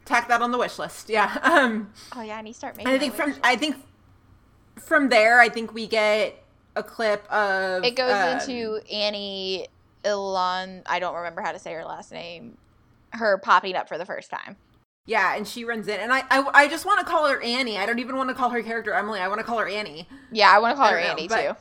Tack 0.06 0.30
that 0.30 0.41
on 0.41 0.52
the 0.52 0.58
wish 0.58 0.80
list. 0.80 1.10
Yeah. 1.10 1.38
Um. 1.43 1.91
oh 2.16 2.22
yeah 2.22 2.38
i 2.38 2.41
need 2.41 2.54
to 2.54 2.58
start 2.58 2.78
making 2.78 2.93
I 2.93 2.98
think 2.98 3.14
from 3.14 3.30
wish 3.32 3.39
I 3.43 3.56
think 3.58 3.76
from 4.82 5.09
there, 5.09 5.39
I 5.39 5.49
think 5.49 5.73
we 5.73 5.88
get 5.88 6.43
a 6.75 6.84
clip 6.84 7.30
of 7.32 7.84
It 7.84 7.95
goes 7.95 8.13
um, 8.13 8.39
into 8.39 8.80
Annie 8.91 9.67
Ilan. 10.03 10.84
I 10.86 10.99
don't 10.99 11.15
remember 11.15 11.41
how 11.41 11.51
to 11.51 11.59
say 11.59 11.73
her 11.73 11.86
last 11.86 12.11
name. 12.11 12.57
Her 13.13 13.38
popping 13.38 13.75
up 13.75 13.88
for 13.88 13.97
the 13.97 14.05
first 14.05 14.30
time. 14.30 14.57
yeah, 15.05 15.36
and 15.36 15.47
she 15.47 15.63
runs 15.63 15.88
in, 15.88 15.99
and 15.99 16.11
I 16.11 16.23
I, 16.30 16.49
I 16.53 16.67
just 16.67 16.86
want 16.86 16.99
to 16.99 17.05
call 17.05 17.28
her 17.28 17.41
Annie. 17.41 17.78
I 17.78 17.86
don't 17.86 17.99
even 17.99 18.17
want 18.17 18.30
to 18.30 18.36
call 18.36 18.49
her 18.49 18.61
character 18.61 18.93
Emily. 18.93 19.19
I 19.19 19.28
want 19.28 19.39
to 19.39 19.45
call 19.45 19.57
her 19.59 19.67
Annie. 19.67 20.07
Yeah, 20.32 20.51
I 20.53 20.59
want 20.59 20.75
to 20.75 20.82
call 20.82 20.91
her 20.91 20.99
know, 20.99 21.07
Annie 21.07 21.28
but- 21.28 21.41
too. 21.41 21.55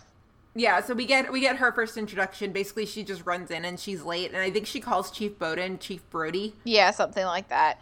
Yeah, 0.59 0.81
so 0.81 0.95
we 0.95 1.05
get 1.05 1.31
we 1.31 1.41
get 1.41 1.57
her 1.57 1.71
first 1.71 1.99
introduction. 1.99 2.51
Basically, 2.51 2.87
she 2.87 3.05
just 3.05 3.27
runs 3.27 3.51
in 3.51 3.65
and 3.67 3.79
she's 3.79 4.03
late, 4.03 4.31
and 4.33 4.39
I 4.39 4.51
think 4.51 4.67
she 4.67 4.81
calls 4.81 5.11
Chief 5.11 5.39
Bowden 5.39 5.79
Chief 5.79 6.09
Brody. 6.09 6.55
Yeah, 6.65 6.93
something 6.93 7.27
like 7.27 7.49
that. 7.49 7.81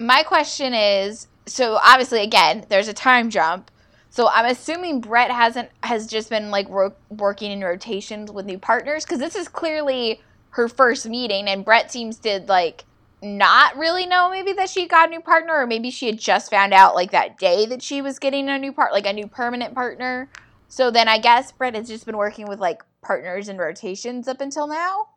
My 0.00 0.24
question 0.24 0.74
is 0.74 1.28
so 1.46 1.78
obviously 1.82 2.20
again, 2.22 2.66
there's 2.68 2.88
a 2.88 2.92
time 2.92 3.30
jump. 3.30 3.70
So 4.10 4.28
I'm 4.28 4.46
assuming 4.46 5.00
Brett 5.00 5.30
hasn't 5.30 5.70
has 5.82 6.06
just 6.06 6.30
been 6.30 6.50
like 6.50 6.68
ro- 6.68 6.94
working 7.10 7.52
in 7.52 7.62
rotations 7.62 8.30
with 8.30 8.46
new 8.46 8.58
partners 8.58 9.04
because 9.04 9.18
this 9.18 9.36
is 9.36 9.48
clearly 9.48 10.20
her 10.50 10.68
first 10.68 11.06
meeting, 11.08 11.48
and 11.48 11.64
Brett 11.64 11.92
seems 11.92 12.18
to 12.18 12.40
like 12.48 12.84
not 13.22 13.76
really 13.76 14.06
know 14.06 14.30
maybe 14.30 14.52
that 14.54 14.70
she 14.70 14.86
got 14.86 15.08
a 15.08 15.10
new 15.10 15.20
partner, 15.20 15.54
or 15.54 15.66
maybe 15.66 15.90
she 15.90 16.06
had 16.06 16.18
just 16.18 16.50
found 16.50 16.72
out 16.72 16.94
like 16.94 17.10
that 17.10 17.38
day 17.38 17.66
that 17.66 17.82
she 17.82 18.00
was 18.00 18.18
getting 18.18 18.48
a 18.48 18.58
new 18.58 18.72
part, 18.72 18.92
like 18.92 19.06
a 19.06 19.12
new 19.12 19.26
permanent 19.26 19.74
partner. 19.74 20.30
So 20.68 20.90
then 20.90 21.08
I 21.08 21.18
guess 21.18 21.52
Brett 21.52 21.74
has 21.74 21.88
just 21.88 22.06
been 22.06 22.16
working 22.16 22.46
with 22.46 22.60
like 22.60 22.82
partners 23.02 23.48
and 23.48 23.58
rotations 23.58 24.28
up 24.28 24.40
until 24.40 24.66
now. 24.66 25.08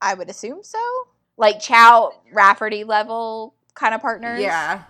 I 0.00 0.14
would 0.14 0.28
assume 0.28 0.62
so. 0.62 0.78
Like 1.36 1.60
Chow 1.60 2.12
Rafferty 2.32 2.84
level 2.84 3.54
kind 3.74 3.94
of 3.94 4.00
partners. 4.00 4.40
Yeah. 4.40 4.84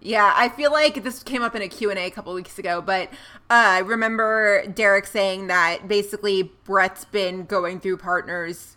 Yeah, 0.00 0.32
I 0.36 0.48
feel 0.50 0.70
like 0.70 1.02
this 1.02 1.22
came 1.22 1.42
up 1.42 1.54
in 1.56 1.62
a 1.62 1.68
Q&A 1.68 1.94
a 2.06 2.10
couple 2.10 2.32
weeks 2.34 2.58
ago, 2.58 2.80
but 2.80 3.08
uh, 3.10 3.14
I 3.50 3.78
remember 3.78 4.64
Derek 4.66 5.06
saying 5.06 5.46
that 5.48 5.88
basically 5.88 6.52
Brett's 6.64 7.04
been 7.04 7.44
going 7.44 7.80
through 7.80 7.96
partners 7.96 8.76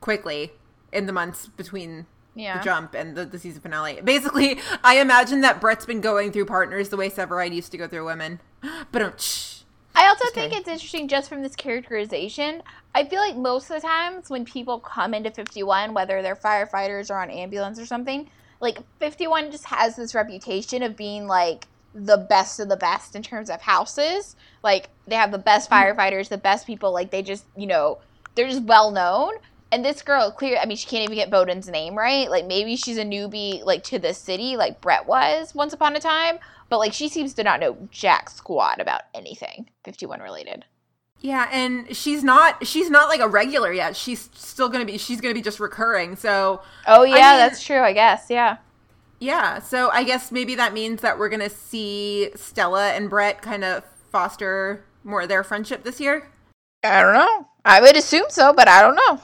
quickly 0.00 0.52
in 0.92 1.06
the 1.06 1.12
months 1.12 1.46
between 1.48 2.06
Yeah. 2.34 2.58
the 2.58 2.64
jump 2.64 2.94
and 2.94 3.14
the, 3.16 3.24
the 3.24 3.38
season 3.38 3.60
finale. 3.62 4.00
Basically, 4.02 4.58
I 4.82 4.98
imagine 5.00 5.42
that 5.42 5.60
Brett's 5.60 5.86
been 5.86 6.00
going 6.00 6.32
through 6.32 6.46
partners 6.46 6.88
the 6.88 6.96
way 6.96 7.08
Severide 7.10 7.54
used 7.54 7.70
to 7.72 7.78
go 7.78 7.86
through 7.86 8.06
women. 8.06 8.40
But 8.90 9.02
um. 9.02 9.12
I 9.96 10.06
also 10.08 10.24
Just 10.24 10.34
think 10.34 10.50
kidding. 10.50 10.58
it's 10.58 10.68
interesting 10.68 11.06
just 11.06 11.28
from 11.28 11.42
this 11.42 11.54
characterization. 11.54 12.62
I 12.96 13.04
feel 13.04 13.20
like 13.20 13.36
most 13.36 13.70
of 13.70 13.76
the 13.80 13.86
times 13.86 14.28
when 14.28 14.44
people 14.44 14.80
come 14.80 15.14
into 15.14 15.30
51, 15.30 15.94
whether 15.94 16.20
they're 16.20 16.34
firefighters 16.34 17.10
or 17.10 17.18
on 17.20 17.30
ambulance 17.30 17.78
or 17.78 17.86
something, 17.86 18.28
like 18.60 18.78
51 18.98 19.50
just 19.50 19.64
has 19.66 19.96
this 19.96 20.14
reputation 20.14 20.82
of 20.82 20.96
being 20.96 21.26
like 21.26 21.66
the 21.94 22.16
best 22.16 22.58
of 22.58 22.68
the 22.68 22.76
best 22.76 23.14
in 23.14 23.22
terms 23.22 23.48
of 23.48 23.62
houses. 23.62 24.36
Like 24.62 24.88
they 25.06 25.14
have 25.16 25.30
the 25.30 25.38
best 25.38 25.70
mm. 25.70 25.76
firefighters, 25.76 26.28
the 26.28 26.38
best 26.38 26.66
people. 26.66 26.92
Like 26.92 27.10
they 27.10 27.22
just, 27.22 27.44
you 27.56 27.66
know, 27.66 27.98
they're 28.34 28.48
just 28.48 28.64
well 28.64 28.90
known. 28.90 29.34
And 29.72 29.84
this 29.84 30.02
girl, 30.02 30.30
clear, 30.30 30.58
I 30.62 30.66
mean, 30.66 30.76
she 30.76 30.86
can't 30.86 31.02
even 31.04 31.16
get 31.16 31.30
Bowden's 31.30 31.68
name 31.68 31.96
right. 31.96 32.30
Like 32.30 32.46
maybe 32.46 32.76
she's 32.76 32.98
a 32.98 33.04
newbie, 33.04 33.64
like 33.64 33.82
to 33.84 33.98
the 33.98 34.14
city, 34.14 34.56
like 34.56 34.80
Brett 34.80 35.06
was 35.06 35.54
once 35.54 35.72
upon 35.72 35.96
a 35.96 36.00
time. 36.00 36.38
But 36.68 36.78
like 36.78 36.92
she 36.92 37.08
seems 37.08 37.34
to 37.34 37.44
not 37.44 37.60
know 37.60 37.76
jack 37.90 38.30
squat 38.30 38.80
about 38.80 39.02
anything 39.14 39.68
51 39.84 40.20
related. 40.20 40.64
Yeah, 41.24 41.48
and 41.50 41.96
she's 41.96 42.22
not 42.22 42.66
she's 42.66 42.90
not 42.90 43.08
like 43.08 43.20
a 43.20 43.28
regular 43.28 43.72
yet. 43.72 43.96
She's 43.96 44.28
still 44.34 44.68
going 44.68 44.86
to 44.86 44.92
be 44.92 44.98
she's 44.98 45.22
going 45.22 45.34
to 45.34 45.38
be 45.38 45.42
just 45.42 45.58
recurring. 45.58 46.16
So, 46.16 46.60
Oh 46.86 47.02
yeah, 47.04 47.14
mean- 47.14 47.20
that's 47.38 47.64
true. 47.64 47.80
I 47.80 47.94
guess 47.94 48.26
yeah. 48.28 48.58
Yeah, 49.20 49.60
so 49.60 49.88
I 49.90 50.04
guess 50.04 50.30
maybe 50.30 50.54
that 50.56 50.74
means 50.74 51.00
that 51.00 51.18
we're 51.18 51.30
gonna 51.30 51.48
see 51.48 52.28
Stella 52.34 52.90
and 52.92 53.08
Brett 53.08 53.40
kind 53.40 53.64
of 53.64 53.82
foster 54.12 54.84
more 55.02 55.22
of 55.22 55.30
their 55.30 55.42
friendship 55.42 55.82
this 55.82 55.98
year. 55.98 56.28
I 56.82 57.00
don't 57.00 57.14
know. 57.14 57.46
I 57.64 57.80
would 57.80 57.96
assume 57.96 58.26
so, 58.28 58.52
but 58.52 58.68
I 58.68 58.82
don't 58.82 58.96
know. 58.96 59.22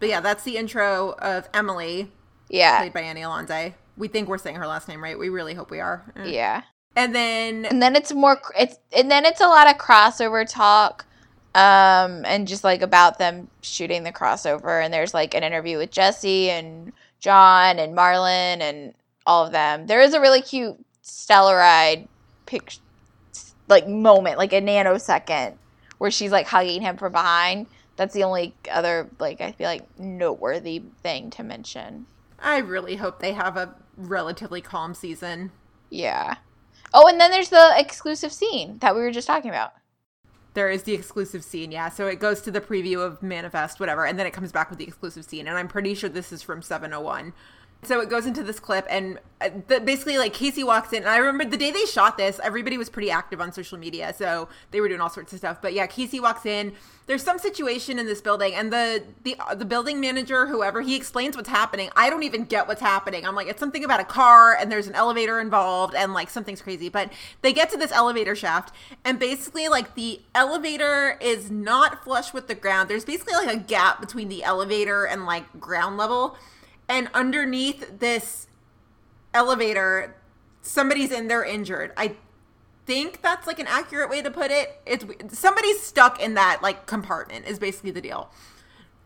But 0.00 0.08
yeah, 0.08 0.20
that's 0.20 0.42
the 0.42 0.56
intro 0.56 1.14
of 1.20 1.48
Emily, 1.54 2.10
Yeah. 2.48 2.78
played 2.78 2.92
by 2.92 3.02
Annie 3.02 3.20
Ilonzeh. 3.20 3.74
We 3.96 4.08
think 4.08 4.26
we're 4.26 4.38
saying 4.38 4.56
her 4.56 4.66
last 4.66 4.88
name 4.88 5.00
right. 5.00 5.16
We 5.16 5.28
really 5.28 5.54
hope 5.54 5.70
we 5.70 5.78
are. 5.78 6.02
Mm. 6.16 6.32
Yeah. 6.32 6.62
And 6.96 7.14
then 7.14 7.64
and 7.64 7.82
then 7.82 7.96
it's 7.96 8.12
more 8.12 8.40
it's 8.58 8.78
and 8.96 9.10
then 9.10 9.24
it's 9.24 9.40
a 9.40 9.48
lot 9.48 9.68
of 9.68 9.78
crossover 9.78 10.48
talk 10.48 11.06
um 11.54 12.24
and 12.24 12.46
just 12.46 12.64
like 12.64 12.82
about 12.82 13.18
them 13.18 13.48
shooting 13.62 14.04
the 14.04 14.12
crossover. 14.12 14.82
And 14.82 14.92
there's 14.92 15.14
like 15.14 15.34
an 15.34 15.42
interview 15.42 15.78
with 15.78 15.90
Jesse 15.90 16.50
and 16.50 16.92
John 17.20 17.78
and 17.78 17.96
Marlon 17.96 18.60
and 18.60 18.94
all 19.26 19.46
of 19.46 19.52
them. 19.52 19.86
There 19.86 20.00
is 20.00 20.14
a 20.14 20.20
really 20.20 20.42
cute 20.42 20.76
Stellaride 21.02 22.08
pic 22.46 22.76
like 23.68 23.88
moment 23.88 24.38
like 24.38 24.52
a 24.52 24.60
nanosecond 24.60 25.54
where 25.98 26.10
she's 26.10 26.32
like 26.32 26.46
hugging 26.46 26.82
him 26.82 26.96
from 26.96 27.12
behind. 27.12 27.66
That's 27.96 28.14
the 28.14 28.24
only 28.24 28.54
other 28.70 29.08
like 29.18 29.40
I 29.40 29.52
feel 29.52 29.66
like 29.66 29.98
noteworthy 29.98 30.82
thing 31.02 31.30
to 31.30 31.42
mention. 31.42 32.06
I 32.38 32.58
really 32.58 32.96
hope 32.96 33.20
they 33.20 33.32
have 33.32 33.56
a 33.56 33.74
relatively 33.96 34.60
calm 34.60 34.94
season. 34.94 35.50
yeah 35.90 36.36
oh 36.94 37.06
and 37.06 37.20
then 37.20 37.30
there's 37.30 37.50
the 37.50 37.74
exclusive 37.76 38.32
scene 38.32 38.78
that 38.78 38.94
we 38.94 39.02
were 39.02 39.10
just 39.10 39.26
talking 39.26 39.50
about 39.50 39.72
There 40.54 40.70
is 40.70 40.84
the 40.84 40.94
exclusive 40.94 41.42
scene, 41.42 41.72
yeah. 41.72 41.88
So 41.88 42.06
it 42.06 42.20
goes 42.20 42.40
to 42.42 42.50
the 42.52 42.60
preview 42.60 43.04
of 43.04 43.20
Manifest, 43.22 43.80
whatever, 43.80 44.06
and 44.06 44.16
then 44.16 44.24
it 44.24 44.32
comes 44.32 44.52
back 44.52 44.70
with 44.70 44.78
the 44.78 44.86
exclusive 44.86 45.24
scene. 45.24 45.48
And 45.48 45.58
I'm 45.58 45.66
pretty 45.66 45.96
sure 45.96 46.08
this 46.08 46.30
is 46.30 46.42
from 46.42 46.62
701. 46.62 47.32
So 47.84 48.00
it 48.00 48.08
goes 48.08 48.26
into 48.26 48.42
this 48.42 48.60
clip, 48.60 48.86
and 48.88 49.18
uh, 49.40 49.80
basically, 49.80 50.18
like 50.18 50.32
Casey 50.32 50.64
walks 50.64 50.92
in. 50.92 50.98
And 51.02 51.08
I 51.08 51.18
remember 51.18 51.44
the 51.44 51.56
day 51.56 51.70
they 51.70 51.84
shot 51.84 52.16
this, 52.16 52.40
everybody 52.42 52.78
was 52.78 52.88
pretty 52.88 53.10
active 53.10 53.40
on 53.40 53.52
social 53.52 53.78
media, 53.78 54.14
so 54.16 54.48
they 54.70 54.80
were 54.80 54.88
doing 54.88 55.00
all 55.00 55.10
sorts 55.10 55.32
of 55.32 55.38
stuff. 55.38 55.60
But 55.60 55.74
yeah, 55.74 55.86
Casey 55.86 56.20
walks 56.20 56.46
in. 56.46 56.72
There's 57.06 57.22
some 57.22 57.38
situation 57.38 57.98
in 57.98 58.06
this 58.06 58.22
building, 58.22 58.54
and 58.54 58.72
the 58.72 59.02
the 59.24 59.36
uh, 59.38 59.54
the 59.54 59.66
building 59.66 60.00
manager, 60.00 60.46
whoever, 60.46 60.80
he 60.80 60.96
explains 60.96 61.36
what's 61.36 61.48
happening. 61.48 61.90
I 61.94 62.08
don't 62.08 62.22
even 62.22 62.44
get 62.44 62.66
what's 62.66 62.80
happening. 62.80 63.26
I'm 63.26 63.34
like, 63.34 63.48
it's 63.48 63.60
something 63.60 63.84
about 63.84 64.00
a 64.00 64.04
car, 64.04 64.56
and 64.56 64.72
there's 64.72 64.86
an 64.86 64.94
elevator 64.94 65.38
involved, 65.40 65.94
and 65.94 66.14
like 66.14 66.30
something's 66.30 66.62
crazy. 66.62 66.88
But 66.88 67.12
they 67.42 67.52
get 67.52 67.68
to 67.70 67.76
this 67.76 67.92
elevator 67.92 68.34
shaft, 68.34 68.74
and 69.04 69.18
basically, 69.18 69.68
like 69.68 69.94
the 69.94 70.22
elevator 70.34 71.18
is 71.20 71.50
not 71.50 72.02
flush 72.02 72.32
with 72.32 72.48
the 72.48 72.54
ground. 72.54 72.88
There's 72.88 73.04
basically 73.04 73.34
like 73.34 73.54
a 73.54 73.58
gap 73.58 74.00
between 74.00 74.28
the 74.28 74.42
elevator 74.42 75.04
and 75.04 75.26
like 75.26 75.60
ground 75.60 75.98
level 75.98 76.36
and 76.88 77.08
underneath 77.14 77.98
this 77.98 78.46
elevator 79.32 80.16
somebody's 80.62 81.10
in 81.10 81.28
there 81.28 81.44
injured 81.44 81.92
i 81.96 82.14
think 82.86 83.22
that's 83.22 83.46
like 83.46 83.58
an 83.58 83.66
accurate 83.66 84.10
way 84.10 84.20
to 84.20 84.30
put 84.30 84.50
it 84.50 84.80
it's 84.86 85.04
somebody's 85.38 85.80
stuck 85.80 86.20
in 86.20 86.34
that 86.34 86.60
like 86.62 86.86
compartment 86.86 87.46
is 87.46 87.58
basically 87.58 87.90
the 87.90 88.00
deal 88.00 88.30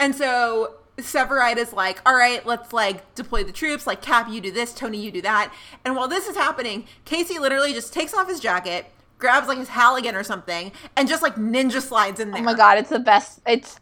and 0.01 0.15
so 0.15 0.75
Severide 0.99 1.59
is 1.59 1.73
like, 1.73 2.01
all 2.07 2.15
right, 2.15 2.45
let's 2.45 2.73
like 2.73 3.15
deploy 3.15 3.45
the 3.45 3.53
troops. 3.53 3.87
Like, 3.87 4.03
Cap, 4.03 4.29
you 4.29 4.41
do 4.41 4.51
this, 4.51 4.75
Tony, 4.75 4.99
you 4.99 5.11
do 5.11 5.23
that. 5.23 5.53
And 5.85 5.97
while 5.97 6.09
this 6.09 6.27
is 6.27 6.37
happening, 6.37 6.87
Casey 7.05 7.39
literally 7.39 7.73
just 7.73 7.93
takes 7.93 8.15
off 8.15 8.29
his 8.29 8.41
jacket, 8.41 8.87
grabs 9.19 9.49
like 9.49 9.59
his 9.59 9.69
Halligan 9.69 10.15
or 10.15 10.25
something, 10.25 10.73
and 10.97 11.09
just 11.09 11.23
like 11.23 11.37
ninja 11.37 11.81
slides 11.81 12.21
in 12.21 12.29
oh 12.29 12.33
there. 12.33 12.41
Oh 12.41 12.45
my 12.45 12.55
god, 12.55 12.79
it's 12.79 12.91
the 12.91 12.99
best. 12.99 13.41
It's 13.47 13.79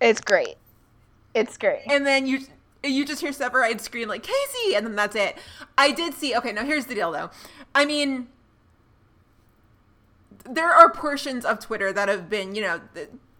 it's 0.00 0.20
great. 0.20 0.56
It's 1.34 1.56
great. 1.56 1.82
and 1.86 2.04
then 2.06 2.26
you 2.26 2.40
you 2.82 3.04
just 3.04 3.20
hear 3.20 3.30
Severide 3.30 3.80
scream 3.80 4.08
like 4.08 4.22
Casey, 4.22 4.74
and 4.74 4.86
then 4.86 4.96
that's 4.96 5.16
it. 5.16 5.38
I 5.76 5.90
did 5.90 6.14
see. 6.14 6.36
Okay, 6.36 6.52
now 6.52 6.64
here's 6.64 6.86
the 6.86 6.94
deal, 6.94 7.12
though. 7.12 7.30
I 7.74 7.84
mean, 7.84 8.28
there 10.48 10.70
are 10.70 10.90
portions 10.90 11.44
of 11.44 11.58
Twitter 11.60 11.92
that 11.92 12.08
have 12.08 12.30
been, 12.30 12.54
you 12.54 12.62
know, 12.62 12.80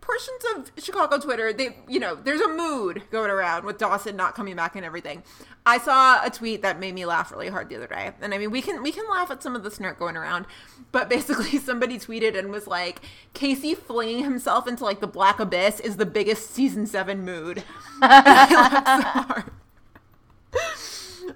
portions 0.08 0.42
of 0.56 0.82
Chicago 0.82 1.18
Twitter. 1.18 1.52
They, 1.52 1.76
you 1.86 2.00
know, 2.00 2.14
there's 2.14 2.40
a 2.40 2.48
mood 2.48 3.02
going 3.10 3.30
around 3.30 3.64
with 3.64 3.78
Dawson 3.78 4.16
not 4.16 4.34
coming 4.34 4.56
back 4.56 4.74
and 4.74 4.84
everything. 4.84 5.22
I 5.66 5.78
saw 5.78 6.24
a 6.24 6.30
tweet 6.30 6.62
that 6.62 6.80
made 6.80 6.94
me 6.94 7.04
laugh 7.04 7.30
really 7.30 7.48
hard 7.48 7.68
the 7.68 7.76
other 7.76 7.86
day, 7.86 8.12
and 8.22 8.32
I 8.32 8.38
mean, 8.38 8.50
we 8.50 8.62
can 8.62 8.82
we 8.82 8.90
can 8.90 9.04
laugh 9.10 9.30
at 9.30 9.42
some 9.42 9.54
of 9.54 9.62
the 9.62 9.70
snark 9.70 9.98
going 9.98 10.16
around, 10.16 10.46
but 10.92 11.08
basically, 11.14 11.58
somebody 11.58 11.98
tweeted 11.98 12.38
and 12.38 12.50
was 12.50 12.66
like, 12.66 13.02
Casey 13.34 13.74
flinging 13.74 14.24
himself 14.24 14.66
into 14.66 14.84
like 14.84 15.00
the 15.00 15.06
black 15.06 15.38
abyss 15.38 15.80
is 15.80 15.96
the 15.96 16.06
biggest 16.06 16.50
season 16.54 16.86
seven 16.86 17.24
mood. 17.24 17.62
I 18.00 19.42
so. 19.44 19.52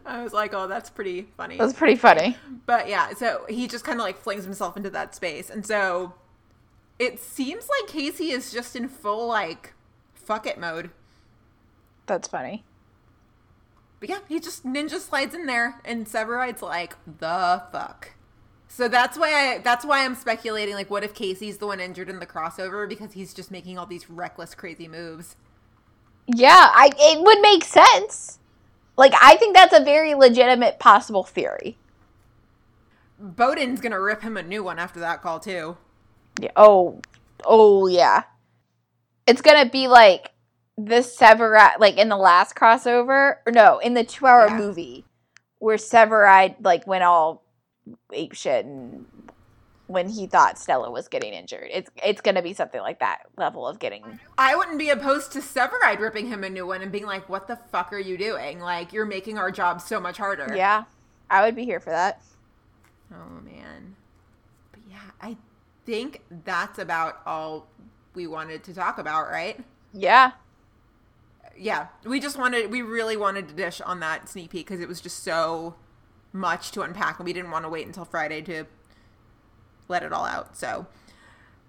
I 0.06 0.22
was 0.22 0.32
like, 0.32 0.54
oh, 0.54 0.66
that's 0.66 0.88
pretty 0.88 1.28
funny. 1.36 1.58
That's 1.58 1.74
pretty 1.74 1.96
funny. 1.96 2.36
But 2.64 2.88
yeah, 2.88 3.12
so 3.12 3.44
he 3.48 3.68
just 3.68 3.84
kind 3.84 4.00
of 4.00 4.04
like 4.04 4.16
flings 4.16 4.44
himself 4.44 4.76
into 4.76 4.88
that 4.90 5.14
space. 5.14 5.50
And 5.50 5.66
so 5.66 6.14
it 7.03 7.18
seems 7.18 7.68
like 7.68 7.90
Casey 7.90 8.30
is 8.30 8.53
just 8.53 8.76
in 8.76 8.88
full 8.88 9.26
like 9.26 9.74
fuck 10.14 10.46
it 10.46 10.59
mode. 10.59 10.90
That's 12.07 12.28
funny. 12.28 12.64
But 14.00 14.09
yeah, 14.09 14.18
he 14.28 14.40
just 14.40 14.64
ninja 14.64 14.98
slides 14.98 15.34
in 15.34 15.46
there 15.46 15.80
and 15.84 16.07
Severide's 16.07 16.62
like, 16.62 16.96
the 17.18 17.62
fuck. 17.72 18.12
So 18.68 18.88
that's 18.88 19.18
why 19.18 19.32
I 19.32 19.59
that's 19.59 19.84
why 19.84 20.05
I'm 20.05 20.14
speculating 20.14 20.74
like 20.74 20.90
what 20.90 21.05
if 21.05 21.12
Casey's 21.12 21.59
the 21.59 21.66
one 21.66 21.80
injured 21.80 22.09
in 22.09 22.20
the 22.20 22.26
crossover 22.26 22.88
because 22.88 23.12
he's 23.12 23.34
just 23.34 23.50
making 23.50 23.78
all 23.78 23.86
these 23.86 24.09
reckless 24.09 24.55
crazy 24.55 24.88
moves. 24.88 25.36
Yeah, 26.26 26.70
I 26.72 26.90
it 26.96 27.20
would 27.20 27.40
make 27.40 27.64
sense. 27.64 28.38
Like 28.96 29.12
I 29.20 29.36
think 29.36 29.55
that's 29.55 29.76
a 29.76 29.84
very 29.84 30.14
legitimate 30.14 30.78
possible 30.78 31.24
theory. 31.24 31.76
Bowden's 33.18 33.80
gonna 33.80 34.00
rip 34.00 34.22
him 34.22 34.36
a 34.36 34.42
new 34.42 34.64
one 34.64 34.78
after 34.78 35.00
that 35.00 35.20
call 35.20 35.38
too. 35.38 35.76
Yeah. 36.40 36.50
Oh. 36.56 37.00
Oh 37.44 37.86
yeah. 37.86 38.24
It's 39.26 39.42
gonna 39.42 39.68
be 39.68 39.88
like 39.88 40.30
the 40.76 40.96
Severide, 41.02 41.78
like 41.78 41.96
in 41.96 42.08
the 42.08 42.16
last 42.16 42.54
crossover, 42.54 43.36
or 43.46 43.52
no, 43.52 43.78
in 43.78 43.94
the 43.94 44.04
two-hour 44.04 44.48
Yeah. 44.48 44.56
movie, 44.58 45.04
where 45.58 45.76
Severide 45.76 46.56
like 46.60 46.86
went 46.86 47.04
all 47.04 47.42
ape 48.12 48.32
shit 48.34 48.64
and 48.64 49.06
when 49.88 50.08
he 50.08 50.26
thought 50.26 50.58
Stella 50.58 50.90
was 50.90 51.08
getting 51.08 51.34
injured. 51.34 51.68
It's 51.70 51.90
it's 52.02 52.20
gonna 52.20 52.42
be 52.42 52.54
something 52.54 52.80
like 52.80 53.00
that 53.00 53.24
level 53.36 53.66
of 53.66 53.78
getting. 53.78 54.18
I 54.38 54.56
wouldn't 54.56 54.78
be 54.78 54.88
opposed 54.88 55.32
to 55.32 55.40
Severide 55.40 55.98
ripping 55.98 56.28
him 56.28 56.44
a 56.44 56.48
new 56.50 56.66
one 56.66 56.80
and 56.80 56.90
being 56.90 57.06
like, 57.06 57.28
"What 57.28 57.46
the 57.46 57.56
fuck 57.56 57.92
are 57.92 57.98
you 57.98 58.16
doing? 58.16 58.58
Like, 58.60 58.92
you're 58.92 59.04
making 59.04 59.36
our 59.38 59.50
job 59.50 59.80
so 59.80 60.00
much 60.00 60.16
harder." 60.18 60.54
Yeah, 60.56 60.84
I 61.28 61.44
would 61.44 61.54
be 61.54 61.64
here 61.64 61.80
for 61.80 61.90
that. 61.90 62.22
Oh 63.12 63.40
man. 63.44 63.96
But 64.70 64.80
yeah, 64.88 65.10
I 65.20 65.36
think 65.84 66.22
that's 66.44 66.78
about 66.78 67.20
all 67.26 67.66
we 68.14 68.26
wanted 68.26 68.64
to 68.64 68.74
talk 68.74 68.98
about, 68.98 69.30
right? 69.30 69.60
Yeah. 69.92 70.32
Yeah, 71.56 71.88
we 72.04 72.18
just 72.20 72.38
wanted, 72.38 72.70
we 72.70 72.82
really 72.82 73.16
wanted 73.16 73.48
to 73.48 73.54
dish 73.54 73.80
on 73.80 74.00
that 74.00 74.28
sneak 74.28 74.50
peek 74.50 74.66
because 74.66 74.80
it 74.80 74.88
was 74.88 75.00
just 75.00 75.22
so 75.22 75.74
much 76.32 76.70
to 76.72 76.82
unpack, 76.82 77.18
and 77.18 77.26
we 77.26 77.32
didn't 77.32 77.50
want 77.50 77.64
to 77.64 77.68
wait 77.68 77.86
until 77.86 78.04
Friday 78.04 78.40
to 78.42 78.64
let 79.88 80.02
it 80.02 80.12
all 80.12 80.24
out. 80.24 80.56
So, 80.56 80.86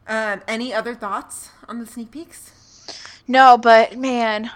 um, 0.07 0.41
any 0.47 0.73
other 0.73 0.95
thoughts 0.95 1.49
on 1.67 1.79
the 1.79 1.85
sneak 1.85 2.11
peeks? 2.11 2.51
No, 3.27 3.57
but 3.57 3.97
man, 3.97 4.51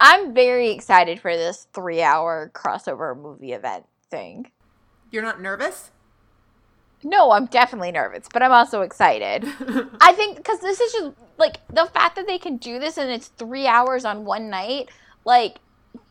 I'm 0.00 0.34
very 0.34 0.70
excited 0.70 1.20
for 1.20 1.36
this 1.36 1.68
three 1.72 2.02
hour 2.02 2.50
crossover 2.54 3.16
movie 3.16 3.52
event 3.52 3.86
thing. 4.10 4.50
You're 5.10 5.22
not 5.22 5.40
nervous? 5.40 5.90
No, 7.02 7.30
I'm 7.30 7.46
definitely 7.46 7.92
nervous, 7.92 8.26
but 8.32 8.42
I'm 8.42 8.52
also 8.52 8.82
excited. 8.82 9.44
I 10.00 10.12
think 10.12 10.36
because 10.36 10.60
this 10.60 10.80
is 10.80 10.92
just 10.92 11.12
like 11.38 11.66
the 11.68 11.86
fact 11.86 12.16
that 12.16 12.26
they 12.26 12.38
can 12.38 12.58
do 12.58 12.78
this 12.78 12.98
and 12.98 13.10
it's 13.10 13.28
three 13.28 13.66
hours 13.66 14.04
on 14.04 14.24
one 14.24 14.50
night. 14.50 14.90
Like, 15.24 15.58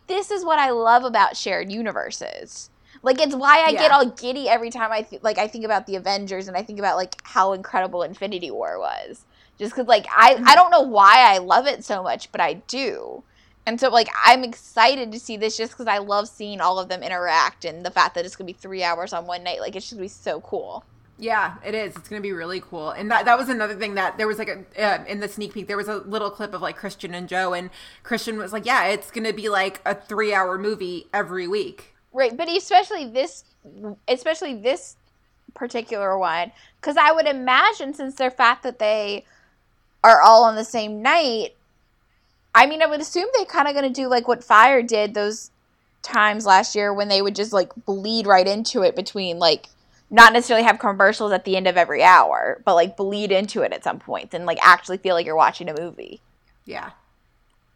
this 0.08 0.32
is 0.32 0.44
what 0.44 0.60
I 0.60 0.72
love 0.72 1.04
about 1.04 1.38
shared 1.38 1.72
universes. 1.72 2.70
Like, 3.02 3.22
it's 3.22 3.36
why 3.36 3.62
I 3.62 3.72
get 3.72 3.92
all 3.92 4.10
giddy 4.10 4.50
every 4.50 4.72
time 4.72 4.92
I 4.92 5.04
th- 5.04 5.22
like 5.22 5.38
I 5.38 5.48
think 5.48 5.64
about 5.64 5.86
the 5.86 5.96
Avengers 5.96 6.48
and 6.48 6.58
I 6.58 6.64
think 6.64 6.80
about 6.80 6.98
like 6.98 7.16
how 7.24 7.54
incredible 7.54 8.04
Infinity 8.04 8.52
War 8.52 8.80
was. 8.80 9.26
Just 9.58 9.74
because, 9.74 9.88
like, 9.88 10.08
I 10.16 10.36
mm-hmm. 10.36 10.48
I 10.48 10.56
don't 10.56 10.72
know 10.72 10.82
why 10.82 11.34
I 11.34 11.38
love 11.38 11.68
it 11.68 11.86
so 11.86 12.02
much, 12.02 12.32
but 12.32 12.42
I 12.42 12.54
do. 12.54 13.24
And 13.70 13.80
so, 13.80 13.90
like, 13.90 14.10
I'm 14.26 14.44
excited 14.44 15.12
to 15.12 15.20
see 15.20 15.38
this 15.38 15.56
just 15.56 15.74
because 15.74 15.86
I 15.86 16.00
love 16.00 16.28
seeing 16.28 16.60
all 16.60 16.80
of 16.80 16.90
them 16.90 17.04
interact 17.04 17.66
and 17.66 17.86
the 17.86 17.92
fact 17.92 18.16
that 18.16 18.26
it's 18.26 18.36
gonna 18.36 18.48
be 18.48 18.54
three 18.54 18.84
hours 18.84 19.14
on 19.14 19.28
one 19.28 19.44
night. 19.44 19.60
Like, 19.60 19.76
it's 19.76 19.86
just 19.86 19.94
gonna 19.94 20.02
be 20.02 20.08
so 20.08 20.42
cool. 20.42 20.84
Yeah, 21.20 21.56
it 21.64 21.76
is. 21.76 21.96
It's 21.96 22.08
going 22.08 22.22
to 22.22 22.26
be 22.26 22.32
really 22.32 22.62
cool. 22.62 22.92
And 22.92 23.12
that 23.12 23.26
that 23.26 23.38
was 23.38 23.50
another 23.50 23.76
thing 23.76 23.96
that 23.96 24.18
there 24.18 24.26
was 24.26 24.40
like 24.40 24.48
a 24.48 24.82
uh, 24.82 25.04
in 25.06 25.20
the 25.20 25.28
sneak 25.28 25.54
peek 25.54 25.68
there 25.68 25.76
was 25.76 25.90
a 25.90 25.98
little 25.98 26.32
clip 26.32 26.54
of 26.54 26.62
like 26.62 26.78
Christian 26.78 27.14
and 27.14 27.28
Joe 27.28 27.54
and 27.54 27.70
Christian 28.04 28.38
was 28.38 28.54
like, 28.54 28.66
"Yeah, 28.66 28.86
it's 28.86 29.12
going 29.12 29.26
to 29.26 29.34
be 29.34 29.50
like 29.50 29.82
a 29.86 29.94
3-hour 29.94 30.58
movie 30.58 31.08
every 31.14 31.46
week." 31.46 31.94
Right, 32.14 32.36
but 32.36 32.48
especially 32.48 33.06
this, 33.06 33.44
especially 34.08 34.56
this 34.56 34.96
particular 35.54 36.18
one, 36.18 36.54
because 36.80 36.96
I 36.98 37.12
would 37.12 37.28
imagine 37.28 37.94
since 37.94 38.16
they're 38.16 38.32
fact 38.32 38.64
that 38.64 38.80
they 38.80 39.26
are 40.04 40.22
all 40.22 40.46
on 40.46 40.56
the 40.56 40.64
same 40.64 41.02
night. 41.02 41.56
I 42.60 42.66
mean, 42.66 42.82
I 42.82 42.88
would 42.88 43.00
assume 43.00 43.28
they 43.38 43.46
kind 43.46 43.70
of 43.70 43.74
going 43.74 43.88
to 43.88 44.02
do 44.02 44.10
like 44.10 44.28
what 44.28 44.44
Fire 44.44 44.84
did 44.84 45.14
those 45.14 45.50
times 46.02 46.46
last 46.46 46.76
year 46.76 46.94
when 46.94 47.08
they 47.08 47.22
would 47.22 47.34
just 47.34 47.54
like 47.54 47.72
bleed 47.86 48.28
right 48.28 48.46
into 48.46 48.82
it 48.82 48.98
between 48.98 49.40
like 49.40 49.70
not 50.10 50.34
necessarily 50.34 50.66
have 50.66 50.78
commercials 50.78 51.32
at 51.32 51.46
the 51.46 51.56
end 51.56 51.68
of 51.68 51.78
every 51.78 52.04
hour, 52.04 52.62
but 52.66 52.76
like 52.76 52.98
bleed 52.98 53.32
into 53.32 53.62
it 53.62 53.72
at 53.72 53.86
some 53.86 53.98
points 53.98 54.34
and 54.34 54.46
like 54.46 54.58
actually 54.62 54.98
feel 54.98 55.16
like 55.16 55.26
you're 55.26 55.38
watching 55.38 55.70
a 55.70 55.82
movie. 55.82 56.20
Yeah. 56.66 56.92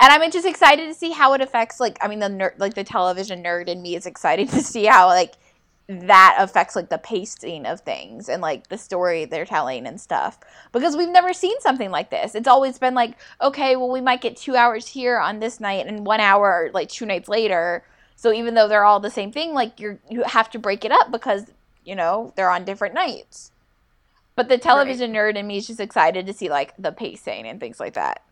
And 0.02 0.12
I'm 0.12 0.32
just 0.32 0.46
excited 0.46 0.86
to 0.88 0.94
see 0.94 1.12
how 1.12 1.32
it 1.32 1.40
affects 1.40 1.80
like 1.80 1.98
I 2.02 2.10
mean 2.10 2.20
the 2.20 2.28
ner- 2.28 2.56
like 2.58 2.74
the 2.74 2.84
television 2.84 3.42
nerd 3.42 3.70
in 3.70 3.82
me 3.82 3.96
is 3.96 4.06
excited 4.06 4.50
to 4.50 4.62
see 4.62 4.84
how 4.84 5.08
like 5.08 5.36
that 5.88 6.38
affects 6.40 6.76
like 6.76 6.90
the 6.90 6.98
pacing 6.98 7.66
of 7.66 7.82
things 7.82 8.30
and 8.30 8.42
like 8.42 8.68
the 8.70 8.78
story 8.78 9.26
they're 9.26 9.46
telling 9.46 9.86
and 9.86 10.00
stuff 10.00 10.40
because 10.72 10.96
we've 10.96 11.10
never 11.10 11.34
seen 11.34 11.60
something 11.60 11.92
like 11.92 12.10
this 12.10 12.36
it's 12.36 12.48
always 12.48 12.80
been 12.80 12.94
like 12.94 13.18
okay 13.42 13.76
well 13.76 13.92
we 13.92 14.00
might 14.00 14.22
get 14.22 14.38
two 14.38 14.56
hours 14.56 14.88
here 14.88 15.20
on 15.20 15.40
this 15.40 15.60
night 15.60 15.86
and 15.86 16.06
one 16.06 16.22
hour 16.22 16.70
like 16.74 16.88
two 16.88 17.06
nights 17.06 17.28
later 17.28 17.84
so 18.16 18.32
even 18.32 18.54
though 18.54 18.68
they're 18.68 18.86
all 18.86 19.02
the 19.02 19.10
same 19.10 19.32
thing 19.32 19.54
like 19.54 19.78
you're 19.80 20.00
you 20.10 20.24
have 20.24 20.50
to 20.50 20.58
break 20.58 20.86
it 20.86 20.92
up 20.92 21.12
because 21.12 21.52
you 21.84 21.96
know 21.96 22.32
they're 22.38 22.50
on 22.50 22.64
different 22.64 22.94
nights 22.94 23.52
but 24.36 24.48
the 24.48 24.58
television 24.58 25.12
nerd 25.12 25.36
in 25.36 25.46
me 25.46 25.58
is 25.58 25.68
just 25.68 25.82
excited 25.82 26.26
to 26.26 26.34
see 26.34 26.50
like 26.50 26.74
the 26.80 26.94
pacing 26.94 27.46
and 27.46 27.60
things 27.60 27.80
like 27.80 27.94
that 27.94 28.24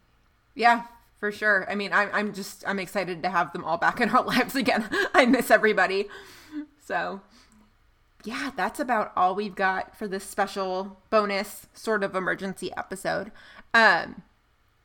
Yeah, 0.55 0.83
for 1.19 1.31
sure. 1.31 1.69
I 1.69 1.75
mean, 1.75 1.93
I'm, 1.93 2.09
I'm 2.13 2.33
just, 2.33 2.63
I'm 2.67 2.79
excited 2.79 3.23
to 3.23 3.29
have 3.29 3.53
them 3.53 3.63
all 3.63 3.77
back 3.77 4.01
in 4.01 4.09
our 4.09 4.23
lives 4.25 4.55
again. 4.55 4.89
I 5.13 5.25
miss 5.25 5.51
everybody. 5.51 6.07
So, 6.83 7.21
yeah, 8.23 8.51
that's 8.55 8.79
about 8.79 9.11
all 9.15 9.35
we've 9.35 9.55
got 9.55 9.95
for 9.97 10.07
this 10.07 10.23
special 10.23 10.99
bonus 11.09 11.67
sort 11.73 12.03
of 12.03 12.15
emergency 12.15 12.71
episode. 12.77 13.31
Um, 13.73 14.23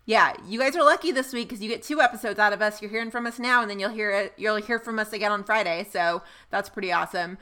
yeah, 0.05 0.34
you 0.47 0.59
guys 0.61 0.76
are 0.76 0.84
lucky 0.84 1.11
this 1.12 1.32
week 1.32 1.49
because 1.49 1.62
you 1.62 1.68
get 1.68 1.82
two 1.82 2.01
episodes 2.01 2.39
out 2.39 2.53
of 2.53 2.62
us. 2.62 2.80
You're 2.80 2.91
hearing 2.91 3.11
from 3.11 3.26
us 3.26 3.39
now, 3.39 3.61
and 3.61 3.70
then 3.70 3.80
you'll 3.80 3.91
hear 3.91 4.11
it. 4.11 4.32
You'll 4.37 4.57
hear 4.57 4.78
from 4.78 4.99
us 4.99 5.12
again 5.12 5.32
on 5.32 5.43
Friday. 5.45 5.87
So 5.91 6.22
that's 6.51 6.68
pretty 6.68 6.93
awesome. 6.93 7.39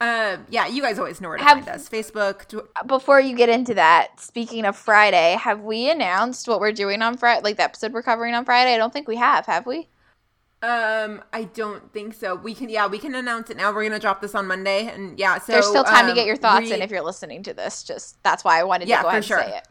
Um, 0.00 0.46
yeah, 0.50 0.66
you 0.66 0.82
guys 0.82 0.98
always 0.98 1.20
know 1.22 1.28
where 1.28 1.38
to 1.38 1.44
Have- 1.44 1.64
find 1.64 1.68
us: 1.68 1.88
Facebook, 1.88 2.46
tw- 2.48 2.86
before 2.86 3.20
you 3.20 3.34
get 3.36 3.48
into 3.48 3.74
that, 3.74 4.20
speaking 4.20 4.64
of 4.64 4.76
Friday, 4.76 5.36
have 5.40 5.60
we 5.60 5.90
announced 5.90 6.48
what 6.48 6.60
we're 6.60 6.72
doing 6.72 7.00
on 7.02 7.16
Friday? 7.16 7.40
Like 7.42 7.56
the 7.56 7.62
episode 7.64 7.92
we're 7.92 8.02
covering 8.02 8.34
on 8.34 8.44
Friday? 8.44 8.74
I 8.74 8.78
don't 8.78 8.92
think 8.92 9.08
we 9.08 9.16
have. 9.16 9.46
Have 9.46 9.66
we? 9.66 9.88
Um, 10.62 11.22
I 11.32 11.44
don't 11.52 11.92
think 11.92 12.14
so. 12.14 12.34
We 12.34 12.54
can, 12.54 12.68
yeah, 12.70 12.86
we 12.86 12.98
can 12.98 13.14
announce 13.14 13.50
it 13.50 13.56
now. 13.56 13.72
We're 13.72 13.84
gonna 13.84 14.00
drop 14.00 14.20
this 14.22 14.34
on 14.34 14.46
Monday, 14.46 14.86
and 14.88 15.18
yeah, 15.18 15.38
so 15.38 15.52
There's 15.52 15.66
still 15.66 15.84
time 15.84 16.06
to 16.06 16.10
um, 16.12 16.14
get 16.16 16.26
your 16.26 16.36
thoughts 16.36 16.70
re- 16.70 16.72
in 16.72 16.82
if 16.82 16.90
you're 16.90 17.02
listening 17.02 17.42
to 17.44 17.54
this. 17.54 17.82
Just 17.82 18.22
that's 18.22 18.42
why 18.42 18.58
I 18.58 18.64
wanted 18.64 18.88
Yeah, 18.88 18.98
to 18.98 19.02
go 19.02 19.08
ahead 19.10 19.24
sure. 19.24 19.38
and 19.38 19.50
say 19.50 19.58
it. 19.58 19.68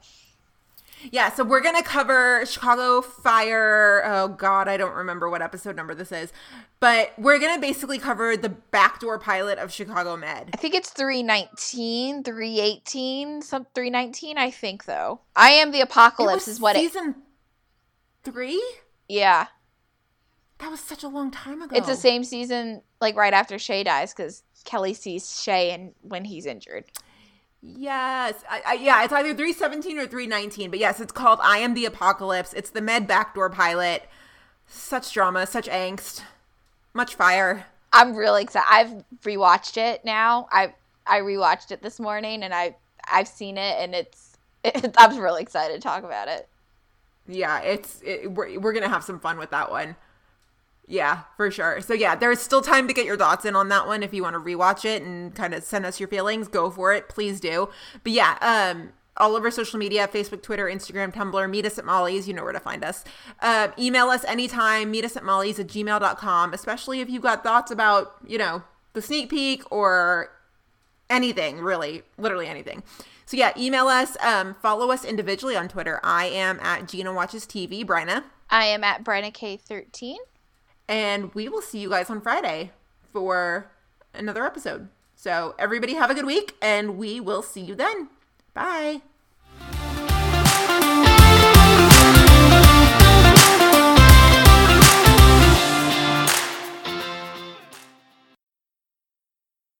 Yeah, 1.12 1.32
so 1.32 1.44
we're 1.44 1.62
gonna 1.62 1.84
cover 1.84 2.46
Chicago 2.46 3.02
Fire. 3.02 4.04
Oh 4.06 4.28
God, 4.28 4.68
I 4.68 4.78
don't 4.78 4.94
remember 4.96 5.30
what 5.30 5.42
episode 5.42 5.76
number 5.76 5.94
this 5.94 6.12
is, 6.12 6.32
but 6.80 7.14
we're 7.18 7.40
gonna 7.40 7.60
basically 7.60 8.00
cover 8.00 8.38
the 8.38 8.50
backdoor 8.50 9.20
pilot 9.20 9.58
of 9.60 9.72
Chicago 9.72 10.16
Med. 10.16 10.52
I 10.54 10.58
think 10.58 10.74
it's 10.76 10.92
319, 10.92 12.24
318, 12.24 13.42
some 13.42 13.66
319, 13.76 14.38
I 14.38 14.50
think 14.52 14.86
though. 14.86 15.20
I 15.36 15.50
am 15.52 15.72
the 15.72 15.82
apocalypse 15.82 16.48
It 16.48 16.52
is 16.52 16.60
what 16.60 16.76
it 16.76 16.80
season 16.80 17.16
three. 18.24 18.64
Yeah. 19.08 19.48
That 20.60 20.72
was 20.72 20.80
such 20.80 21.03
a 21.03 21.08
long 21.08 21.32
time 21.32 21.62
ago. 21.62 21.76
It's 21.76 21.88
the 21.88 21.95
same 21.95 22.24
season 22.24 22.82
like 23.01 23.16
right 23.16 23.34
after 23.34 23.60
Shay 23.60 23.84
dies 23.84 24.14
cuz 24.14 24.43
Kelly 24.64 24.93
sees 24.93 25.41
Shay 25.41 25.72
and 25.72 25.93
when 26.01 26.26
he's 26.26 26.45
injured. 26.45 26.86
Yes, 27.62 28.43
I, 28.49 28.62
I, 28.66 28.74
yeah, 28.76 29.03
it's 29.03 29.14
either 29.14 29.34
three 29.34 29.53
seventeen 29.53 29.97
or 29.97 30.06
three 30.06 30.28
nineteen, 30.28 30.70
but 30.70 30.80
yes, 30.80 30.99
it's 30.99 31.12
called 31.12 31.39
"I 31.41 31.58
Am 31.58 31.74
the 31.74 31.86
Apocalypse." 31.86 32.53
It's 32.53 32.70
the 32.70 32.82
Med 32.82 33.08
backdoor 33.08 33.49
pilot. 33.49 34.08
Such 34.68 35.12
drama, 35.12 35.45
such 35.47 35.68
angst, 35.68 36.22
much 36.93 37.16
fire. 37.16 37.66
I'm 37.91 38.16
really 38.16 38.43
excited. 38.43 38.68
I've 38.70 39.03
rewatched 39.24 39.78
it 39.78 40.06
now. 40.06 40.47
I 40.51 40.74
I 41.08 41.22
rewatched 41.22 41.72
it 41.72 41.82
this 41.82 41.99
morning 41.99 42.43
and 42.43 42.53
I 42.53 42.76
I've 43.12 43.28
seen 43.28 43.58
it 43.58 43.78
and 43.80 43.95
it's 43.95 44.38
it, 44.64 44.93
I'm 44.97 45.18
really 45.18 45.41
excited 45.41 45.76
to 45.76 45.80
talk 45.80 46.03
about 46.03 46.28
it. 46.28 46.47
Yeah, 47.28 47.62
it's 47.62 48.01
it, 48.03 48.32
we're 48.32 48.60
we're 48.60 48.74
gonna 48.74 48.89
have 48.89 49.03
some 49.03 49.20
fun 49.20 49.38
with 49.38 49.49
that 49.51 49.72
one. 49.72 49.95
Yeah, 50.88 51.24
for 51.36 51.50
sure. 51.50 51.82
So 51.82 51.94
yeah, 51.94 52.16
there's 52.16 52.40
still 52.40 52.62
time 52.62 52.88
to 52.88 52.94
get 52.94 53.06
your 53.06 53.18
thoughts 53.18 53.46
in 53.46 53.56
on 53.56 53.70
that 53.70 53.88
one. 53.88 54.04
If 54.04 54.14
you 54.14 54.22
want 54.22 54.36
to 54.36 54.40
rewatch 54.40 54.86
it 54.86 55.02
and 55.02 55.34
kind 55.34 55.54
of 55.54 55.64
send 55.64 55.86
us 55.86 56.00
your 56.00 56.08
feelings, 56.08 56.48
go 56.48 56.70
for 56.70 56.94
it. 56.94 57.10
Please 57.10 57.40
do. 57.40 57.70
But 58.04 58.12
yeah, 58.12 58.38
um, 58.42 58.92
all 59.18 59.36
over 59.36 59.50
social 59.50 59.80
media, 59.80 60.08
Facebook, 60.08 60.44
Twitter, 60.44 60.66
Instagram, 60.66 61.14
Tumblr, 61.14 61.50
meet 61.50 61.66
us 61.66 61.80
at 61.80 61.86
Molly's. 61.86 62.28
You 62.28 62.34
know 62.34 62.44
where 62.44 62.54
to 62.54 62.60
find 62.60 62.84
us. 62.84 63.04
Uh, 63.40 63.70
email 63.80 64.10
us 64.10 64.24
anytime, 64.26 64.92
meet 64.92 65.06
us 65.06 65.18
at 65.18 65.24
Molly's 65.24 65.60
at 65.60 65.68
gmail.com, 65.68 66.54
especially 66.54 67.02
if 67.02 67.10
you've 67.10 67.24
got 67.24 67.44
thoughts 67.44 67.72
about, 67.72 68.16
you 68.28 68.38
know, 68.38 68.64
the 68.94 69.02
sneak 69.02 69.30
peek 69.30 69.64
or 69.72 70.30
anything, 71.10 71.60
really, 71.60 72.04
literally 72.18 72.48
anything. 72.48 72.84
So 73.26 73.38
yeah, 73.38 73.54
email 73.58 73.88
us, 73.88 74.18
um, 74.24 74.56
follow 74.62 74.92
us 74.92 75.04
individually 75.04 75.56
on 75.56 75.68
Twitter. 75.68 76.00
I 76.04 76.26
am 76.26 76.60
at 76.60 76.88
Gina 76.88 77.12
Watches 77.12 77.46
TV, 77.46 77.84
Bryna. 77.84 78.24
I 78.50 78.66
am 78.66 78.84
at 78.84 79.04
Brenna 79.04 79.34
K13. 79.34 80.18
And 80.88 81.34
we 81.34 81.50
will 81.50 81.62
see 81.62 81.80
you 81.80 81.90
guys 81.90 82.10
on 82.10 82.22
Friday 82.22 82.72
for 83.12 83.72
another 84.14 84.46
episode. 84.46 84.90
So, 85.16 85.56
everybody 85.58 85.94
have 85.94 86.12
a 86.12 86.14
good 86.14 86.26
week, 86.26 86.56
and 86.62 86.98
we 86.98 87.20
will 87.20 87.42
see 87.42 87.62
you 87.62 87.74
then. 87.74 88.10
Bye. 88.54 89.02